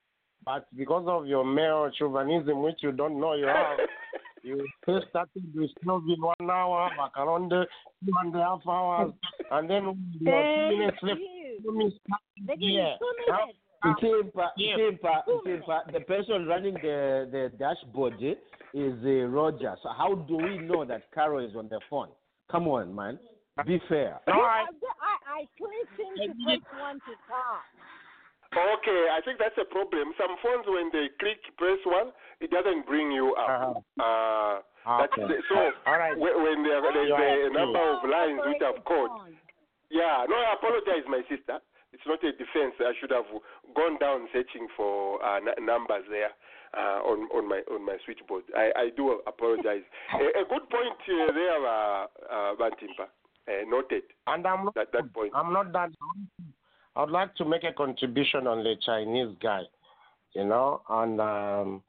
[0.45, 3.79] but because of your male chauvinism, which you don't know you have,
[4.43, 7.65] you first started with twelve in one hour, back around the
[8.05, 9.13] two and a half hours,
[9.53, 9.85] and then
[10.19, 11.21] you have two minutes left.
[11.63, 11.97] Two minutes
[12.59, 12.97] Yeah.
[13.85, 14.77] Ntimpa, Yeah.
[14.77, 19.75] Ntimpa, Ntimpa, the person running the, the dashboard is uh, Roger.
[19.83, 22.09] So how do we know that Carol is on the phone?
[22.51, 23.19] Come on, man.
[23.67, 24.21] Be fair.
[24.27, 24.65] I, I,
[25.27, 27.65] I clicked him to press one to talk.
[28.51, 30.11] Okay, I think that's a problem.
[30.19, 33.79] Some phones, when they click press one, it doesn't bring you up.
[33.95, 34.59] Uh,
[34.99, 35.29] that's Okay.
[35.29, 36.19] the, so All right.
[36.19, 37.53] when, there, there's a true.
[37.55, 39.11] number of lines which I've called.
[39.91, 41.63] Yeah, no, I apologize, my sister.
[41.93, 42.75] It's not a defense.
[42.81, 43.27] I should have
[43.75, 46.31] gone down searching for uh, n- numbers there
[46.75, 48.45] uh, on on my on my switchboard.
[48.57, 49.83] I, I do apologize.
[50.15, 53.11] a, a good point uh, there, uh, uh, Bantimpa.
[53.49, 54.03] Uh, noted.
[54.29, 55.33] And I'm not, that, that point.
[55.35, 55.91] I'm not that.
[56.97, 59.63] I would like to make a contribution on the Chinese guy,
[60.35, 60.83] you know.
[60.89, 61.83] And um,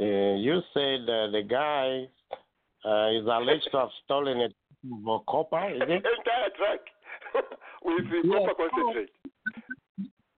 [0.00, 2.08] uh, you said uh, the guy
[2.88, 4.54] uh, is alleged to have stolen it
[5.04, 5.90] for copper, is it?
[5.90, 6.80] Entire track
[7.84, 9.10] with the copper concentrate.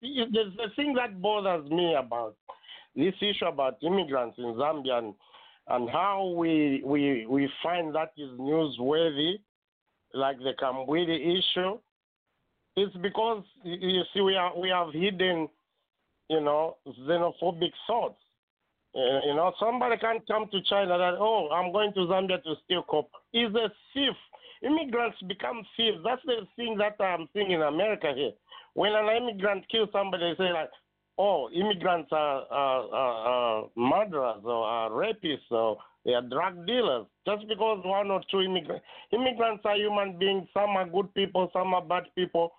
[0.01, 2.37] Yeah, The, the thing that bothers me about
[2.97, 5.15] this issue about immigrants in Zambia and,
[5.69, 9.35] and how we, we we find that is newsworthy,
[10.15, 11.79] like the Kambwili issue,
[12.79, 15.49] it's because you see we are we have hidden,
[16.29, 18.21] you know, xenophobic thoughts.
[18.95, 22.55] Uh, you know, somebody can't come to China that oh I'm going to Zambia to
[22.65, 23.19] steal copper.
[23.33, 24.15] He's a thief.
[24.63, 25.99] Immigrants become thieves.
[26.05, 28.33] That's the thing that I'm seeing in America here.
[28.75, 30.71] When an immigrant kills somebody, they say like,
[31.17, 37.07] oh, immigrants are, are, are, are murderers or are rapists or they are drug dealers.
[37.27, 40.49] Just because one or two immigrants, immigrants are human beings.
[40.55, 42.53] Some are good people, some are bad people.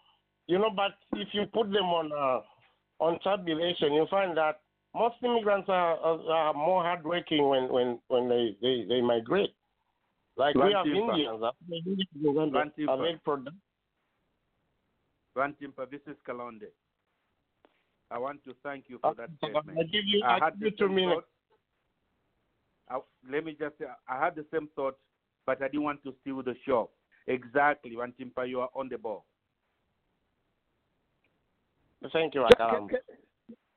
[0.49, 2.41] You know, but if you put them on uh,
[3.05, 4.61] on tabulation, you find that
[4.95, 9.53] most immigrants are, are, are more hardworking when when when they they, they migrate.
[10.37, 10.87] Like we have.
[10.87, 11.43] Indians.
[11.43, 13.53] uh, the Indians in Uganda are very productive.
[15.37, 16.71] Vantimpa, this is Kalonde.
[18.09, 19.91] I want to thank you for that I statement.
[19.91, 21.21] give you- I had give you the same minutes.
[22.89, 23.05] thought.
[23.27, 24.97] I, let me just say, I had the same thought,
[25.45, 26.89] but I didn't want to steal the show.
[27.27, 29.25] Exactly, Vantimpa, you are on the ball.
[32.13, 32.89] Thank you, Can, Akaram.
[32.89, 32.99] can,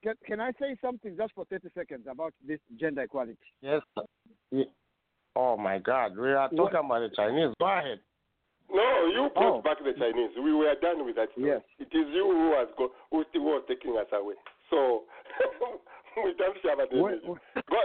[0.02, 3.36] can, can I say something just for 30 seconds about this gender equality?
[3.60, 3.80] Yes.
[3.96, 4.04] sir.
[4.50, 4.70] Ye-
[5.34, 7.54] Oh my God, we are talking about the Chinese.
[7.58, 7.98] Go ahead.
[8.70, 9.62] No, you brought Oh.
[9.62, 10.30] back the Chinese.
[10.36, 11.30] We were done with that.
[11.32, 11.46] story.
[11.48, 11.62] Yes.
[11.78, 14.34] It is you who has go, who still was taking us away.
[14.68, 15.04] So
[16.24, 17.34] we don't share about When- Go,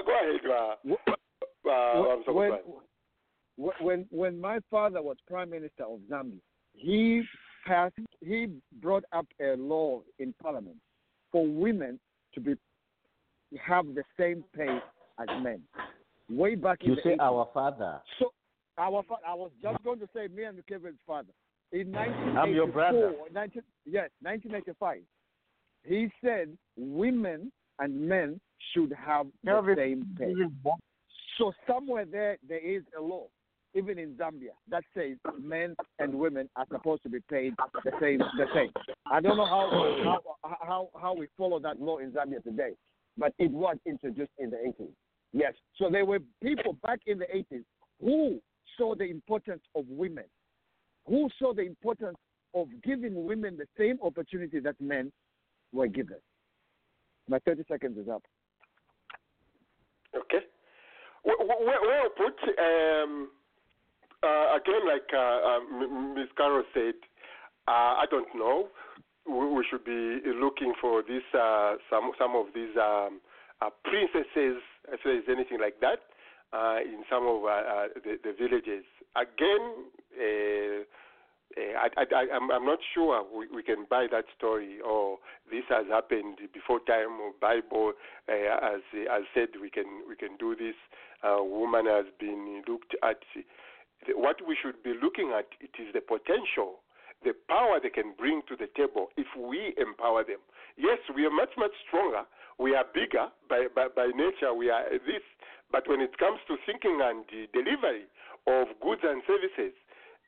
[0.06, 2.52] go ahead, uh, uh, I'm so when,
[3.80, 6.40] when when my father was prime minister of Zambia,
[6.74, 7.24] he
[7.68, 8.47] passed he
[8.82, 10.78] brought up a law in parliament
[11.32, 11.99] for women
[12.34, 12.55] to be
[13.65, 14.78] have the same pay
[15.20, 15.61] as men.
[16.30, 17.22] Way back in You the say 80s.
[17.22, 18.01] our father.
[18.20, 18.32] So
[18.78, 21.32] our fa- I was just going to say me and Kevin's father.
[21.72, 23.13] in 1984, I'm your brother.
[23.34, 25.01] 19, yes, 1985,
[25.86, 28.39] he said women and men
[28.74, 30.34] should have the same pay.
[31.38, 33.28] So somewhere there, there is a law,
[33.78, 37.54] even in Zambia, that says men and women are supposed to be paid
[37.84, 38.20] the same.
[38.20, 38.72] The same.
[39.06, 42.72] I don't know how how how, how we follow that law in Zambia today,
[43.18, 44.90] but it was introduced in the 80s.
[45.34, 45.54] Yes.
[45.76, 47.64] So there were people back in the 80s
[48.02, 48.42] who
[48.78, 50.26] saw the importance of women,
[51.06, 52.18] who saw the importance
[52.56, 55.12] of giving women the same opportunity that men
[55.72, 56.18] were given.
[57.30, 58.24] My 30 seconds is up.
[60.16, 60.46] Okay.
[61.24, 62.34] Well, well, put.
[62.58, 63.30] Um,
[64.28, 65.60] uh, again, like uh,
[66.16, 66.28] Ms.
[66.36, 66.96] Carroll said,
[67.68, 68.68] uh, I don't know.
[69.28, 73.20] We, we should be looking for this uh, some some of these um,
[73.62, 74.62] uh, princesses,
[74.92, 76.00] if there is anything like that,
[76.84, 77.42] in some of
[78.04, 78.86] the, the villages.
[79.16, 79.88] Again,
[81.58, 81.90] I,
[82.32, 85.18] I'm not sure we, we can buy that story or
[85.52, 87.94] this has happened before time or Bible
[88.30, 90.76] uh, as as said we can we can do this.
[91.24, 93.18] Uh, woman has been looked at.
[94.16, 96.80] What we should be looking at it is the potential,
[97.24, 100.39] the power they can bring to the table if we empower them.
[100.78, 102.24] Yes, we are much much stronger.
[102.60, 104.54] We are bigger by by, by nature.
[104.54, 105.26] We are this,
[105.72, 108.06] but when it comes to thinking and delivery
[108.48, 109.74] of goods and services,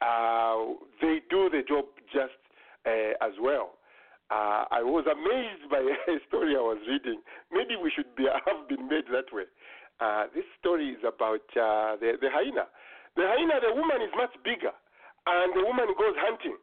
[0.02, 2.40] uh, they do the job just
[2.86, 3.80] uh, as well.
[4.30, 7.22] Uh, I was amazed by a story I was reading.
[7.52, 9.50] Maybe we should be, have been made that way.
[10.00, 12.70] Uh, this story is about uh, the, the hyena.
[13.20, 14.72] The hyena, the woman is much bigger,
[15.28, 16.56] and the woman goes hunting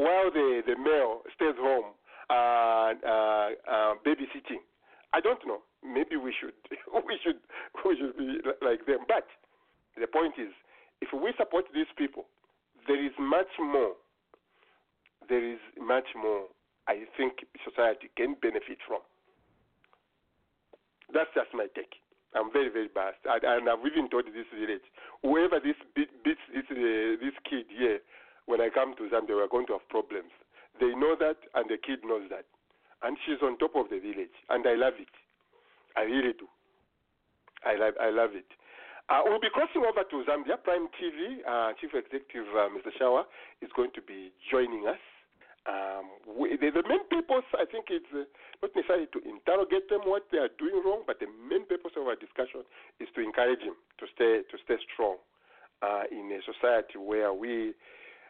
[0.00, 1.92] while the, the male stays home
[2.32, 4.64] uh, uh, uh, babysitting.
[5.12, 5.60] I don't know.
[5.84, 6.56] Maybe we should
[7.04, 7.36] we should
[7.84, 9.04] we should be like them.
[9.04, 9.28] But
[10.00, 10.48] the point is,
[11.04, 12.24] if we support these people,
[12.86, 13.92] there is much more.
[15.28, 16.48] There is much more.
[16.88, 19.04] I think society can benefit from.
[21.12, 22.00] That's just my take.
[22.36, 24.84] I'm very, very biased, and, and I've even told this village,
[25.22, 28.00] whoever this beat, beats this uh, this kid here,
[28.44, 30.32] when I come to Zambia, we're going to have problems.
[30.80, 32.44] They know that, and the kid knows that,
[33.02, 35.12] and she's on top of the village, and I love it.
[35.96, 36.46] I really do.
[37.64, 38.46] I love, I love it.
[39.08, 40.60] Uh, we'll be crossing over to Zambia.
[40.62, 42.92] Prime TV uh, Chief Executive uh, Mr.
[43.00, 43.24] Shawa
[43.62, 45.00] is going to be joining us.
[45.68, 48.24] Um, we, the, the, main purpose, I think, is uh,
[48.64, 52.08] not necessarily to interrogate them what they are doing wrong, but the main purpose of
[52.08, 52.64] our discussion
[52.96, 55.20] is to encourage him to stay to stay strong
[55.84, 57.76] uh, in a society where we.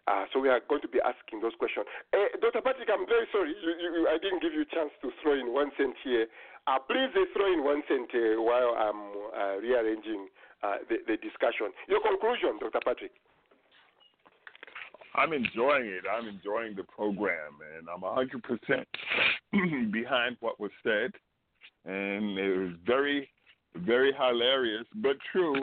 [0.08, 1.84] Uh, so we are going to be asking those questions.
[2.40, 2.64] Dr.
[2.64, 3.52] Patrick, I'm very sorry.
[3.52, 6.24] You, you, I didn't give you a chance to throw in one cent here.
[6.88, 8.08] please throw in one cent
[8.40, 10.32] while I'm rearranging
[10.88, 11.76] the, the discussion.
[11.92, 12.80] Your conclusion, Dr.
[12.80, 13.12] Patrick.
[15.18, 16.04] I'm enjoying it.
[16.10, 21.10] I'm enjoying the program, and I'm 100% behind what was said.
[21.84, 23.28] And it was very,
[23.74, 25.60] very hilarious, but true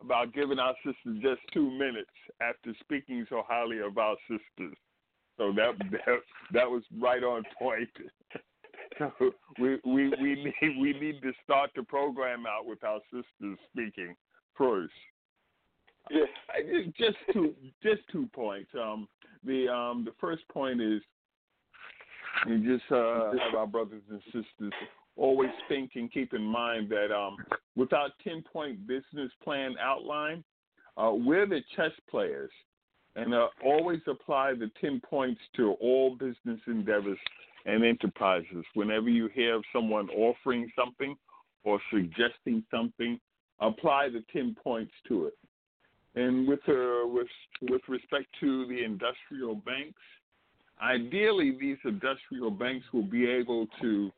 [0.00, 4.76] about giving our sisters just two minutes after speaking so highly of our sisters.
[5.36, 6.18] So that that,
[6.52, 7.88] that was right on point.
[8.98, 9.12] so
[9.58, 14.14] we we we need we need to start the program out with our sisters speaking
[14.56, 14.92] first.
[16.10, 16.28] Yes.
[16.98, 18.70] Just two just two points.
[18.74, 19.06] Um
[19.44, 21.00] the um the first point is
[22.46, 24.72] you just uh have our brothers and sisters
[25.16, 27.36] always think and keep in mind that um
[27.76, 30.42] without ten point business plan outline,
[30.96, 32.50] uh we're the chess players.
[33.16, 37.18] And uh, always apply the 10 points to all business endeavors
[37.66, 38.64] and enterprises.
[38.74, 41.16] Whenever you hear of someone offering something
[41.64, 43.18] or suggesting something,
[43.60, 45.34] apply the 10 points to it.
[46.14, 47.28] And with, uh, with,
[47.62, 50.00] with respect to the industrial banks,
[50.82, 54.10] ideally these industrial banks will be able to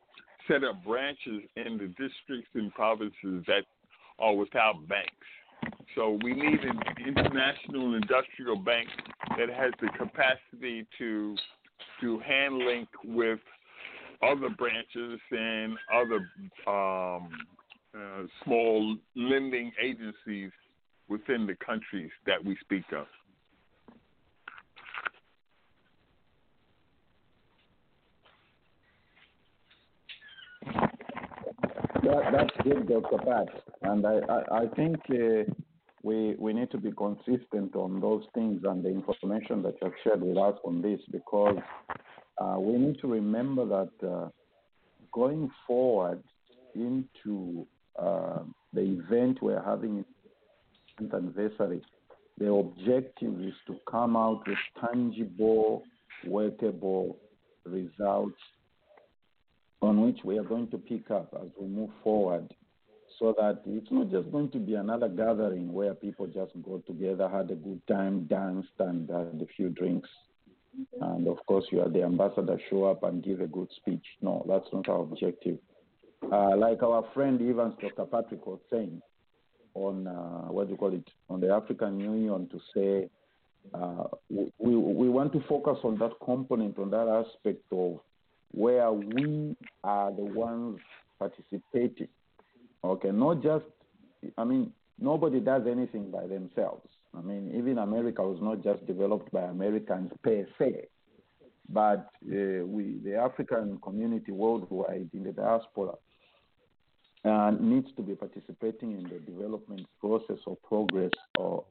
[0.47, 3.63] set up branches in the districts and provinces that
[4.19, 5.11] are without banks.
[5.95, 8.87] So we need an international industrial bank
[9.37, 11.35] that has the capacity to
[11.99, 13.39] to hand link with
[14.23, 16.29] other branches and other
[16.67, 17.29] um,
[17.95, 20.51] uh, small lending agencies
[21.11, 23.05] within the countries that we speak of.
[32.03, 33.17] That, that's good, Dr.
[33.17, 33.47] Pat.
[33.81, 35.51] And I, I, I think uh,
[36.01, 39.93] we, we need to be consistent on those things and the information that you have
[40.05, 41.57] shared with us on this because
[42.37, 44.29] uh, we need to remember that uh,
[45.11, 46.23] going forward
[46.73, 47.67] into
[48.01, 48.39] uh,
[48.73, 50.05] the event we're having
[51.13, 51.81] anniversary,
[52.37, 55.83] the objective is to come out with tangible,
[56.25, 57.17] workable
[57.65, 58.39] results
[59.81, 62.53] on which we are going to pick up as we move forward
[63.19, 67.29] so that it's not just going to be another gathering where people just go together,
[67.29, 70.09] had a good time, danced, and had a few drinks.
[71.01, 74.05] And of course, you are the ambassador, show up and give a good speech.
[74.21, 75.57] No, that's not our objective.
[76.31, 78.05] Uh, like our friend Evans, Dr.
[78.05, 79.01] Patrick was saying
[79.73, 83.09] on, uh, what do you call it, on the African Union to say,
[83.73, 87.99] uh, we, we want to focus on that component, on that aspect of
[88.51, 90.79] where we are the ones
[91.19, 92.07] participating.
[92.83, 93.65] Okay, not just,
[94.37, 96.87] I mean, nobody does anything by themselves.
[97.17, 100.87] I mean, even America was not just developed by Americans per se,
[101.69, 105.93] but uh, we, the African community worldwide in the diaspora,
[107.23, 111.11] uh, needs to be participating in the development process or progress.
[111.37, 111.63] Or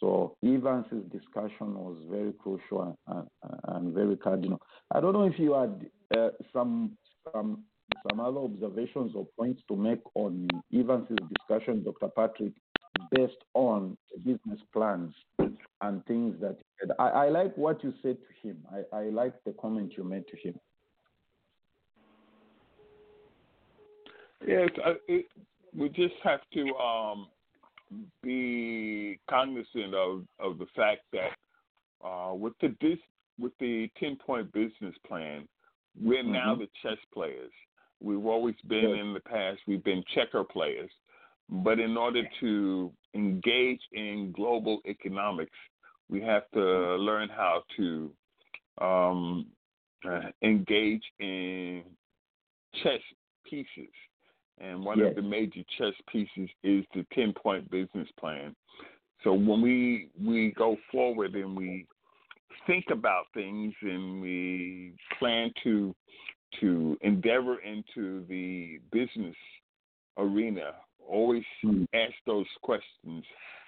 [0.00, 3.26] so Evans's discussion was very crucial and,
[3.68, 4.60] and, very cardinal.
[4.92, 5.86] I don't know if you had
[6.16, 6.96] uh, some
[7.32, 7.64] some
[8.08, 12.08] some other observations or points to make on Evans's discussion, Dr.
[12.08, 12.52] Patrick,
[13.10, 15.14] based on business plans
[15.80, 16.58] and things that
[16.98, 18.58] I, I like what you said to him.
[18.72, 20.54] I, I like the comment you made to him.
[24.46, 25.26] Yes, I, it,
[25.76, 27.28] we just have to um,
[28.22, 32.98] be cognizant of, of the fact that uh, with the this,
[33.38, 35.46] with the ten point business plan,
[36.00, 36.32] we're mm-hmm.
[36.32, 37.50] now the chess players.
[38.00, 39.58] We've always been in the past.
[39.66, 40.90] We've been checker players,
[41.48, 45.56] but in order to engage in global economics,
[46.08, 48.10] we have to learn how to
[48.80, 49.46] um,
[50.08, 51.82] uh, engage in
[52.82, 53.00] chess
[53.48, 53.92] pieces.
[54.60, 55.10] And one yes.
[55.10, 58.54] of the major chess pieces is the 10 point business plan.
[59.24, 61.86] So when we we go forward and we
[62.66, 65.94] think about things and we plan to
[66.60, 69.36] to endeavor into the business
[70.16, 70.72] arena,
[71.06, 71.86] always mm.
[71.94, 73.24] ask those questions.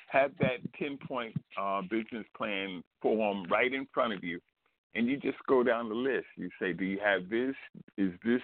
[0.08, 4.40] Have that 10 point uh, business plan form right in front of you,
[4.94, 6.26] and you just go down the list.
[6.36, 7.54] You say, Do you have this?
[7.96, 8.42] Is this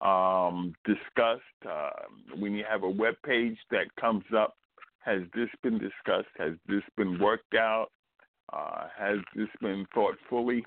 [0.00, 1.42] um, discussed?
[1.68, 1.90] Uh,
[2.38, 4.56] when you have a web page that comes up,
[5.00, 6.28] has this been discussed?
[6.38, 7.88] Has this been worked out?
[8.52, 10.64] Uh, has this been thought fully?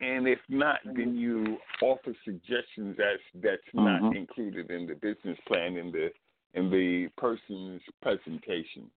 [0.00, 4.04] And if not, then you offer suggestions that's that's mm-hmm.
[4.04, 6.10] not included in the business plan in the
[6.52, 8.90] in the person's presentation,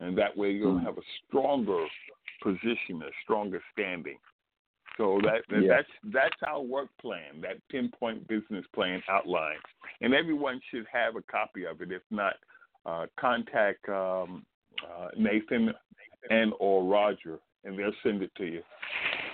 [0.00, 0.86] and that way you'll mm-hmm.
[0.86, 1.84] have a stronger
[2.42, 4.18] position, a stronger standing.
[4.96, 5.68] So that, that yeah.
[5.68, 9.58] that's that's our work plan, that pinpoint business plan outline,
[10.00, 11.90] and everyone should have a copy of it.
[11.90, 12.34] If not,
[12.84, 14.44] uh, contact um,
[14.82, 15.72] uh, Nathan
[16.30, 18.62] and or Roger, and they'll send it to you.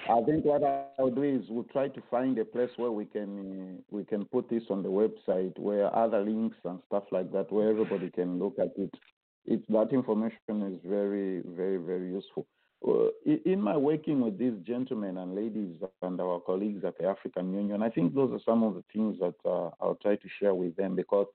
[0.09, 0.63] I think what
[0.99, 4.25] I'll do is we'll try to find a place where we can uh, we can
[4.27, 8.39] put this on the website where other links and stuff like that where everybody can
[8.39, 8.95] look at it.
[9.45, 12.47] It that information is very very very useful.
[12.87, 13.09] Uh,
[13.45, 17.83] in my working with these gentlemen and ladies and our colleagues at the African Union,
[17.83, 20.77] I think those are some of the things that uh, I'll try to share with
[20.77, 21.27] them because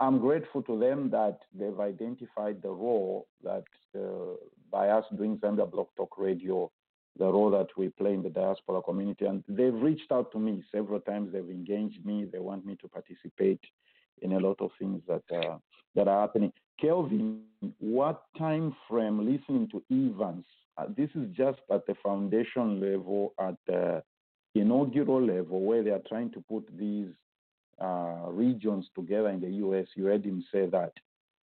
[0.00, 3.64] I'm grateful to them that they've identified the role that
[3.96, 4.36] uh,
[4.70, 6.70] by us doing Zambia Blog Talk Radio
[7.18, 9.26] the role that we play in the diaspora community.
[9.26, 11.32] And they've reached out to me several times.
[11.32, 12.26] They've engaged me.
[12.30, 13.60] They want me to participate
[14.22, 15.58] in a lot of things that uh,
[15.94, 16.52] that are happening.
[16.80, 17.42] Kelvin,
[17.78, 19.18] what time frame?
[19.18, 20.44] Listening to Evans,
[20.96, 24.02] this is just at the foundation level, at the
[24.54, 27.08] inaugural level, where they are trying to put these
[27.80, 29.86] uh, regions together in the U.S.
[29.94, 30.92] You heard him say that.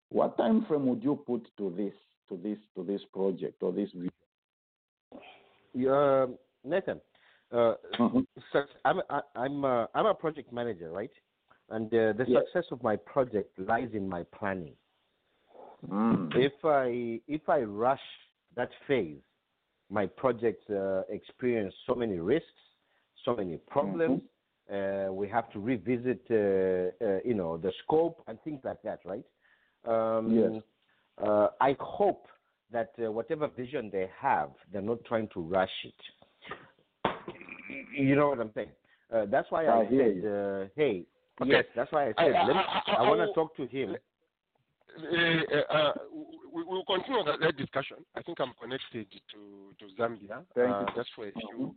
[0.10, 1.94] What time frame would you put to this,
[2.30, 4.10] to this, to this project or this vision?
[5.88, 6.28] uh,
[6.64, 7.00] Nathan,
[7.52, 8.20] uh, mm-hmm.
[8.86, 11.12] I'm I, I'm a, I'm a project manager, right?
[11.70, 12.44] And uh, the yes.
[12.46, 14.74] success of my project lies in my planning.
[15.88, 16.32] Mm.
[16.36, 18.00] If I if I rush
[18.56, 19.22] that phase,
[19.90, 22.48] my project uh, experience so many risks,
[23.26, 24.22] so many problems.
[24.22, 25.10] Mm-hmm.
[25.10, 29.00] Uh, we have to revisit, uh, uh, you know, the scope and things like that,
[29.04, 29.24] right?
[29.86, 30.64] Um, yes.
[31.26, 32.28] Uh, I hope
[32.72, 37.12] that uh, whatever vision they have, they're not trying to rush it.
[37.98, 38.70] You know what I'm saying?
[39.14, 41.06] Uh, that's why I, I said, uh, hey,
[41.42, 41.52] Okay.
[41.52, 43.96] yes, that's why I said, I- I, I want to talk to him.
[45.02, 45.94] Uh, uh,
[46.54, 47.98] we will continue that, that discussion.
[48.16, 50.88] I think I'm connected to, to Zambia Thank uh, you.
[50.96, 51.76] just for a few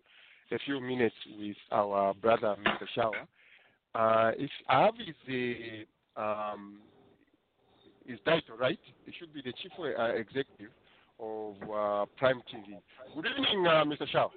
[0.51, 2.86] a few minutes with our brother Mr.
[2.97, 3.24] Shawa.
[3.94, 5.86] Uh, if I have his
[6.16, 6.81] um,
[8.07, 10.73] his title right, it should be the chief uh, executive
[11.20, 12.77] of uh, Prime TV.
[13.15, 14.07] Good evening, uh, Mr.
[14.12, 14.31] Shawa.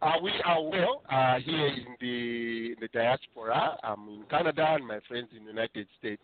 [0.00, 3.76] Uh, we are well uh, here in the the diaspora.
[3.82, 6.22] I'm in Canada and my friends in the United States.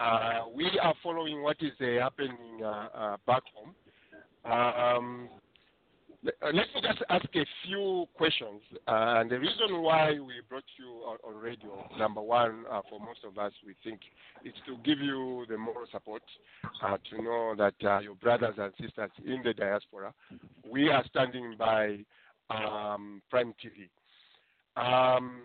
[0.00, 3.72] Uh, we are following what is uh, happening uh, uh, back home.
[4.44, 5.28] Um,
[6.24, 8.60] let me just ask a few questions.
[8.88, 13.38] And the reason why we brought you on, on radio, number one, for most of
[13.38, 14.00] us, we think,
[14.44, 16.22] is to give you the moral support
[17.10, 20.12] to know that your brothers and sisters in the diaspora,
[20.68, 21.98] we are standing by
[22.50, 23.88] um, Prime TV.
[24.76, 25.42] Um,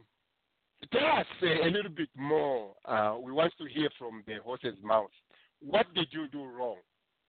[0.92, 2.74] tell us uh, a little bit more.
[2.86, 5.12] Uh, we want to hear from the horse's mouth.
[5.62, 6.78] What did you do wrong,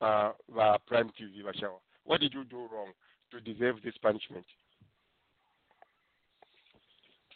[0.01, 1.79] uh, uh, Prime TV, Bashawa?
[2.05, 2.93] What did you do wrong
[3.31, 4.45] to deserve this punishment?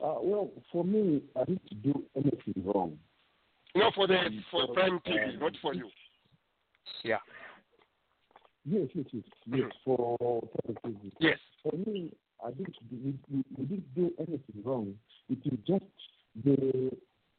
[0.02, 2.98] Uh, well, for me, I didn't do anything wrong.
[3.74, 4.18] No, for the
[4.50, 5.88] for Prime TV, um, not for you.
[7.02, 7.18] Yeah.
[8.64, 9.70] Yes, yes, yes, yes.
[9.84, 10.42] For for
[10.84, 11.38] the Yes.
[11.62, 12.12] For me,
[12.44, 12.76] I didn't.
[12.90, 14.94] We, we, we didn't do anything wrong.
[15.28, 15.84] It is just
[16.44, 16.90] the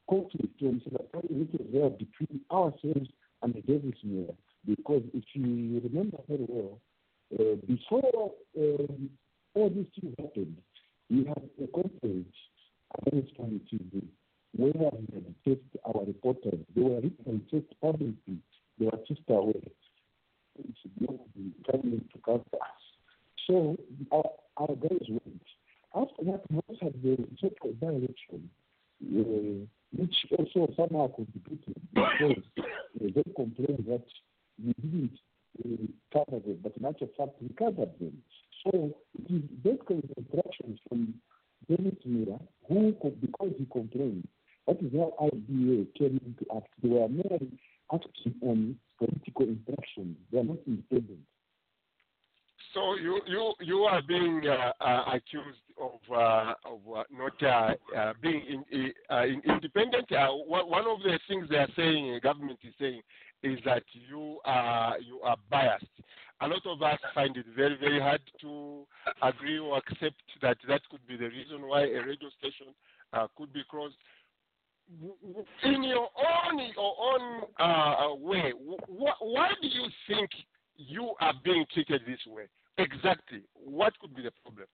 [0.09, 3.09] conflict or misunderstanding which is there between ourselves
[3.41, 4.35] and the Davies Mwila.
[4.65, 6.79] Because if you remember very well,
[7.33, 9.09] uh, before um,
[9.53, 10.57] all these things happened,
[11.09, 12.35] we had a conference
[13.07, 14.03] against Prime TV
[14.55, 16.59] where we had tested our reporters.
[16.75, 18.39] They were written tested publicly.
[18.79, 19.61] They were tested away.
[20.57, 22.81] It's not the government to cover us.
[23.47, 23.77] So
[24.11, 24.23] our,
[24.59, 25.41] our guys went.
[25.95, 28.49] After that, also had the so-called by-election,
[29.03, 29.65] uh,
[29.97, 32.63] which also somehow contributed because uh,
[32.99, 34.05] they complained that
[34.63, 35.19] we didn't
[35.65, 38.21] uh, cover them, but in actual fact, we covered them.
[38.63, 41.13] So it is basically the instructions from
[41.67, 44.27] Davies Mwila, who, because he complained,
[44.67, 46.67] that is how IBA came into act.
[46.83, 47.57] They were merely
[47.91, 50.17] acting on political instructions.
[50.31, 51.25] They are not independent.
[52.73, 57.73] So you you you are being uh, uh, accused of uh, of uh, not uh,
[57.97, 60.07] uh, being in, in independent.
[60.11, 63.01] One of the things they are saying, the government is saying,
[63.43, 65.85] is that you are you are biased.
[66.41, 68.85] A lot of us find it very very hard to
[69.23, 72.67] agree or accept that that could be the reason why a radio station
[73.35, 73.95] could be closed.
[75.63, 80.29] In your own your own way, wh- why do you think
[80.79, 82.43] you are being treated this way?
[82.77, 83.41] Exactly.
[83.53, 84.67] What could be the problem?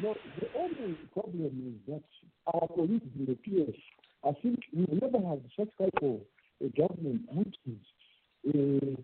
[0.00, 2.02] No, the only problem is that
[2.52, 3.74] our colleagues in the PF,
[4.24, 6.20] I think we never had such type of
[6.64, 7.78] a government which is
[8.48, 9.00] uh,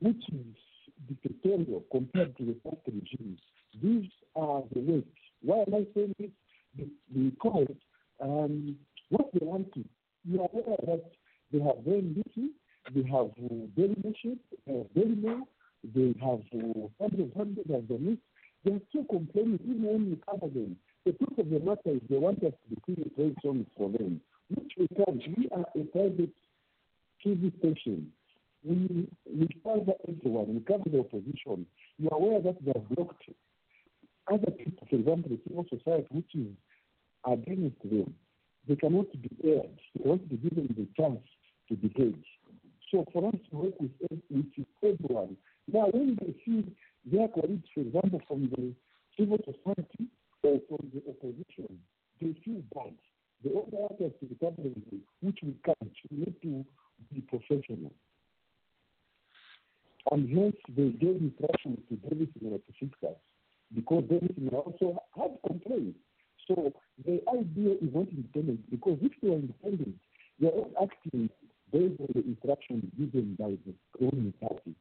[0.00, 0.56] which is
[1.08, 3.40] dictatorial compared to the past regimes.
[3.82, 5.04] These are the ways.
[5.42, 6.86] Why am I saying this?
[7.12, 7.74] Because
[8.20, 8.76] um,
[9.08, 9.84] what they want to,
[10.24, 11.04] you are aware that
[11.52, 12.50] they have very little,
[12.94, 13.96] they have uh, daily
[14.66, 15.42] they have daily
[15.94, 18.18] they have uh, hundreds, hundreds of them.
[18.64, 20.76] They are still complaining even when we cover them.
[21.06, 24.20] The truth of the matter is they want us to be very songs for them,
[24.54, 25.22] which we can't.
[25.38, 26.34] We are a private
[27.24, 28.12] TV station.
[28.62, 30.54] We, we cover everyone.
[30.54, 31.64] We cover the opposition.
[31.98, 33.24] You are aware that they have blocked
[34.30, 36.52] other people, for example, the civil society, which is
[37.24, 38.14] against them.
[38.68, 39.80] They cannot be aired.
[39.96, 41.24] They want to be given the chance
[41.68, 42.22] to be heard.
[42.90, 45.36] So for us to work with, ev- with everyone,
[45.72, 46.64] now when they see
[47.04, 48.74] their colleagues, for example, from the
[49.18, 50.08] civil society
[50.42, 51.78] or from the opposition,
[52.20, 52.94] they feel bad.
[53.44, 55.92] They only want us to covering them, which we can't.
[56.10, 56.64] We need to
[57.14, 57.92] be professional.
[60.10, 63.16] And hence they gave instructions to Davies Mwila to fix us
[63.74, 65.98] because Davies Mwila also had complaints.
[66.48, 66.72] So
[67.04, 69.96] the idea is not independent because if they are independent,
[70.40, 71.30] they are acting
[71.72, 74.74] based on the instructions given by the ruling party.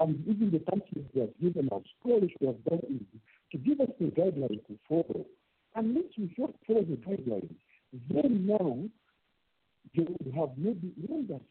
[0.00, 3.20] And even the countries they have given us, we should have done is
[3.52, 5.26] to give us the guidelines to follow.
[5.74, 7.54] Unless we just follow the guidelines,
[8.08, 8.78] then now
[9.94, 11.42] they would have maybe remembers.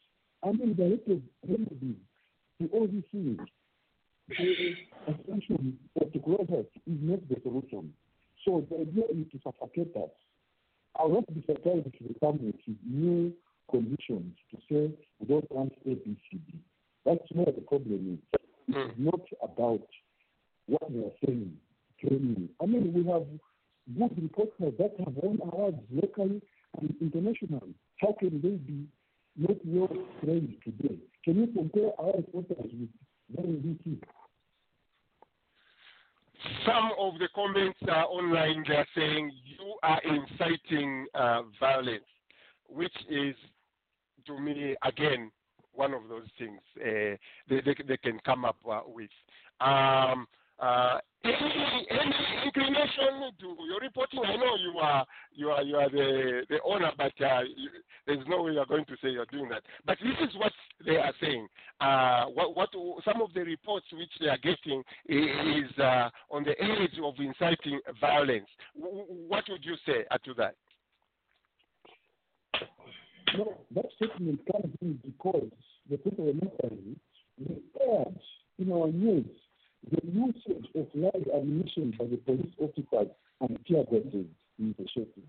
[0.43, 1.97] I mean, directed remedies
[2.59, 3.39] to all these things.
[4.29, 4.75] The
[5.07, 7.93] assumption of the closure is not the solution.
[8.45, 10.09] So the idea is to suffocate us.
[10.99, 12.55] I will not be surprised if they come with
[12.85, 13.33] new
[13.69, 16.59] conditions to say we don't want A, B, C, D.
[17.05, 18.39] That's where the problem is.
[18.67, 19.81] It's not about
[20.67, 21.53] what they are saying,
[21.99, 22.49] training.
[22.61, 23.25] I mean, we have
[23.97, 26.41] good reporters that have won awards locally
[26.79, 27.73] and internationally.
[27.97, 28.85] How can they be
[29.37, 30.95] not well trained today?
[31.23, 32.89] Can you compare our reporters with
[33.35, 33.99] very BC?
[36.65, 38.63] Some of the comments are online.
[38.67, 42.03] They are saying you are inciting uh, violence.
[42.69, 43.35] which is
[44.25, 45.31] to me again
[45.73, 47.15] one of those things uh,
[47.49, 49.09] they, they, they can come up uh, with.
[49.61, 50.27] Um,
[50.59, 52.15] uh, any, any
[52.45, 54.19] inclination to your reporting?
[54.25, 57.69] I know you are you are you are the the owner, but uh, you,
[58.05, 59.63] there's no way you are going to say you're doing that.
[59.85, 60.51] But this is what
[60.85, 61.47] they are saying.
[61.79, 62.69] Uh, what, what
[63.05, 65.71] some of the reports which they are getting is
[66.29, 68.47] on the edge of inciting violence.
[68.75, 70.55] What would you say to that?
[73.37, 75.49] No, that statement comes in because
[75.89, 75.99] the
[77.39, 78.19] we aired
[78.57, 79.25] in our news
[79.89, 84.27] the usage of live ammunition by the police officers and tear gases
[84.59, 85.23] in the shooting.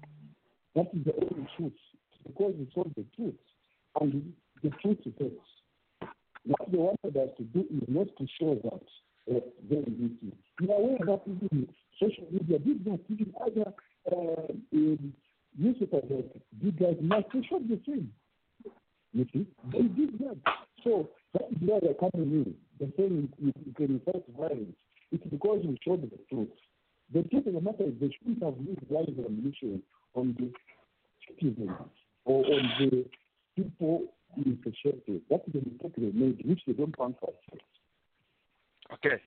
[0.75, 1.73] That is the only truth
[2.27, 3.35] because we told the truth
[4.01, 4.33] and
[4.63, 6.11] the truth hurts.
[6.47, 10.33] What they wanted us to do is not to show that uh, very easy.
[10.61, 11.69] We are aware that even
[12.01, 13.73] social media did not, even other
[14.11, 14.53] uh,
[15.59, 16.31] newspapers like
[16.63, 18.13] Big Guys Must, showed the same.
[19.13, 20.37] You see, they did that.
[20.85, 22.55] So that is why they're coming in.
[22.79, 24.77] They're saying you, you can incite violence.
[25.13, 26.49] It's because we showed the truth.
[27.13, 29.83] The truth of the matter is they shouldn't have used live ammunition
[30.15, 30.53] on the
[31.29, 31.71] citizens
[32.25, 33.05] or on the
[33.57, 34.05] people
[34.37, 35.21] in the shelter.
[35.29, 37.67] That is the mistake they made, which they don't want to accept.
[38.95, 39.21] Okay.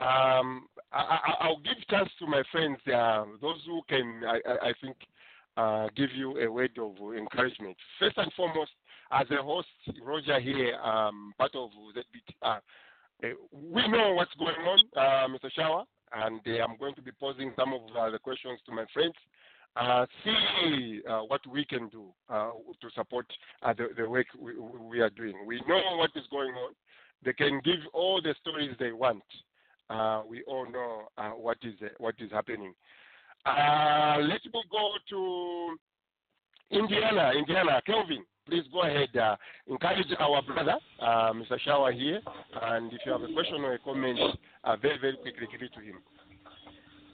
[0.00, 4.68] Um, I, I, I'll give chance to my friends, uh, those who can, I, I,
[4.68, 4.96] I think,
[5.58, 7.76] uh, give you a word of encouragement.
[7.98, 8.70] First and foremost,
[9.10, 9.66] as a host,
[10.02, 12.58] Roger here, um, part of ZBT, uh,
[13.24, 15.50] uh, we know what's going on, uh, Mr.
[15.58, 18.84] Shawa, and uh, I'm going to be posing some of uh, the questions to my
[18.94, 19.14] friends.
[19.76, 23.26] Uh, see what we can do to support
[23.76, 25.34] the, the work we, we are doing.
[25.46, 26.72] We know what is going on.
[27.24, 29.22] They can give all the stories they want.
[30.28, 32.74] We all know what is what is happening.
[33.46, 35.76] Uh, let me go to
[36.70, 37.32] Indiana.
[37.36, 39.14] Indiana, Kelvin, please go ahead.
[39.16, 39.36] Uh,
[39.66, 41.58] encourage our brother, uh, Mr.
[41.66, 42.20] Shawa here,
[42.62, 44.18] and if you have a question or a comment,
[44.64, 45.96] uh, very very quickly give it to him.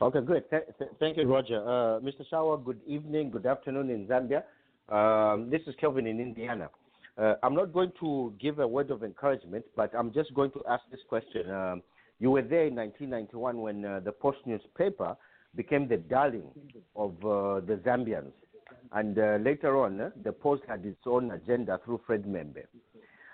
[0.02, 0.50] Okay, good.
[0.50, 1.60] Th- th- thank you, Roger.
[1.62, 2.24] Uh, Mr.
[2.32, 4.42] Shawa, good evening, good afternoon in Zambia.
[4.88, 6.68] Um, this is Kelvin in Indiana.
[7.16, 10.82] I'm not going to give a word of encouragement, but I'm just going to ask
[10.90, 11.48] this question.
[11.48, 11.82] Um,
[12.18, 15.16] you were there in 1991 when the Post newspaper
[15.56, 16.48] became the darling
[16.96, 18.32] of uh, the Zambians.
[18.92, 22.64] And uh, later on, uh, the Post had its own agenda through Fred M'membe.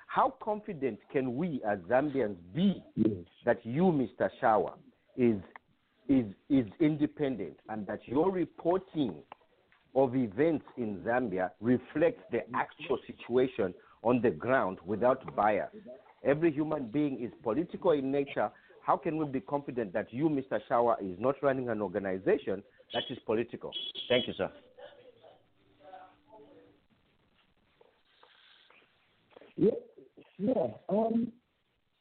[0.07, 2.83] How confident can we as Zambians be
[3.45, 4.29] that you, Mr.
[4.43, 4.73] Shawa,
[5.17, 5.37] is,
[6.09, 9.15] is, is independent and that your reporting
[9.95, 15.71] of events in Zambia reflects the actual situation on the ground without bias?
[16.25, 18.51] Every human being is political in nature.
[18.91, 20.59] How can we be confident that you, Mr.
[20.69, 22.61] Shawa, is not running an organization
[22.93, 23.71] that is political?
[24.09, 24.51] Thank you, sir.
[29.55, 29.71] Yeah,
[30.39, 30.67] yeah.
[30.89, 31.31] Um,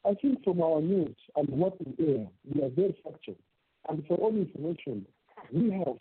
[0.04, 3.36] I think from our news and what we air, we are very factual.
[3.88, 5.06] And for all information,
[5.52, 5.96] we have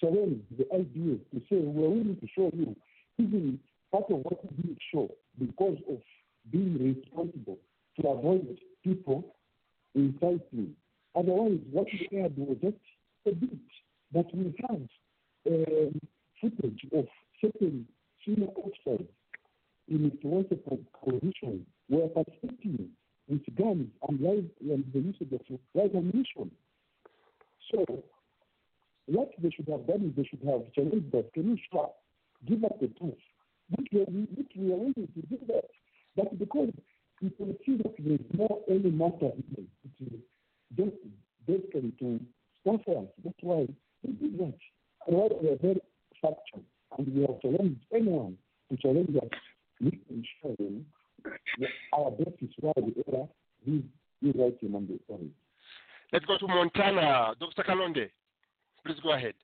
[0.00, 2.74] challenged the idea to say we're willing to show you
[3.18, 3.60] even
[3.90, 5.98] part of what we didn't show because of
[6.50, 7.58] being responsible
[8.00, 9.34] to avoid people
[9.94, 10.74] inciting.
[11.14, 12.76] Otherwise, what we aired was just
[13.26, 13.58] a bit.
[14.12, 14.82] But we have
[15.46, 16.00] um,
[16.40, 17.06] footage of
[17.40, 17.86] certain
[18.24, 19.06] senior officers
[19.88, 22.88] in wonderful position were participating
[23.28, 26.50] with guns and live and the usage of live ammunition.
[27.70, 27.84] So
[29.06, 31.24] what they should have done is they should have challenged us.
[31.34, 31.96] Can you show up?
[32.46, 33.14] Give us the proof.
[33.78, 34.00] We,
[34.36, 35.70] which we are willing to do that.
[36.16, 36.70] But because
[37.22, 40.20] you can see that there is no any matter here, it is
[40.76, 40.96] just
[41.46, 42.20] basically to
[42.60, 43.06] sponsor us.
[43.24, 43.66] That's why
[44.04, 44.54] we did that.
[45.06, 45.80] Otherwise, we are very
[46.20, 46.62] factual.
[46.98, 48.36] And we are challenged anyone
[48.70, 49.28] to challenge us.
[49.80, 50.00] We
[50.42, 50.84] show them
[51.24, 53.28] that our best is why we err.
[53.66, 53.84] We,
[54.20, 55.30] we write him on the story.
[56.12, 57.34] Let's go to Montana.
[57.40, 57.62] Dr.
[57.62, 58.10] Kalonde,
[58.84, 59.34] please go ahead.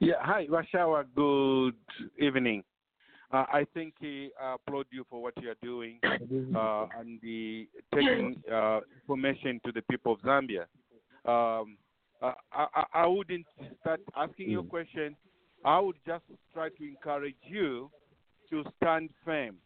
[0.00, 1.06] Yeah, hi, Rashawa.
[1.14, 1.74] Good
[2.18, 2.62] evening.
[3.32, 8.42] Uh, I think I applaud you for what you are doing uh, and the taking
[8.52, 10.66] uh, information to the people of Zambia.
[11.24, 11.76] Um,
[12.22, 13.46] I, I, I wouldn't
[13.80, 15.16] start asking you a question.
[15.64, 16.22] I would just
[16.54, 17.90] try to encourage you
[18.50, 19.56] to stand firm.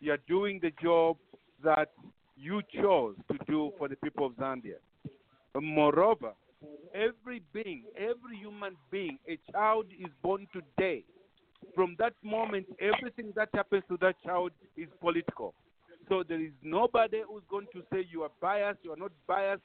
[0.00, 1.16] You're doing the job
[1.64, 1.92] that
[2.36, 4.76] you chose to do for the people of Zambia.
[5.58, 6.32] Moreover,
[6.94, 11.02] every being, every human being, a child is born today.
[11.74, 15.54] From that moment, everything that happens to that child is political.
[16.08, 19.62] So there is nobody who's going to say you are biased, you are not biased.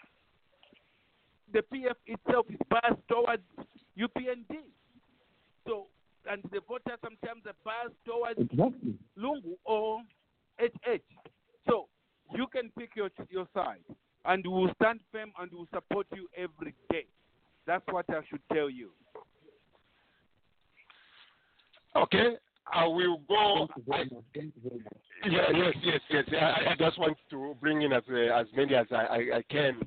[1.54, 3.44] The PF itself is biased towards
[3.98, 4.56] UPND.
[5.68, 5.88] So
[6.30, 8.96] and the voters sometimes are biased towards Exactly.
[9.18, 10.00] Lungu or
[10.60, 11.02] HH.
[11.68, 11.88] So
[12.36, 13.84] you can pick your your side,
[14.26, 17.06] and we will stand firm and we will support you every day.
[17.68, 18.92] That's what I should tell you.
[21.96, 22.36] Okay,
[22.72, 23.68] I will go.
[23.68, 24.24] Thank you very much.
[24.34, 24.94] Thank you very much.
[25.30, 26.42] Yeah, yes, yes, yes.
[26.42, 29.44] I, I just want to bring in as uh, as many as I, I, I
[29.50, 29.78] can.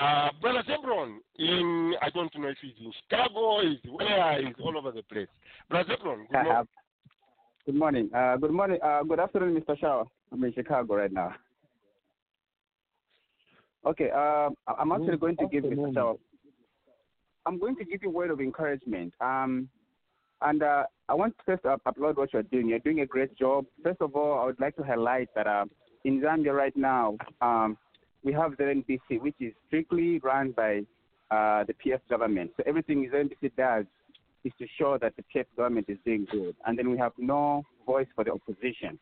[0.00, 4.76] Uh, Brother Zebron, in I don't know if he's in Chicago, is where, he's all
[4.76, 5.28] over the place.
[5.70, 6.52] Brother Zebron, good morning.
[6.52, 6.64] Uh,
[7.66, 8.10] good morning.
[8.14, 8.78] Uh, good morning.
[8.82, 9.78] Uh, good afternoon, Mr.
[9.78, 10.04] Shaw.
[10.32, 11.34] I'm in Chicago right now.
[13.86, 14.10] Okay.
[14.10, 15.70] Uh, I'm actually going to give Mr.
[15.70, 15.94] afternoon.
[15.94, 16.14] Shaw.
[17.46, 19.12] I'm going to give you a word of encouragement.
[19.20, 19.68] Um,
[20.42, 22.68] and uh, I want to first applaud what you're doing.
[22.68, 23.66] You're doing a great job.
[23.82, 25.64] First of all, I would like to highlight that uh,
[26.04, 27.76] in Zambia right now, um,
[28.22, 30.82] we have the NBC, which is strictly run by
[31.30, 32.52] uh, the PF government.
[32.56, 33.86] So everything the NBC does
[34.44, 36.54] is to show that the PF government is doing good.
[36.66, 38.98] And then we have no voice for the opposition.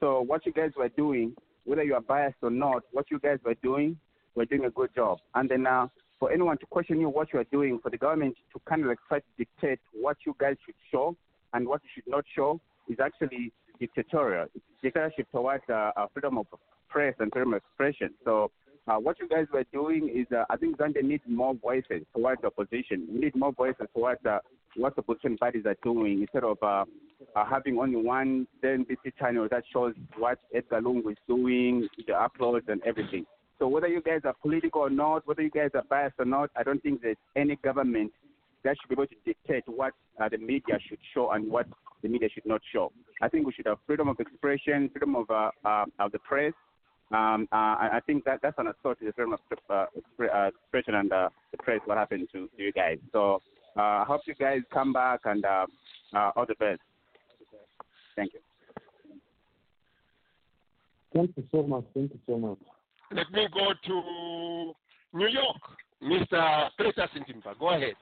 [0.00, 1.34] So what you guys were doing,
[1.64, 3.96] whether you are biased or not, what you guys were doing,
[4.34, 5.18] we're doing a good job.
[5.34, 5.86] And then uh,
[6.24, 8.88] for anyone to question you what you are doing, for the government to kind of
[8.88, 11.14] like try to dictate what you guys should show
[11.52, 14.46] and what you should not show is actually dictatorial.
[14.54, 16.46] It's dictatorship towards uh, uh, freedom of
[16.88, 18.14] press and freedom of expression.
[18.24, 18.50] So
[18.88, 22.40] uh, what you guys were doing is, uh, I think Zambia needs more voices towards
[22.40, 23.06] the opposition.
[23.12, 24.38] We need more voices towards uh,
[24.76, 26.86] what the opposition parties are doing instead of uh,
[27.36, 32.66] uh, having only one NBC channel that shows what Edgar Lungu is doing, the uploads
[32.68, 33.26] and everything.
[33.58, 36.50] So whether you guys are political or not, whether you guys are biased or not,
[36.56, 38.12] I don't think there's any government
[38.64, 41.66] that should be able to dictate what uh, the media should show and what
[42.02, 42.90] the media should not show.
[43.22, 46.52] I think we should have freedom of expression, freedom of uh, uh, of the press.
[47.12, 49.40] Um, uh, I think that that's an assault to the freedom of
[49.70, 51.28] uh, uh, expression and the
[51.58, 51.80] press.
[51.84, 52.98] What happened to, to you guys?
[53.12, 53.40] So
[53.76, 56.80] I hope you guys come back and all the best.
[58.16, 58.40] Thank you.
[61.14, 61.84] Thank you so much.
[61.94, 62.58] Thank you so much.
[63.14, 64.72] Let me go to
[65.16, 65.56] New York.
[66.02, 66.68] Mr.
[66.76, 67.94] Peter Sintimpa, go ahead.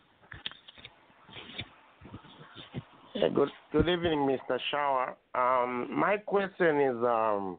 [3.14, 4.58] Yeah, good good evening, Mr.
[4.72, 5.10] Shawa.
[5.34, 7.58] Um, my question is, um,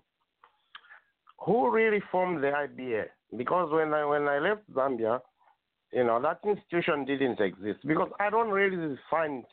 [1.45, 3.03] who really formed the IBA?
[3.37, 5.19] Because when I when I left Zambia,
[5.91, 7.85] you know that institution didn't exist.
[7.85, 9.43] Because I don't really find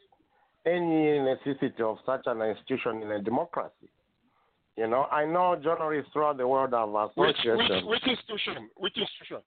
[0.65, 3.91] any necessity of such an institution in a democracy.
[4.81, 7.85] You know, I know journalists throughout the world have Which, associations.
[7.85, 8.71] which, which institution?
[8.79, 9.43] Which institution?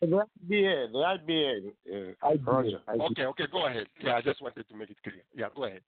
[0.00, 1.18] The IBA, the
[1.92, 2.78] IBA, uh, Roger.
[2.88, 3.86] Okay, okay, go ahead.
[4.02, 5.16] Yeah, I just wanted to make it clear.
[5.36, 5.82] Yeah, go ahead.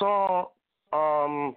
[0.00, 0.50] So,
[0.92, 1.54] um,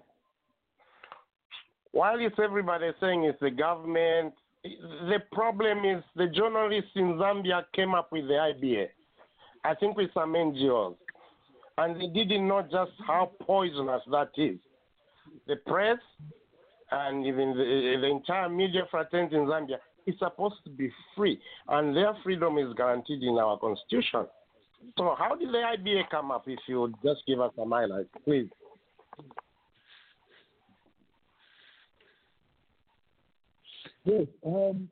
[1.94, 7.96] while it's everybody saying it's the government, the problem is the journalists in Zambia came
[7.96, 8.86] up with the IBA.
[9.64, 10.96] I think with some NGOs,
[11.80, 14.60] and they didn't know just how poisonous that is.
[15.48, 16.00] The press
[16.92, 21.40] and even the, the entire media fraternity in Zambia is supposed to be free,
[21.70, 24.26] and their freedom is guaranteed in our constitution.
[24.98, 26.44] So, how did the IBA come up?
[26.48, 28.50] If you would just give us some highlights, please.
[34.06, 34.90] Yes, um,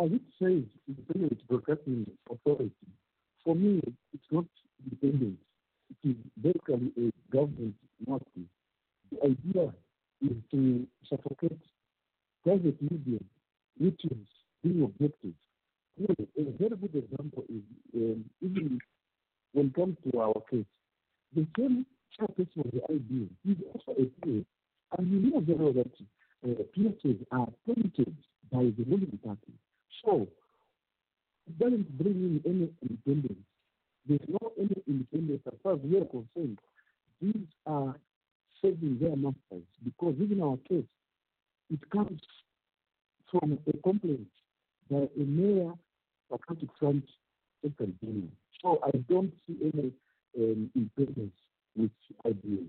[0.00, 2.70] as it says, independent broadcasting authority.
[3.44, 3.80] For me,
[4.12, 4.44] it's not
[4.84, 5.38] independent.
[6.04, 7.74] It is basically a government
[8.06, 8.44] mouthpiece.
[9.10, 9.74] The idea
[10.22, 11.60] is to suffocate
[12.44, 13.18] private media,
[13.78, 14.18] which is
[14.62, 15.34] being objective.
[15.96, 17.62] Know, a very good example is
[17.94, 18.78] um, even
[19.52, 20.64] when it comes to our case,
[21.34, 21.86] the same
[22.18, 24.44] chairperson of the IBA is also a PA.
[24.98, 25.90] And you know very well that
[26.44, 28.16] uh, PSAs are appointed
[28.52, 29.52] by the ruling party.
[30.04, 30.28] So,
[31.46, 33.44] it doesn't bring in any independence.
[34.06, 36.58] There's no any independence as far as we are concerned.
[37.20, 37.94] These are
[38.64, 40.84] serving their masters because even our case,
[41.70, 42.20] it comes
[43.30, 44.26] from a complaint
[44.90, 45.72] by a mayor
[46.30, 47.04] of Patriotic Front
[47.62, 47.90] Central
[48.62, 49.92] So I don't see any
[50.38, 51.34] um, independence
[51.76, 51.90] with
[52.26, 52.66] IBA,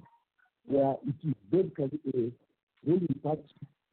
[0.66, 3.44] where it is basically a ruling party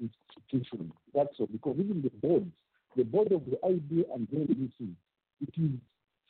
[0.01, 0.93] institution.
[1.15, 1.47] That's all.
[1.47, 2.51] Because even the board,
[2.97, 4.93] the board of the IBA and the NBC,
[5.41, 5.79] it is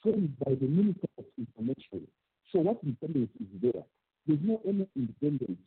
[0.03, 2.07] formed by the Minister of Information.
[2.53, 3.82] So what independence is there?
[4.27, 5.59] There's no any independence.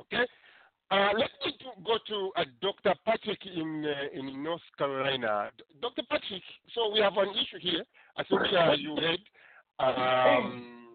[0.00, 0.26] Okay.
[0.90, 1.54] Uh, let me
[1.84, 2.94] go to, uh, Dr.
[3.06, 5.50] Patrick in uh, in North Carolina.
[5.80, 6.02] Dr.
[6.10, 6.42] Patrick,
[6.74, 7.84] so we have an issue here.
[8.16, 9.20] I think uh, you heard,
[9.78, 10.88] um,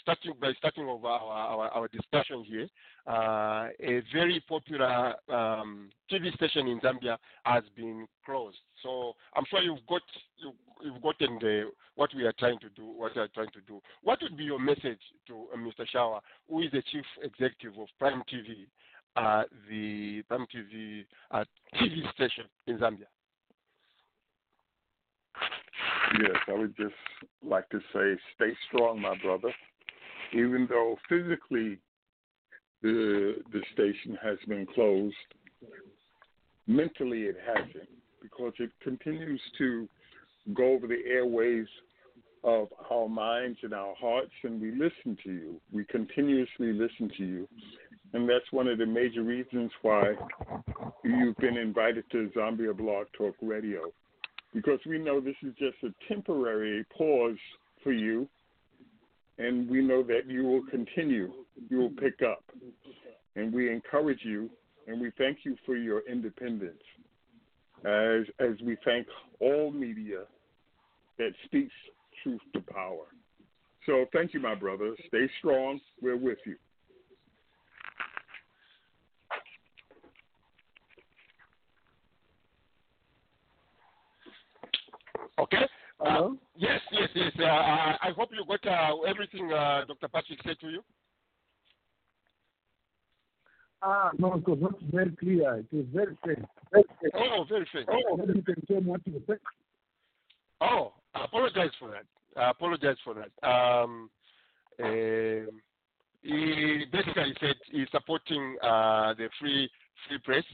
[0.00, 2.68] starting by starting of our, our, our discussion here,
[3.08, 8.58] uh, a very popular um, TV station in Zambia has been closed.
[8.84, 10.02] So I'm sure you've got
[10.36, 12.84] you've you've gotten the what we are trying to do.
[12.84, 13.80] What we are trying to do.
[14.02, 15.84] What would be your message to uh, Mr.
[15.94, 18.66] Shawa, who is the chief executive of Prime TV,
[19.16, 21.44] uh, the Prime TV uh,
[21.74, 23.06] TV station in Zambia?
[26.20, 26.94] Yes, I would just
[27.44, 29.52] like to say, stay strong, my brother.
[30.32, 31.78] Even though physically
[32.82, 35.14] the the station has been closed,
[36.66, 37.88] mentally it hasn't,
[38.22, 39.88] because it continues to
[40.54, 41.66] go over the airways
[42.44, 45.60] of our minds and our hearts, and we listen to you.
[45.72, 47.48] We continuously listen to you,
[48.12, 50.14] and that's one of the major reasons why
[51.04, 53.92] you've been invited to Zambia Blog Talk Radio.
[54.54, 57.36] Because we know this is just a temporary pause
[57.82, 58.28] for you,
[59.38, 61.32] and we know that you will continue,
[61.68, 62.42] you will pick up,
[63.36, 64.48] and we encourage you,
[64.86, 66.82] and we thank you for your independence,
[67.84, 69.06] as as we thank
[69.40, 70.24] all media
[71.18, 71.72] that speaks
[72.22, 73.06] truth to power.
[73.86, 74.94] So thank you, my brother.
[75.08, 75.80] Stay strong.
[76.00, 76.56] We're with you.
[85.38, 85.62] Okay.
[86.00, 87.32] Uh, yes, yes, yes.
[87.38, 90.08] Uh, I hope you got uh, everything uh, Dr.
[90.08, 90.82] Patrick said to you.
[93.80, 95.58] Ah, no, it was not very clear.
[95.58, 96.44] It was very faint.
[96.72, 97.14] Very faint.
[97.14, 97.88] Oh, very faint.
[97.88, 99.38] Oh, you can tell me what you said.
[100.60, 102.04] Oh, I apologize for that.
[102.36, 103.48] I apologize for that.
[103.48, 104.10] Um,
[104.82, 105.60] um
[106.22, 109.70] he basically said he's supporting uh, the free
[110.08, 110.44] free press,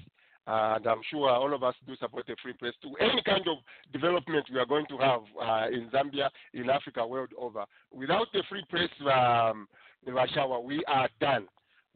[0.46, 3.58] and I'm sure all of us do support the free press to any kind of
[3.92, 7.64] development we are going to have uh, in Zambia, in Africa, world over.
[7.92, 9.66] Without the free press, um,
[10.06, 11.46] Rashawa, we are done.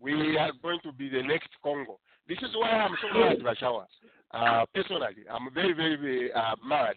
[0.01, 1.98] We are going to be the next Congo.
[2.28, 3.85] This is why I'm so mad, Rashawa.
[4.30, 6.94] Uh, personally, I'm very, very, very uh, mad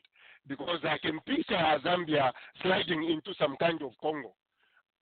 [0.47, 1.55] because I can picture
[1.85, 2.31] Zambia
[2.61, 4.33] sliding into some kind of Congo.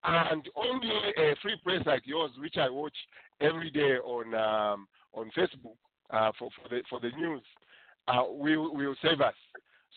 [0.04, 2.94] And only a free press like yours, which I watch
[3.40, 5.76] every day on um, on Facebook
[6.10, 7.42] uh, for for the for the news,
[8.06, 9.34] uh, will will save us.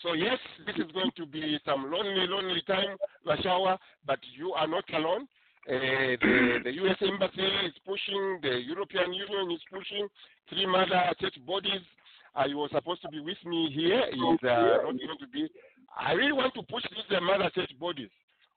[0.01, 2.97] So yes, this is going to be some lonely, lonely time,
[3.27, 3.77] Lashawa,
[4.07, 5.27] but you are not alone.
[5.69, 6.97] Uh, the, the U.S.
[7.01, 10.07] Embassy is pushing, the European Union is pushing,
[10.49, 11.81] three mother church bodies
[12.35, 14.01] uh, he was supposed to be with me here.
[14.01, 15.49] Uh, not going to be.
[15.99, 18.09] I really want to push these uh, mother church bodies.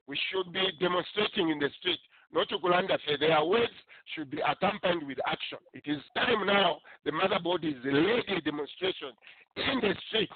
[0.07, 1.99] We should be demonstrating in the street,
[2.33, 3.73] not to Kulanda Their words
[4.15, 5.59] should be accompanied with action.
[5.73, 9.17] It is time now, the mother bodies, the lady demonstration
[9.57, 10.31] in the street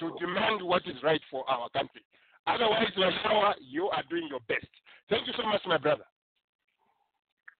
[0.00, 2.02] to demand what is right for our country.
[2.46, 4.70] Otherwise, Lashawa, you are doing your best.
[5.10, 6.04] Thank you so much, my brother.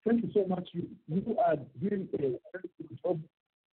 [0.06, 0.68] Thank you so much.
[0.72, 3.20] You, you are doing a very good job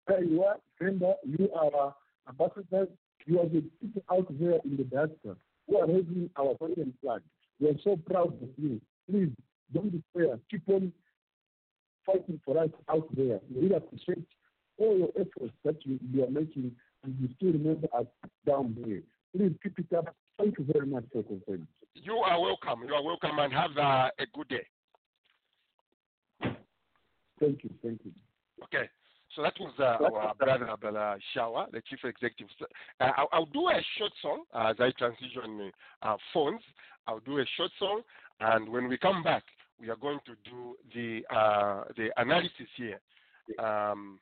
[0.08, 1.94] you are, remember, you are
[2.28, 2.88] ambassadors,
[3.26, 5.36] you are the people out there in the diaspora
[5.68, 7.22] who are raising our foreign flag.
[7.60, 8.80] We are so proud of you.
[9.10, 9.30] Please
[9.72, 10.38] don't despair.
[10.50, 10.92] Keep on
[12.04, 13.40] fighting for us out there.
[13.50, 14.26] We really appreciate
[14.78, 16.72] all your efforts that you, you are making
[17.02, 18.06] and you still remember us
[18.46, 19.00] down there.
[19.34, 20.14] Please keep it up.
[20.38, 21.66] Thank you very much for concern.
[21.94, 22.82] You are welcome.
[22.86, 24.66] You are welcome and have uh, a good day.
[27.40, 27.70] Thank you.
[27.82, 28.12] Thank you.
[28.64, 28.88] Okay.
[29.34, 32.48] So that was uh, our brother Abdallah Shawa, the chief executive.
[33.00, 36.60] Uh, I'll, I'll, do a short song as I transition uh, phones.
[37.06, 38.02] I'll do a short song,
[38.40, 39.42] and when we come back,
[39.80, 43.00] we are going to do the uh, the analysis here.
[43.58, 44.20] Um,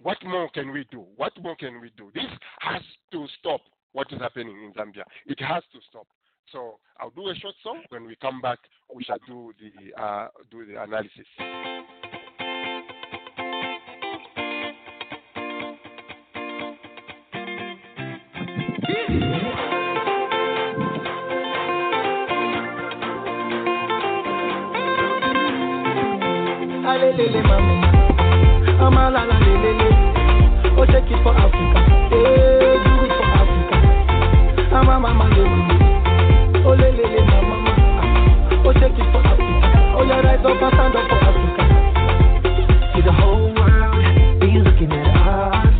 [0.00, 1.04] what more can we do?
[1.16, 2.10] What more can we do?
[2.14, 2.24] This
[2.60, 2.82] has
[3.12, 3.60] to stop.
[3.92, 5.04] What is happening in Zambia?
[5.26, 6.06] It has to stop.
[6.50, 7.82] So I'll do a short song.
[7.90, 8.58] When we come back,
[8.92, 11.26] we shall do the uh, do the analysis.
[27.16, 27.74] Lele mama,
[28.80, 29.88] mama la la lele le.
[30.78, 31.80] Oh take it for Africa,
[32.10, 33.76] hey do it for Africa.
[34.72, 35.60] Mama mama lele,
[36.66, 39.68] oh lele le mama mama, oh take it for Africa.
[39.96, 41.62] Oh yeah rise up and stand up for Africa.
[42.94, 45.74] See the whole world be looking at us,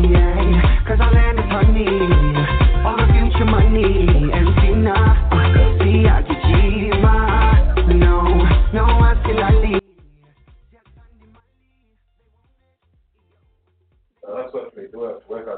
[0.00, 0.42] yeah.
[0.94, 1.88] Our land is honey,
[2.86, 4.46] all the future money, and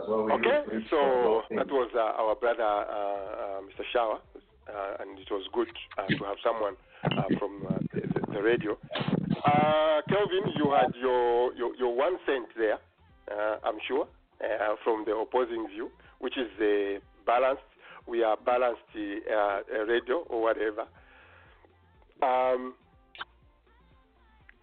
[0.05, 3.85] Okay, so that was uh, our brother, uh, uh, Mr.
[3.95, 4.19] Shawa,
[4.69, 5.69] uh, and it was good
[5.99, 6.75] uh, to have someone
[7.05, 8.77] uh, from the, the, radio.
[10.09, 12.79] Kelvin, you had your, your, your one cent there,
[13.65, 14.07] I'm sure,
[14.85, 15.91] from the opposing view,
[16.21, 17.63] which is the balanced
[18.07, 20.87] we are balanced uh, radio or whatever.
[22.23, 22.75] Um,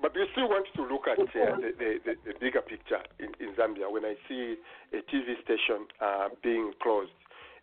[0.03, 3.55] but we still want to look at uh, the, the, the, bigger picture in, in,
[3.55, 3.89] Zambia.
[3.89, 4.55] When I see
[4.91, 7.15] a TV station uh, being closed,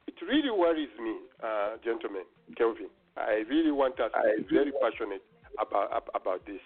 [0.08, 2.22] it really worries me, uh, gentlemen,
[2.56, 2.88] Kelvin.
[3.18, 5.22] I really want us to be very passionate
[5.60, 6.64] about about this.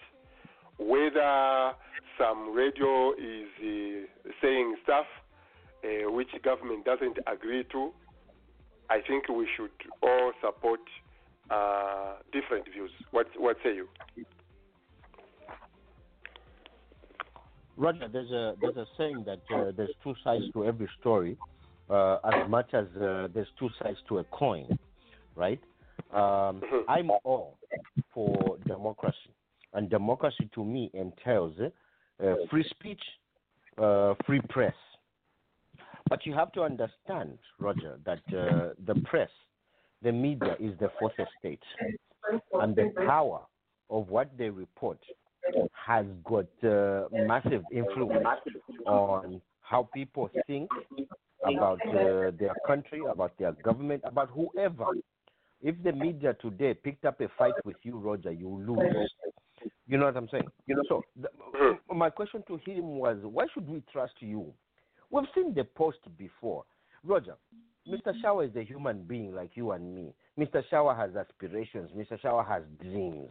[0.78, 1.72] Whether
[2.18, 5.06] some radio is uh, saying stuff
[5.82, 7.90] uh, which government doesn't agree to,
[8.88, 10.80] I think we should all support
[11.50, 12.92] uh, different views.
[13.10, 13.88] What what say you?
[17.76, 21.36] Roger, there's a there's a saying that uh, there's two sides to every story,
[21.90, 24.78] uh, as much as uh, there's two sides to a coin,
[25.34, 25.60] right?
[26.12, 26.90] Um, Mm-hmm.
[26.90, 27.58] I'm all
[28.12, 29.30] for democracy,
[29.72, 33.00] and democracy to me entails uh, free speech,
[33.78, 34.74] uh, free press.
[36.08, 39.30] But you have to understand, Roger, that uh, the press,
[40.02, 41.62] the media, is the fourth estate,
[42.60, 43.40] and the power
[43.90, 44.98] of what they report
[45.72, 48.26] has got uh, massive influence
[48.86, 50.70] on how people think
[51.44, 54.86] about uh, their country, about their government, about whoever.
[55.62, 59.10] If the media today picked up a fight with you, Roger, you lose.
[59.86, 60.48] You know what I'm saying?
[60.66, 60.82] You know.
[60.88, 64.52] So the, my question to him was, why should we trust you?
[65.10, 66.64] We've seen the post before,
[67.02, 67.36] Roger.
[67.88, 68.14] Mr.
[68.22, 70.14] Shawa is a human being like you and me.
[70.38, 70.62] Mr.
[70.72, 71.90] Shawa has aspirations.
[71.96, 72.18] Mr.
[72.20, 73.30] Shawa has dreams.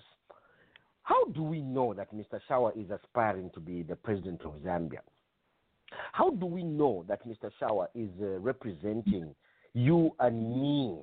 [1.03, 2.39] How do we know that Mr.
[2.49, 4.99] Shawa is aspiring to be the president of Zambia?
[6.11, 7.51] How do we know that Mr.
[7.61, 9.35] Shawa is uh, representing
[9.73, 10.99] you and me?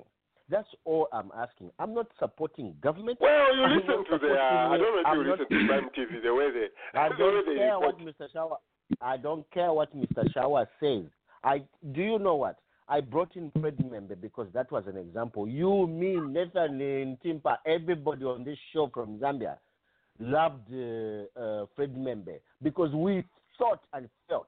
[0.49, 1.69] That's all I'm asking.
[1.79, 3.19] I'm not supporting government.
[3.21, 4.33] Well, you I'm listen to the.
[4.33, 6.67] Uh, I don't know if I'm you not- listen to Prime TV the way they.
[6.99, 7.95] I don't they care report.
[8.01, 8.27] what Mr.
[8.35, 8.55] Shawa.
[9.01, 10.27] I don't care what Mr.
[10.35, 11.05] Shawa says.
[11.43, 11.63] I
[11.93, 12.57] do you know what?
[12.89, 15.47] I brought in Fred M'membe because that was an example.
[15.47, 19.55] You, me, Nathan, Timpa, everybody on this show from Zambia
[20.21, 23.23] loved uh, uh, Fred M'membe because we
[23.57, 24.47] thought and felt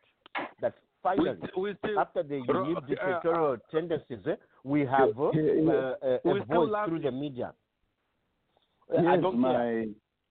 [0.62, 5.32] that finally, we still- after the Ro- unique uh, dictatorial tendencies, eh, we have uh,
[5.34, 5.72] Yeah, yeah.
[5.72, 7.04] uh, a, We a voice through you.
[7.04, 7.54] the media.
[8.94, 9.86] Uh, I don't my care,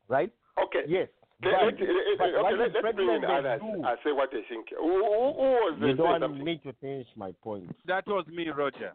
[0.08, 0.32] right?
[0.64, 0.84] Okay.
[0.88, 1.08] Yes.
[1.44, 3.72] Let, But- let, let, but okay, let, did let's Fred bring in Member others do?
[3.86, 4.66] and say what they think.
[4.78, 6.44] Who, who, who was You don't want something?
[6.44, 7.74] me to finish my point.
[7.86, 8.92] That was me, Roger.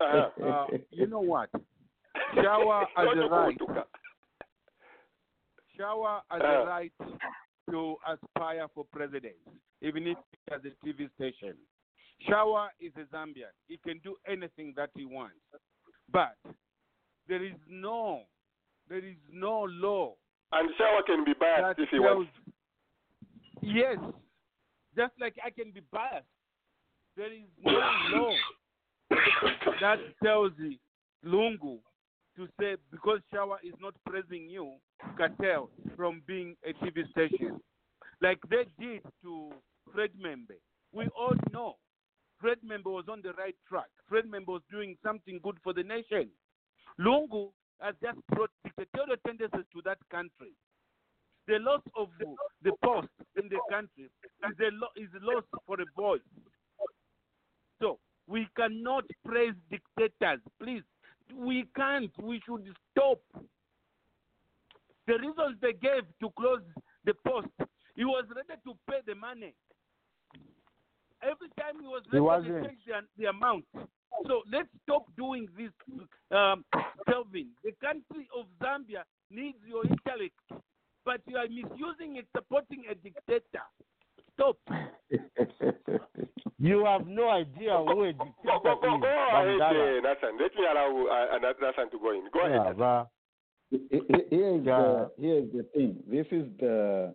[0.00, 0.44] Uh-huh.
[0.44, 1.48] Uh, you know what?
[2.34, 3.56] Shawa has a right.
[5.78, 6.46] Shawa has Uh.
[6.46, 6.92] a right
[7.70, 9.36] to aspire for president,
[9.80, 11.56] even if he has a TV station.
[12.28, 13.50] Shawa is a Zambian.
[13.66, 15.40] He can do anything that he wants.
[16.10, 16.36] But
[17.26, 18.22] there is no,
[18.88, 20.14] there is no law.
[20.52, 22.30] And Shawa can be biased if he wants.
[23.62, 23.98] Yes,
[24.94, 26.26] just like I can be biased.
[27.16, 27.72] There is no
[28.12, 28.36] law
[29.80, 30.52] that tells
[31.24, 31.78] Lungu
[32.36, 34.78] to say because Shawa is not praising you,
[35.16, 37.60] cartel from being a TV station,
[38.22, 39.52] like they did to
[39.92, 40.56] Fred M'membe.
[40.92, 41.76] We all know
[42.40, 43.88] Fred M'membe was on the right track.
[44.08, 46.30] Fred M'membe was doing something good for the nation.
[47.00, 50.54] Lungu has just brought dictatorial tendencies to that country.
[51.46, 52.08] The loss of
[52.62, 56.20] the post in the country is a, lo- is loss for a voice.
[57.82, 60.40] So we cannot praise dictators.
[60.62, 60.82] Please,
[61.32, 62.10] we can't.
[62.22, 63.20] We should stop.
[65.06, 66.62] The reasons they gave to close
[67.04, 67.48] the post,
[67.94, 69.54] he was ready to pay the money.
[71.22, 73.64] Every time he was ready to change the, the amount.
[74.26, 75.70] So let's stop doing this,
[76.30, 76.64] um,
[77.08, 77.48] Kelvin.
[77.64, 80.38] The country of Zambia needs your intellect,
[81.04, 83.64] but you are misusing it, supporting a dictator.
[84.34, 84.56] Stop.
[86.58, 89.00] You have no idea who a Go, dictator go, go, is.
[89.00, 89.98] go ahead, Bandala.
[89.98, 90.38] uh, Nathan.
[90.40, 92.28] Let me allow uh, Nathan to go in.
[92.32, 92.52] Go ahead.
[92.52, 92.78] Yeah, Nathan.
[92.78, 93.04] bah.
[94.30, 94.78] Here's Yeah.
[94.80, 96.02] the, here's the thing.
[96.08, 97.14] This is the,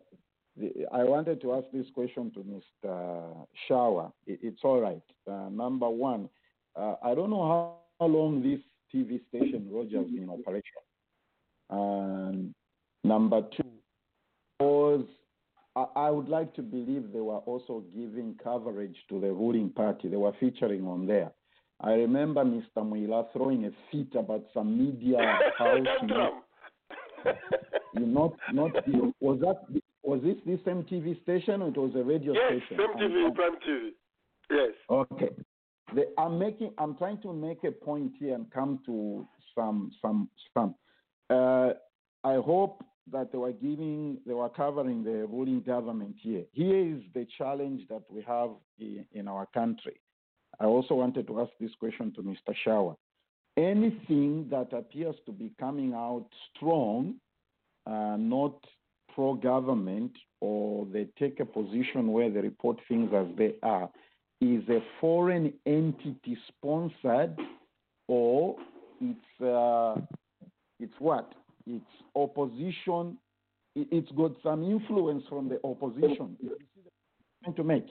[0.58, 0.86] the.
[0.94, 3.48] I wanted to ask this question to Mr.
[3.70, 4.12] Shawa.
[4.28, 5.02] It, it's all right.
[5.30, 6.30] Uh, number one,
[6.76, 8.60] uh, I don't know how, how long this
[8.94, 10.82] TV station Roger has been in operation.
[11.70, 12.54] And
[13.04, 13.64] number two,
[14.60, 15.06] was
[15.76, 20.10] I, I would like to believe they were also giving coverage to the ruling party.
[20.10, 21.32] They were featuring on there.
[21.82, 22.64] I remember Mr.
[22.78, 25.18] Mwila throwing a fit about some media
[25.58, 25.88] house.
[27.94, 28.72] You not not
[29.20, 32.78] was that was this the same TV station or it was a radio yes, station?
[32.78, 33.90] same TV, Prime TV.
[34.52, 34.72] Yes.
[34.90, 35.30] Okay.
[35.96, 36.72] The, I'm making.
[36.78, 39.26] I'm trying to make a point here and come to
[39.56, 40.76] some some some.
[41.30, 41.72] Uh,
[42.24, 46.44] I hope that they were giving, they were covering the ruling government here.
[46.52, 50.00] Here is the challenge that we have in, in our country.
[50.60, 52.54] I also wanted to ask this question to Mr.
[52.66, 52.96] Shawa.
[53.58, 56.26] Anything that appears to be coming out
[56.56, 57.16] strong,
[57.86, 58.54] uh, not
[59.14, 60.12] pro government,
[60.42, 63.90] or they take a position where they report things as they are,
[64.42, 67.38] is a foreign entity sponsored
[68.08, 68.56] or
[69.02, 70.00] it's uh,
[70.80, 71.34] it's what?
[71.70, 71.86] It's
[72.16, 73.18] opposition.
[73.76, 76.36] it- It's got some influence from the opposition.
[77.56, 77.86] To make.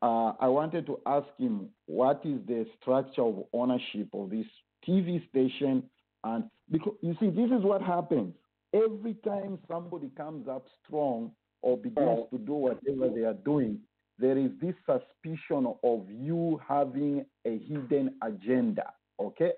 [0.00, 4.46] Uh, I wanted to ask him what is the structure of ownership of this
[4.84, 5.82] TV station,
[6.24, 8.34] and because you see, this is what happens
[8.72, 11.30] every time somebody comes up strong
[11.60, 13.78] or begins to do whatever they are doing.
[14.18, 18.92] There is this suspicion of you having a hidden agenda.
[19.20, 19.52] Okay,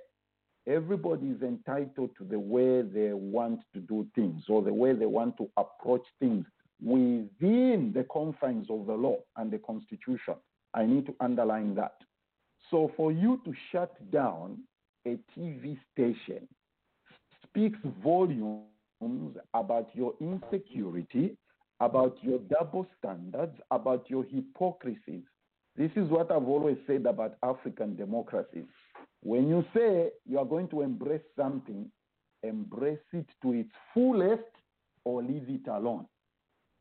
[0.66, 5.06] everybody is entitled to the way they want to do things or the way they
[5.06, 6.46] want to approach things
[6.82, 10.34] within the confines of the law and the constitution.
[10.74, 11.96] I need to underline that.
[12.70, 14.58] So for you to shut down
[15.06, 16.48] a TV station
[17.42, 21.36] speaks volumes about your insecurity,
[21.80, 25.22] about your double standards, about your hypocrisies.
[25.76, 28.64] This is what I've always said about African democracies.
[29.24, 31.90] When you say you are going to embrace something,
[32.42, 34.42] embrace it to its fullest
[35.04, 36.06] or leave it alone.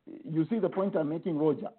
[0.06, 1.70] You see the point I'm making, Roger?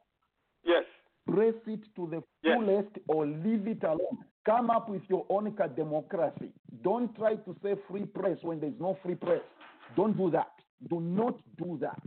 [0.64, 0.84] Yes.
[1.28, 4.24] Embrace it to the fullest or leave it alone.
[4.46, 6.50] Come up with your own democracy.
[6.82, 9.42] Don't try to say free press when there's no free press.
[9.96, 10.52] Don't do that.
[10.88, 12.02] Do not do that.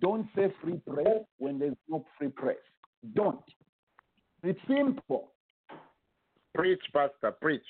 [0.00, 2.56] Don't say free press when there's no free press.
[3.14, 3.42] Don't.
[4.44, 5.32] It's simple.
[6.54, 7.64] Preach, Pastor, preach.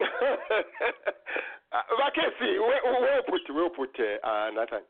[2.00, 4.82] Vakesi, well, put, well put, uh, Nathan.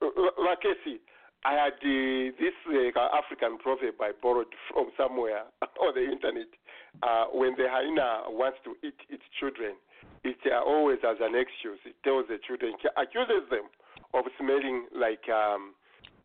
[0.00, 0.98] Vakesi,
[1.44, 5.42] I had uh, this uh, African proverb I borrowed from somewhere
[5.82, 6.46] on the internet.
[7.02, 9.74] Uh, when the hyena wants to eat its children,
[10.22, 11.80] it uh, always has an excuse.
[11.84, 13.66] It tells the children, accuses them
[14.14, 15.74] of smelling like um,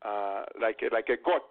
[0.05, 1.49] uh, like like a goat.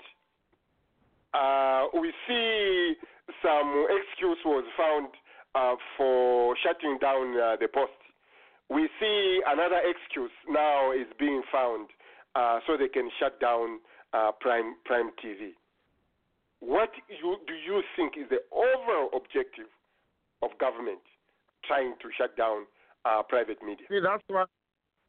[1.37, 2.95] Uh, we see
[3.43, 5.09] some excuse was found
[5.55, 7.93] uh, for shutting down uh, the post.
[8.71, 11.89] We see another excuse now is being found
[12.35, 13.81] uh, so they can shut down
[14.13, 15.53] uh, Prime Prime TV.
[16.61, 19.69] What you, do you think is the overall objective
[20.43, 21.05] of government
[21.65, 22.65] trying to shut down
[23.05, 23.87] uh, private media?
[23.91, 24.45] See, that's why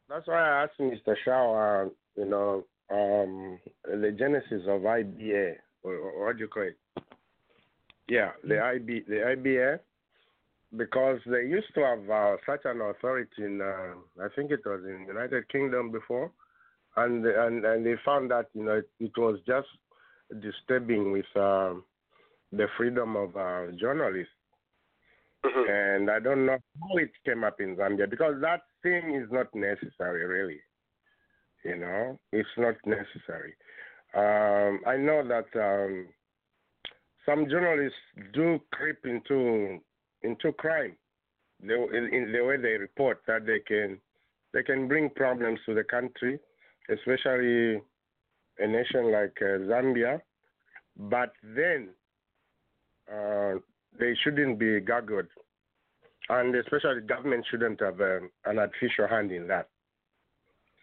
[0.08, 1.14] that's why I asked Mr.
[1.24, 6.78] Shaw, you know, um, the genesis of IBA, or, or what do you call it?
[8.08, 9.80] Yeah, the IB, the IBA,
[10.76, 14.80] because they used to have uh, such an authority in, uh, I think it was
[14.84, 16.30] in the United Kingdom before,
[16.96, 19.68] and and and they found that you know it, it was just
[20.40, 21.74] disturbing with uh,
[22.52, 24.32] the freedom of uh, journalists.
[25.44, 29.54] And I don't know how it came up in Zambia because that thing is not
[29.54, 30.60] necessary, really.
[31.64, 33.54] You know, it's not necessary.
[34.14, 36.06] Um, I know that um,
[37.26, 37.98] some journalists
[38.32, 39.80] do creep into
[40.22, 40.96] into crime
[41.62, 43.98] in, in the way they report that they can
[44.52, 46.38] they can bring problems to the country,
[46.88, 47.82] especially
[48.58, 50.20] a nation like uh, Zambia.
[50.96, 51.90] But then
[53.12, 53.54] uh,
[54.00, 55.26] they shouldn't be gaggled,
[56.30, 59.68] and especially the government shouldn't have um, an artificial hand in that.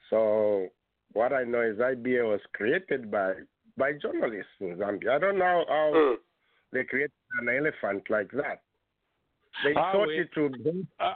[0.10, 0.70] So
[1.16, 3.34] what I know is IBA was created by
[3.78, 5.16] by journalists in Zambia.
[5.16, 6.16] I don't know how
[6.72, 7.12] they created
[7.42, 8.62] an elephant like that.
[9.64, 10.20] They thought wait.
[10.20, 10.56] it would.
[11.00, 11.16] Uh,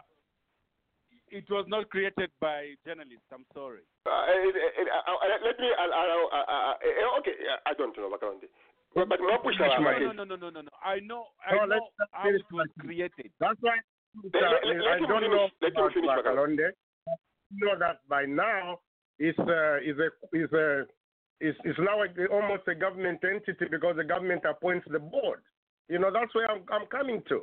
[1.32, 3.28] it was not created by journalists.
[3.32, 3.84] I'm sorry.
[4.06, 6.28] Uh, uh, uh, uh, let me allow.
[6.32, 8.48] Uh, uh, uh, okay, uh, I don't know Bakalonde.
[8.96, 10.16] But but Mapusha, No, Mapusha.
[10.16, 10.72] no, no, no, no, no, no.
[10.84, 13.30] I know, I No, know let's- let's how it was created.
[13.40, 13.78] That's why
[14.34, 15.30] Let- let- let I don't finish.
[15.30, 16.26] know Let him about finish, Bakalonde.
[16.26, 16.72] Bakalonde.
[17.62, 18.80] know that by now
[19.20, 20.86] is uh, is a is a
[21.42, 25.42] is is now a, almost a government entity because the government appoints the board.
[25.90, 27.42] You know that's where I'm I'm coming to.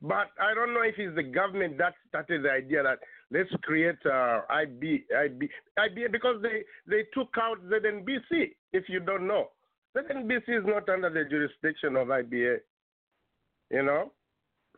[0.00, 3.00] But I don't know if it's the government that started the idea that
[3.32, 5.48] let's create uh, IB IB
[5.78, 8.52] IBA because they they took out ZNBC.
[8.72, 9.48] If you don't know,
[9.96, 12.58] ZNBC is not under the jurisdiction of IBA.
[13.70, 14.12] You know.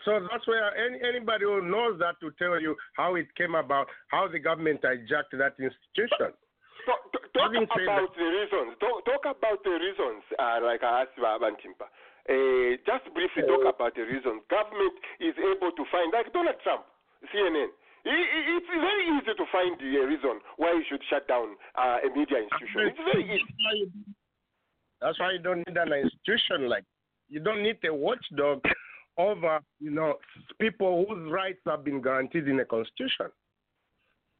[0.05, 3.89] So that's where any, anybody who knows that to tell you how it came about,
[4.09, 6.32] how the government hijacked that institution.
[6.89, 8.72] Talk, talk said about the reasons.
[8.81, 11.89] Talk, talk about the reasons, uh, like I asked Bantimpa.
[12.28, 14.40] Uh, just briefly talk about the reasons.
[14.48, 16.89] Government is able to find, like Donald Trump,
[17.28, 17.68] CNN.
[18.05, 22.09] It's very easy to find the uh, reason why you should shut down uh, a
[22.16, 22.97] media institution.
[22.97, 23.85] It's very easy.
[25.01, 26.85] That's why you don't need an institution like
[27.28, 28.64] you don't need a watchdog
[29.18, 30.14] over, you know,
[30.60, 33.26] people whose rights have been guaranteed in the Constitution.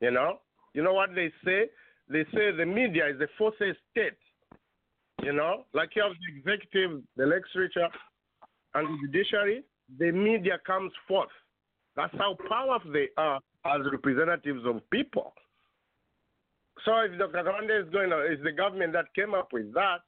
[0.01, 0.39] You know,
[0.75, 1.69] you know what they say?
[2.09, 4.17] They say the media is the fourth estate.
[5.23, 7.89] You know, like you have the executive, the legislature,
[8.75, 9.65] and the judiciary.
[9.99, 11.29] The media comes forth.
[11.97, 15.35] That's how powerful they are as representatives of people.
[16.85, 17.45] So if Dr.
[17.45, 19.99] Kamande is going, it's the government that came up with that.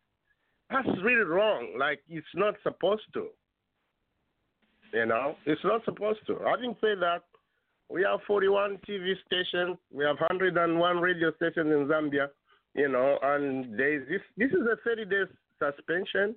[0.71, 1.75] That's really wrong.
[1.79, 3.29] Like it's not supposed to.
[4.93, 6.39] You know, it's not supposed to.
[6.45, 7.23] Having said that,
[7.89, 9.79] we have 41 TV stations.
[9.93, 12.29] We have 101 radio stations in Zambia.
[12.75, 14.21] You know, and this.
[14.37, 15.27] This is a 30 days
[15.59, 16.35] suspension.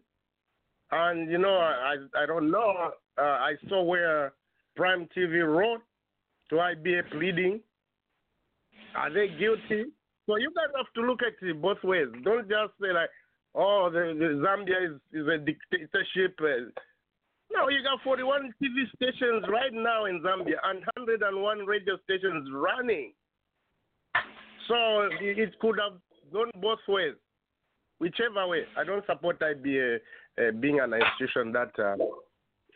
[0.91, 2.91] And you know, I I don't know.
[3.17, 4.33] Uh, I saw where
[4.75, 5.81] Prime TV wrote
[6.49, 7.61] to IBA pleading.
[8.95, 9.91] Are they guilty?
[10.25, 12.07] So you guys have to look at it both ways.
[12.23, 13.09] Don't just say like,
[13.53, 16.39] oh, the, the Zambia is, is a dictatorship.
[16.41, 16.71] Uh,
[17.51, 23.13] no, you got 41 TV stations right now in Zambia and 101 radio stations running.
[24.67, 25.99] So it, could have
[26.33, 27.13] gone both ways.
[27.99, 28.63] Whichever way.
[28.77, 29.97] I don't support IBA
[30.37, 31.95] uh, being an institution that uh,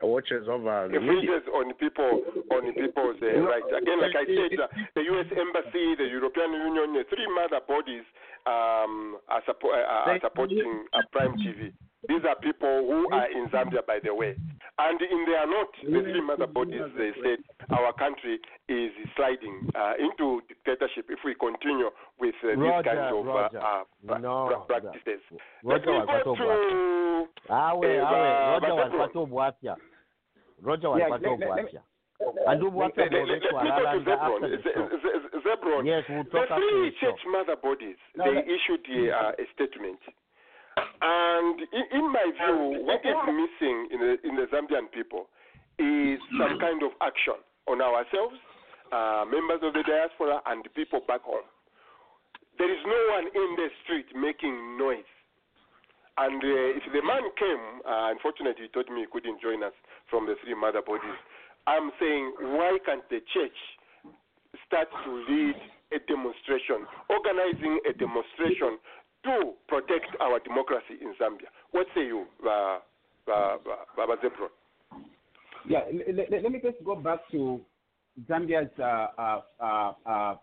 [0.02, 1.44] watches over the media.
[1.54, 3.68] on people on people's uh, rights.
[3.76, 5.28] Again, like I said, uh, the U.S.
[5.36, 8.08] Embassy, the European Union, the three mother bodies
[8.48, 11.74] um, are, suppo- uh, are supporting uh, Prime TV.
[12.08, 14.36] These are people who are in Zambia, by the way.
[14.80, 17.40] And in their note, the three mother bodies they said
[17.76, 18.40] our country
[18.70, 21.90] is sliding uh, into dictatorship if we continue
[22.20, 23.60] with uh, these Roger, kinds of Roger.
[23.60, 25.20] uh, uh, pra- No, pra- practices.
[25.64, 26.70] Roger Let me walipata go ubwapya.
[26.70, 28.76] to Awe, awe, Roger Basebro.
[28.80, 29.76] walipata ubwapya.
[30.64, 31.82] Roger Yeah, walipata let- let- ubwapya.
[32.48, 34.44] And go to Lalanda Zebron.
[34.44, 34.90] after the show.
[34.90, 35.86] Ze- Ze- Zebron.
[35.86, 37.12] Yes, we'll the talk after three the show.
[37.12, 38.42] church mother bodies, No, they no.
[38.56, 40.00] issued a, uh, a statement.
[41.02, 45.28] And in, in my view, what is missing in the, in the Zambian people
[45.80, 48.36] is some kind of action on ourselves,
[48.92, 51.48] uh, members of the diaspora, and the people back home.
[52.58, 55.08] There is no one in the street making noise.
[56.20, 59.72] And uh, if the man came, uh, unfortunately, he told me he couldn't join us
[60.10, 61.16] from the three mother bodies.
[61.64, 63.56] I'm saying, why can't the church
[64.68, 65.56] start to lead
[65.96, 68.78] a demonstration, organizing a demonstration
[69.24, 71.48] to protect our democracy in Zambia?
[71.72, 72.80] What say you, uh,
[73.32, 73.58] uh,
[73.96, 74.50] Baba Zebron?
[75.68, 75.82] Yeah,
[76.14, 77.60] let, let, me just go back to
[78.30, 80.36] Zambia's uh, uh, uh, uh,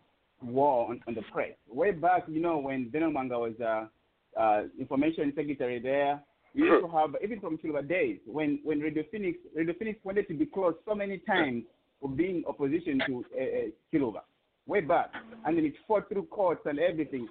[0.42, 1.52] war on, on the press.
[1.68, 6.20] Way back, you know, when Vernon Mwaanga was uh, uh, information secretary there,
[6.54, 10.26] we used to have, even from Silver days, when, when Radio Phoenix, Radio Phoenix wanted
[10.28, 11.64] to be closed so many times
[12.00, 14.20] for being opposition to uh, uh, Silver.
[14.66, 15.10] Way back.
[15.44, 17.28] And then it fought through courts and everything.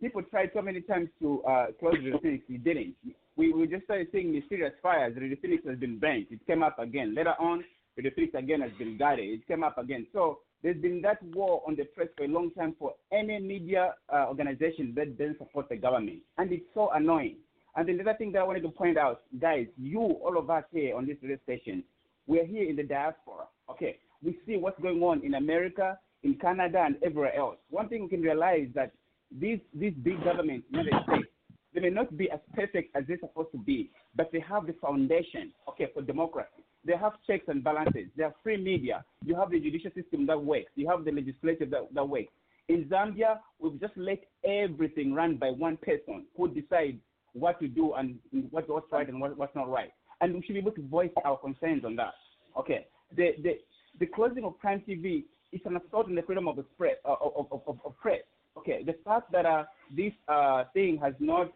[0.00, 2.94] People tried so many times to uh, close the Phoenix, we didn't.
[3.36, 5.14] We, we just started seeing mysterious fires.
[5.14, 6.26] The Phoenix has been burnt.
[6.30, 7.14] It came up again.
[7.14, 7.64] Later on,
[7.96, 9.28] the Phoenix again has been guarded.
[9.28, 10.06] It came up again.
[10.12, 13.94] So there's been that war on the press for a long time for any media
[14.12, 16.20] uh, organization that doesn't support the government.
[16.38, 17.36] And it's so annoying.
[17.74, 20.64] And the other thing that I wanted to point out, guys, you, all of us
[20.72, 21.82] here on this radio station,
[22.26, 23.46] we're here in the diaspora.
[23.70, 27.56] Okay, we see what's going on in America, in Canada, and everywhere else.
[27.70, 28.92] One thing we can realize is that
[29.40, 31.28] these these big governments, United States,
[31.74, 34.74] they may not be as perfect as they're supposed to be, but they have the
[34.74, 36.64] foundation, okay, for democracy.
[36.84, 38.08] They have checks and balances.
[38.16, 39.04] They have free media.
[39.24, 40.70] You have the judicial system that works.
[40.74, 42.32] You have the legislature that, that works.
[42.68, 46.98] In Zambia, we've just let everything run by one person who decides
[47.34, 48.18] what to do and
[48.50, 49.90] what, what's right and what, what's not right.
[50.20, 52.14] And we should be able to voice our concerns on that.
[52.58, 52.86] Okay.
[53.16, 53.58] The, the,
[54.00, 57.46] the closing of Prime TV is an assault on the freedom of, express, uh, of,
[57.50, 58.20] of, of, of press.
[58.58, 58.82] Okay.
[58.84, 59.64] The fact that uh,
[59.96, 61.52] this uh, thing has not,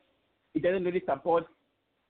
[0.55, 1.47] it doesn't really support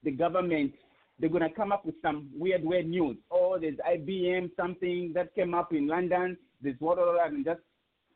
[0.05, 0.73] the government
[1.19, 3.17] they're going to come up with some weird, weird news.
[3.31, 7.61] Oh, there's IBM, something that came up in London, there's what, and just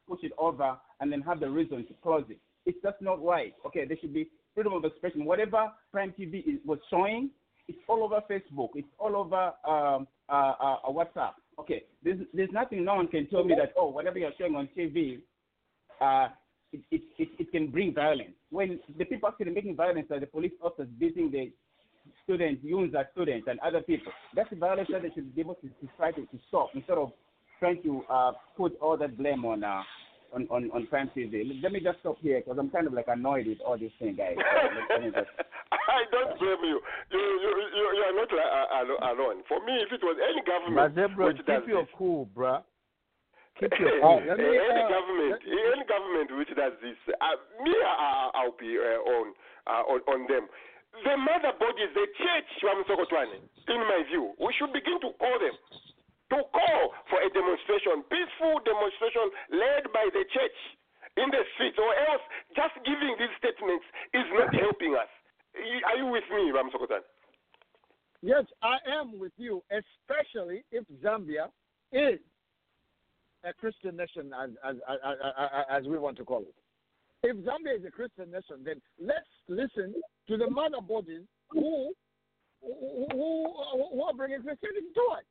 [0.09, 2.39] push it over and then have the reason to close it.
[2.67, 3.55] It's just not right.
[3.67, 5.25] Okay, there should be freedom of expression.
[5.25, 7.31] Whatever Prime TV is, was showing,
[7.69, 11.33] it's all over Facebook, it's all over um, uh, uh, uh, WhatsApp.
[11.59, 14.69] Okay, there's, there's nothing no one can tell me that, oh, whatever you're showing on
[14.77, 15.21] TV,
[16.01, 16.29] uh,
[16.73, 18.31] it, it, it, it can bring violence.
[18.51, 21.51] When the people actually making violence are the police officers beating the
[22.25, 24.13] students, youths are students, and other people.
[24.35, 26.99] That's the violence that they should be able to, to try to, to stop instead
[26.99, 27.13] of
[27.59, 29.83] trying to uh, put all that blame on uh,
[30.33, 31.61] on, on, on Prime TV.
[31.61, 34.17] Let me just stop here because I'm kind of like annoyed with all these things,
[34.17, 34.37] guys.
[34.39, 35.27] So just-
[35.73, 36.81] I don't blame you.
[37.11, 39.43] You you you, you are not uh, alo- alone.
[39.49, 42.63] For me, if it was any government Mazebro, which does keep your this, cool, bruh.
[43.61, 44.19] Keep your Eh, cool.
[44.24, 49.27] eh, any government, any government which does this, uh, me, I, I'll be uh, on,
[49.69, 50.49] uh, on on them.
[51.05, 53.37] the mother bodies, the church, Wamsokotwane,
[53.69, 55.55] in my view, we should begin to call them,
[56.35, 56.82] to call
[57.12, 60.59] for a demonstration, peaceful demonstration led by the church
[61.20, 62.23] in the streets, or else
[62.57, 63.85] just giving these statements
[64.15, 65.11] is not helping us.
[65.87, 67.05] Are you with me, Ramsokotwane?
[68.23, 71.49] Yes, I am with you, especially if Zambia
[71.93, 72.20] is
[73.45, 76.55] a Christian nation, as, as, as, as, we want to call it.
[77.23, 79.95] If Zambia is a Christian nation, then let's listen
[80.29, 81.93] to the mother bodies who,
[82.62, 83.47] who,
[83.93, 85.27] who are bringing Christianity to it.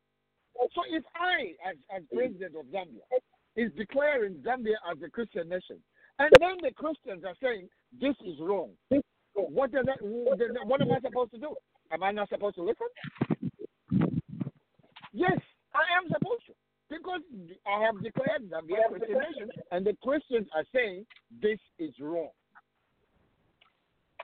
[0.76, 3.06] So if I, as, as president of Zambia,
[3.56, 5.78] is declaring Zambia as a Christian nation,
[6.20, 7.70] and then the Christians are saying
[8.00, 8.72] this is wrong,
[9.34, 11.56] what, does that, what am I supposed to do?
[11.92, 12.88] Am I not supposed to listen?
[15.14, 15.40] Yes,
[15.74, 16.49] I am supposed to.
[16.90, 17.22] Because
[17.68, 21.06] I have declared that we are Christian nation, and the Christians are saying
[21.42, 22.30] this is wrong.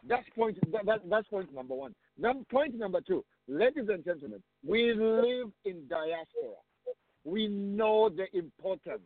[0.07, 0.57] That's point.
[0.71, 1.93] That, that, that's point number one.
[2.17, 6.57] Then point number two, ladies and gentlemen, we live in diaspora.
[7.23, 9.01] We know the importance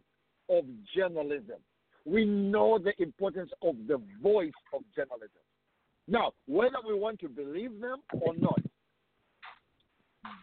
[0.49, 0.65] of
[0.95, 1.57] journalism.
[2.05, 5.29] We know the importance of the voice of journalism.
[6.07, 8.61] Now, whether we want to believe them or not,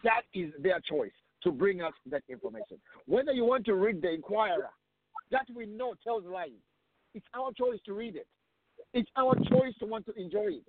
[0.03, 1.11] that is their choice
[1.43, 2.77] to bring us that information.
[3.05, 4.69] Whether you want to read the Inquirer,
[5.31, 6.49] that we know tells lies,
[7.13, 8.27] it's our choice to read it.
[8.93, 10.67] It's our choice to want to enjoy it.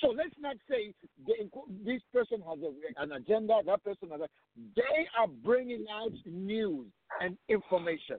[0.00, 0.94] So let's not say
[1.26, 1.34] the,
[1.84, 4.28] this person has a, an agenda, that person has a.
[4.76, 6.86] They are bringing out news
[7.20, 8.18] and information.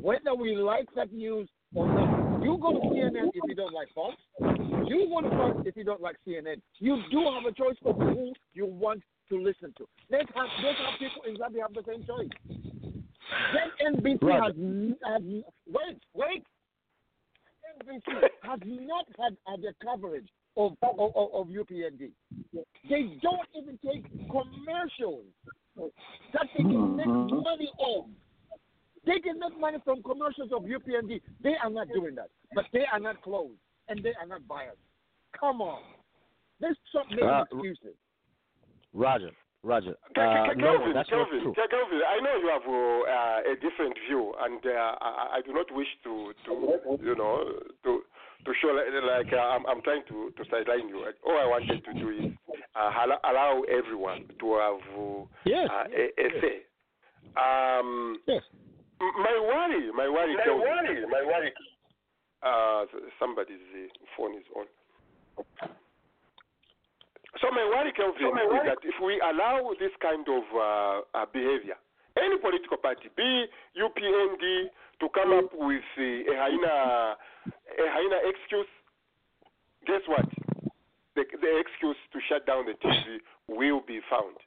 [0.00, 3.88] Whether we like that news or not, you go to CNN if you don't like
[3.94, 4.16] Fox.
[4.86, 6.60] You go to Fox if you don't like CNN.
[6.78, 9.02] You do have a choice of who you want
[9.36, 9.86] to listen to.
[10.10, 12.28] Let's have, let's have people in Zambia have the same choice.
[13.52, 14.42] Then NBC right.
[14.42, 14.54] has,
[15.04, 15.22] has
[15.66, 16.44] wait, wait.
[17.82, 22.10] NBC has not had, had the coverage of, of, of UPND.
[22.88, 25.24] They don't even take commercials
[25.76, 27.42] that they can make mm-hmm.
[27.42, 28.10] money on.
[29.06, 31.20] They can make money from commercials of UPND.
[31.42, 32.30] They are not doing that.
[32.54, 33.58] But they are not closed
[33.88, 34.78] and they are not biased.
[35.38, 35.82] Come on.
[36.60, 37.96] Let's stop making uh, excuses.
[38.94, 39.30] Roger.
[39.64, 39.96] Roger.
[40.12, 41.54] Uh, Kelvin, no, that's Kelvin, not true.
[41.56, 45.66] Kelvin, I know you have uh, a different view, and uh, I, I, do not
[45.72, 46.52] wish to, to
[47.02, 47.48] you know,
[47.84, 48.02] to
[48.44, 51.00] to show like, like uh, I'm, I'm trying to, to sideline you.
[51.24, 52.32] All I wanted to do is
[52.76, 52.90] uh,
[53.24, 55.68] allow everyone to have yes.
[55.72, 56.56] uh, a, a say.
[57.40, 58.42] Um, yes.
[59.00, 61.52] My worry, my worry, my worry, my worry.
[62.42, 62.84] Uh,
[63.18, 63.64] somebody's
[64.16, 64.66] phone is on.
[67.44, 68.64] So my worry, Kelvin, so my worry.
[68.64, 71.76] is that if we allow this kind of uh, uh, behavior,
[72.16, 73.44] any political party, be
[73.76, 74.72] UPND,
[75.04, 77.20] to come up with uh, a hyena,
[77.52, 78.72] a hyena excuse,
[79.84, 80.24] guess what?
[81.20, 83.20] The, the excuse to shut down the TV
[83.52, 84.40] will be found.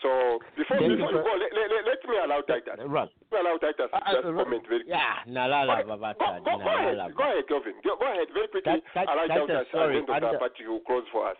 [0.00, 2.80] So before, before you go, let, let, let, me allow Titus.
[2.80, 3.12] Right.
[3.12, 4.96] Let me allow Titus to uh, just uh, comment very quickly.
[4.96, 7.76] Yeah, nalala, go, go, go, go ahead, go ahead, Kelvin.
[7.84, 8.80] Go, go ahead, very quickly.
[8.96, 11.36] allow Titus, sorry, and then will close for us.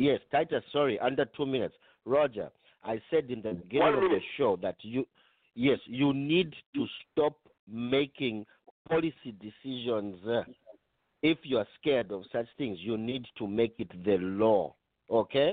[0.00, 1.74] Yes, Titus, sorry, under two minutes.
[2.06, 2.48] Roger,
[2.82, 5.06] I said in the beginning of the show that you,
[5.54, 7.36] yes, you need to stop
[7.70, 8.46] making
[8.88, 10.16] policy decisions.
[10.26, 10.44] Uh,
[11.22, 14.74] if you are scared of such things, you need to make it the law,
[15.10, 15.52] okay?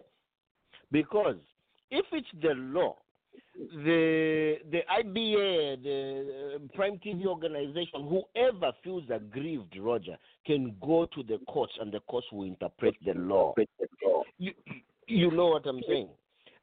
[0.94, 1.36] Because
[1.92, 2.96] if it's the law,
[3.58, 11.24] the the IBA, the uh, Prime TV organization, whoever feels aggrieved, Roger, can go to
[11.24, 13.54] the courts and the courts will interpret the law.
[14.38, 14.52] You,
[15.08, 16.10] you know what I'm saying?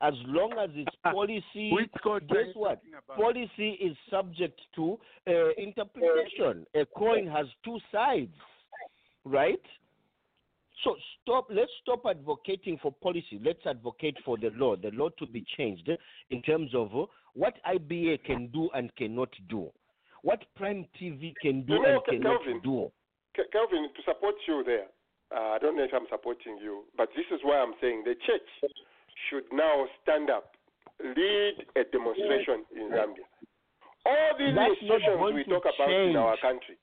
[0.01, 2.81] As long as it's policy, Which court guess what?
[3.17, 6.67] Policy is subject to uh, interpretation.
[6.75, 8.35] A coin has two sides,
[9.25, 9.61] right?
[10.83, 11.47] So stop.
[11.51, 13.41] Let's stop advocating for policy.
[13.43, 14.77] Let's advocate for the law.
[14.77, 15.89] The law to be changed
[16.31, 19.71] in terms of uh, what IBA can do and cannot do,
[20.23, 22.91] what Prime TV can do you know, and cannot Kelvin, do.
[23.53, 24.87] Kelvin, to support you there,
[25.35, 28.15] uh, I don't know if I'm supporting you, but this is why I'm saying the
[28.27, 28.73] church
[29.29, 30.55] should now stand up,
[31.03, 33.27] lead a demonstration in Zambia.
[34.07, 36.11] All these That's institutions we talk about change.
[36.11, 36.77] in our country,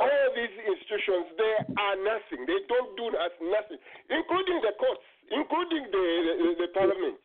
[0.00, 2.46] all these institutions, they are nothing.
[2.46, 3.78] They don't do us nothing,
[4.10, 7.18] including the courts, including the, the, the parliament.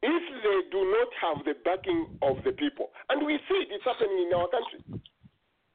[0.00, 3.82] If they do not have the backing of the people, and we see it, it's
[3.82, 5.02] happening in our country.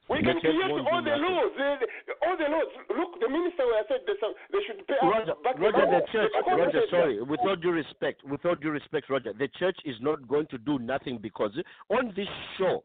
[0.08, 1.52] We can create all the laws.
[2.20, 2.70] all the laws.
[2.92, 4.12] Look, the minister I said they,
[4.52, 8.20] they should pay Roger, back Roger, the church, the Roger, sorry, with all due respect,
[8.24, 11.52] with all due respect, Roger, the church is not going to do nothing because
[11.88, 12.28] on this
[12.58, 12.84] show,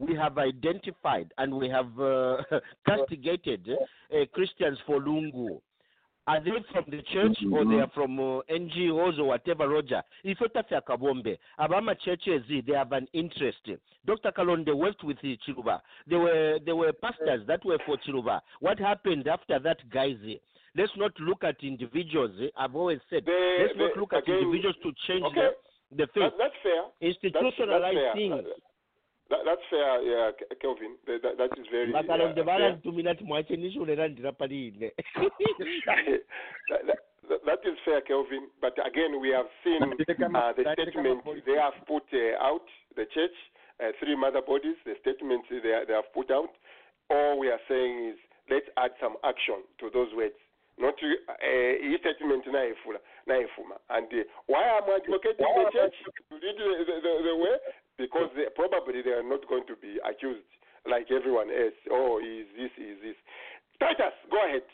[0.00, 2.38] we have identified and we have uh,
[2.86, 5.60] castigated uh, Christians for Lungu.
[6.26, 10.02] Are they from the church or they are from uh, NGOs or whatever, Roger?
[10.22, 13.68] If Otafia Kabombe, Abama churches, they have an interest.
[14.06, 14.30] Dr.
[14.30, 15.80] Kalonde worked with the Chiluba.
[16.06, 18.40] There were, there were pastors that were for Chiluba.
[18.60, 20.16] What happened after that, guys?
[20.76, 22.32] Let's not look at individuals.
[22.56, 25.48] I've always said, let's not look at again, individuals to change okay.
[25.90, 26.32] the, the faith.
[26.38, 27.10] That, that's fair.
[27.10, 28.14] Institutionalize that's, that's fair.
[28.14, 28.44] things.
[29.30, 30.30] That, that's fair, yeah,
[30.60, 30.96] Kelvin.
[31.06, 32.44] That, that, that is very uh, vakalonde fair.
[32.44, 34.94] valanditumira ti mwache nishonerandira paline that,
[36.70, 37.04] that, that-
[37.46, 38.48] that is fair, Kelvin.
[38.60, 42.66] But again, we have seen uh, the statement they have put uh, out,
[42.96, 43.30] the church,
[43.78, 46.50] uh, three mother bodies, the statements they, they have put out.
[47.08, 48.18] All we are saying is
[48.50, 50.34] let's add some action to those words.
[50.78, 52.98] Not to, uh, his statement na ifula,
[53.28, 53.78] na ifuma.
[53.94, 57.54] And uh, why am I advocating the church to lead the, the, the, the way?
[58.00, 60.48] Because they, probably they are not going to be accused
[60.88, 61.76] like everyone else.
[61.92, 63.18] Oh, is this, is this.
[63.78, 64.64] Titus, go ahead.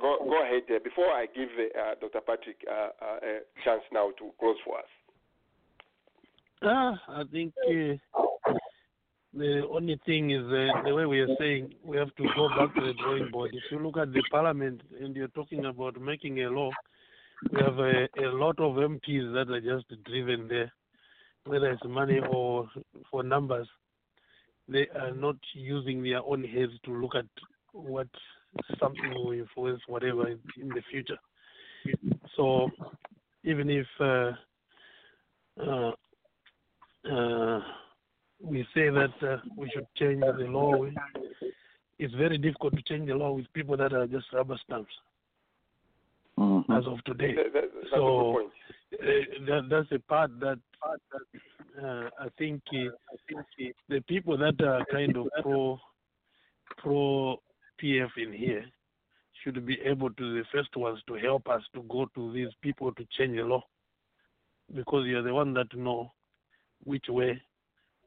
[0.00, 0.62] Go, go ahead.
[0.68, 2.20] Uh, before I give uh, Dr.
[2.26, 3.32] Patrick uh, uh, a
[3.64, 4.90] chance now to close for us.
[6.62, 7.94] Ah, I think uh,
[9.34, 12.74] the only thing is uh, the way we are saying we have to go back
[12.74, 13.50] to the drawing board.
[13.52, 16.70] If you look at the parliament and you're talking about making a law,
[17.50, 20.72] we have a, a lot of MPs that are just driven there,
[21.46, 22.68] whether it's money or
[23.10, 23.68] for numbers.
[24.68, 27.26] They are not using their own heads to look at
[27.72, 28.08] what
[28.78, 31.18] something will influence whatever in, in the future.
[32.36, 32.70] So
[33.42, 34.32] even if uh,
[35.60, 35.92] uh,
[37.10, 37.60] uh,
[38.42, 40.86] we say that uh, we should change the law.
[41.98, 44.92] It's very difficult to change the law with people that are just rubber stamps
[46.70, 47.34] as of today.
[47.34, 48.52] That- that- that's a so good point.
[49.46, 50.58] That, that's a part that
[51.82, 52.90] uh, I think uh,
[53.88, 55.78] the people that are kind of pro
[56.78, 57.40] pro
[57.82, 58.64] PF in here
[59.42, 62.92] should be able to the first ones to help us to go to these people
[62.94, 63.62] to change the law
[64.74, 66.12] because you're the one that know
[66.84, 67.40] which way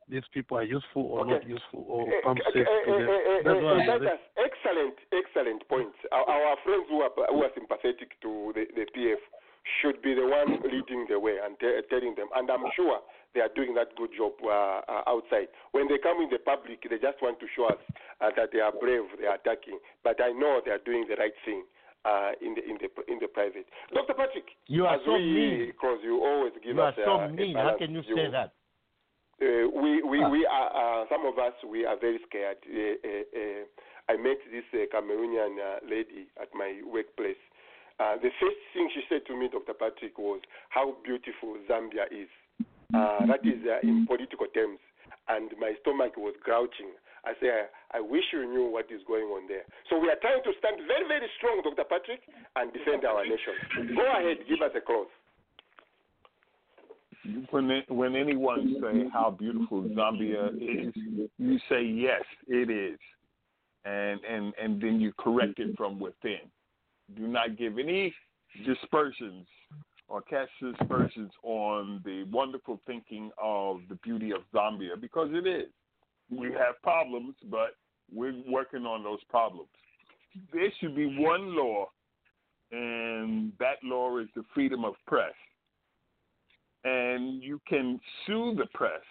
[0.10, 2.98] these people are useful or not useful or Eh, pump eh, safe eh, to eh,
[2.98, 3.10] them.
[3.10, 5.98] eh, That's eh, why eh, excellent, excellent points.
[6.12, 9.20] Our, our friends who are, who are sympathetic to the, the PF
[9.82, 12.28] should be the one leading the way and te- telling them.
[12.36, 13.00] And I'm sure
[13.36, 15.48] they are doing that good job uh, uh, outside.
[15.72, 17.82] When they come in the public, they just want to show us
[18.22, 19.80] uh, that they are brave, they are attacking.
[20.04, 21.64] But I know they are doing the right thing.
[22.06, 24.14] Uh, in the in the in the private, Dr.
[24.14, 25.74] Patrick, You are so mean.
[25.78, 27.56] close, you always give You us are so uh, mean.
[27.58, 28.16] How can you view.
[28.16, 28.54] say that?
[29.42, 30.30] Uh, we we Ah.
[30.30, 32.58] we are uh, some of us we are very scared.
[34.10, 34.64] I met this
[34.94, 35.58] Cameroonian
[35.90, 37.42] lady at my workplace.
[38.00, 39.74] Uh, the first thing she said to me, Dr.
[39.74, 42.30] Patrick, was how beautiful Zambia is.
[42.94, 44.80] Uh, that is uh, in political terms,
[45.28, 46.94] and my stomach was grouching.
[47.26, 49.66] I say, I, I wish you knew what is going on there.
[49.90, 51.84] So we are trying to stand very, very strong, Dr.
[51.84, 52.22] Patrick,
[52.56, 53.92] and defend our nation.
[53.98, 55.12] Go ahead, give us a close.
[57.50, 60.94] when when anyone say how beautiful Zambia is,
[61.38, 63.00] you say yes, it is,
[63.86, 66.48] and and and then you correct it from within.
[67.16, 68.14] Do not give any
[68.66, 69.48] dispersions
[70.08, 75.70] or cast dispersions on the wonderful thinking of the beauty of Zambia because it is.
[76.30, 77.76] We have problems, but
[78.14, 79.70] we're working on those problems.
[80.54, 81.88] There should be one law,
[82.72, 85.34] and that law is the freedom of press
[86.84, 89.02] and you can sue the press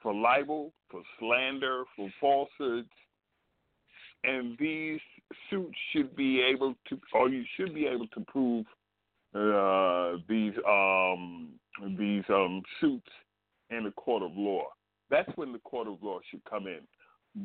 [0.00, 2.88] for libel, for slander, for falsehoods,
[4.24, 5.00] and these
[5.50, 8.66] suits should be able to, or you should be able to prove
[9.34, 11.48] uh, these um,
[11.98, 13.08] these um, suits
[13.70, 14.64] in a court of law.
[15.10, 16.80] That's when the court of law should come in.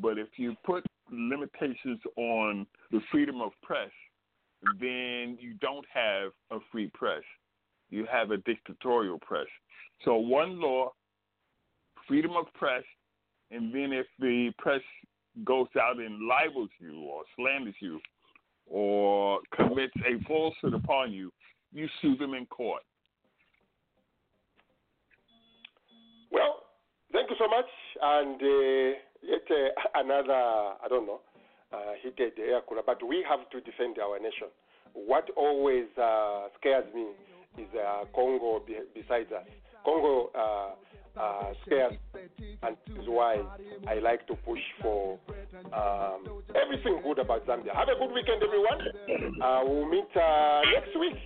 [0.00, 3.90] But if you put limitations on the freedom of press,
[4.80, 7.22] then you don't have a free press.
[7.90, 9.46] You have a dictatorial press.
[10.04, 10.92] So one law,
[12.08, 12.84] freedom of press,
[13.50, 14.80] and then if the press
[15.44, 18.00] goes out and libels you or slanders you
[18.66, 21.32] or commits a falsehood upon you,
[21.72, 22.82] you sue them in court.
[26.30, 26.62] Well,
[27.12, 27.66] thank you so much.
[28.00, 31.20] And uh, yet uh, another, I don't know,
[31.72, 32.82] uh, heated air cooler.
[32.84, 34.48] But we have to defend our nation.
[34.94, 37.06] What always uh, scares me
[37.58, 39.46] is uh, Congo be- besides us.
[39.84, 40.30] Congo
[41.18, 41.94] uh, scares,
[42.62, 43.42] and is why
[43.88, 45.18] I like to push for
[45.72, 47.74] um, everything good about Zambia.
[47.74, 49.40] Have a good weekend, everyone.
[49.42, 51.16] Uh, we'll meet uh, next week.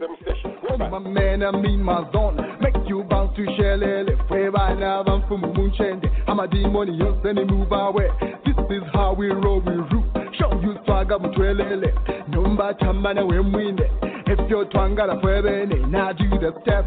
[0.00, 0.58] Same station.
[0.68, 0.88] Goodbye.
[0.88, 2.36] My man, I'm in my zone.
[2.60, 4.28] Make you bounce to Shellele.
[4.28, 6.06] Forever now, I'm from Munchende.
[6.26, 8.08] I'm a demon, you send me move away.
[8.44, 10.34] This is how we roll, we root.
[10.38, 12.28] Show you swag, I'm Twelele.
[12.28, 13.90] Number bachamana wemwine
[14.26, 16.86] efyo twangala fwebene now do the step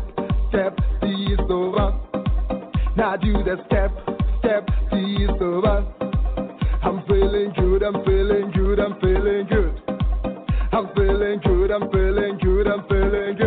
[0.50, 2.07] step east of us
[2.98, 3.92] now do the step
[4.40, 5.86] step east of us.
[6.82, 9.82] I'm feeling good I'm feeling good I'm feeling good.
[10.74, 13.47] I'm feeling good I'm feeling good I'm feeling good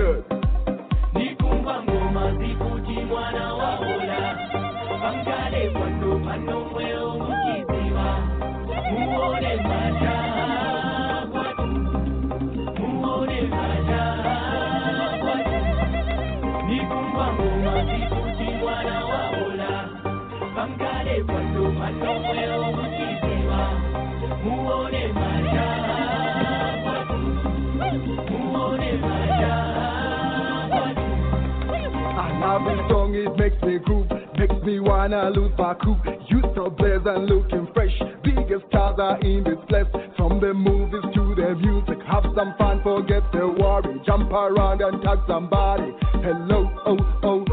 [35.11, 36.01] me wanna lose my cool.
[36.29, 37.97] You so blessed and looking fresh.
[38.23, 39.87] Biggest stars are in this place.
[40.17, 44.01] From the movies to the music, have some fun, forget the worry.
[44.07, 45.93] Jump around and tag somebody.
[46.23, 47.50] Hello, oh, oh,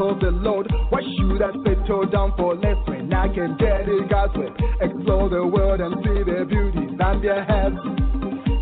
[0.00, 0.66] of the Lord.
[0.90, 4.48] Why should I settle down for less when I can get it God's way?
[4.80, 7.72] Explore the world and see the beauty Zambia has.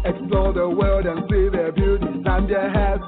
[0.04, 3.00] Explore the world and see the beauty Zambia has.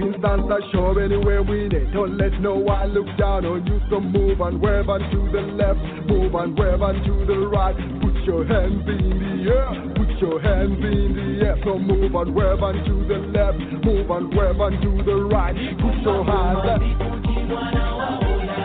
[0.00, 1.92] His dance are sure anywhere we need.
[1.92, 3.80] Don't let no one look down on you.
[3.90, 7.76] So move and wave on to the left, move and wave on to the right.
[8.00, 11.56] Put your hands in the air, put your hands in the air.
[11.64, 15.56] So move and wave on to the left, move and wave on to the right.
[15.76, 17.19] Put your hands up.
[17.50, 18.58] Mwana wa Ola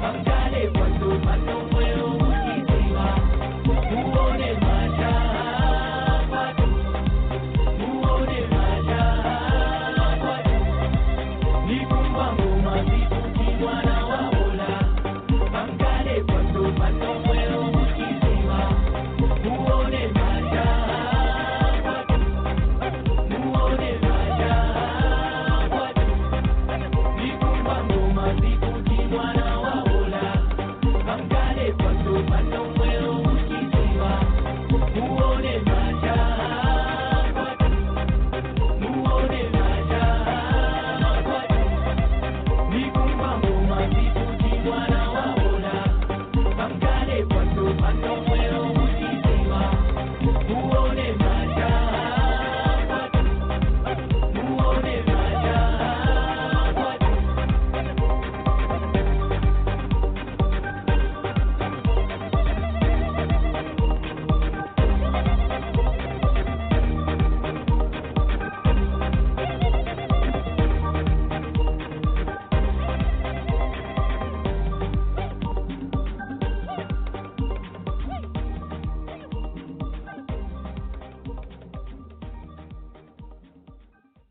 [0.00, 1.69] Pangale pando pando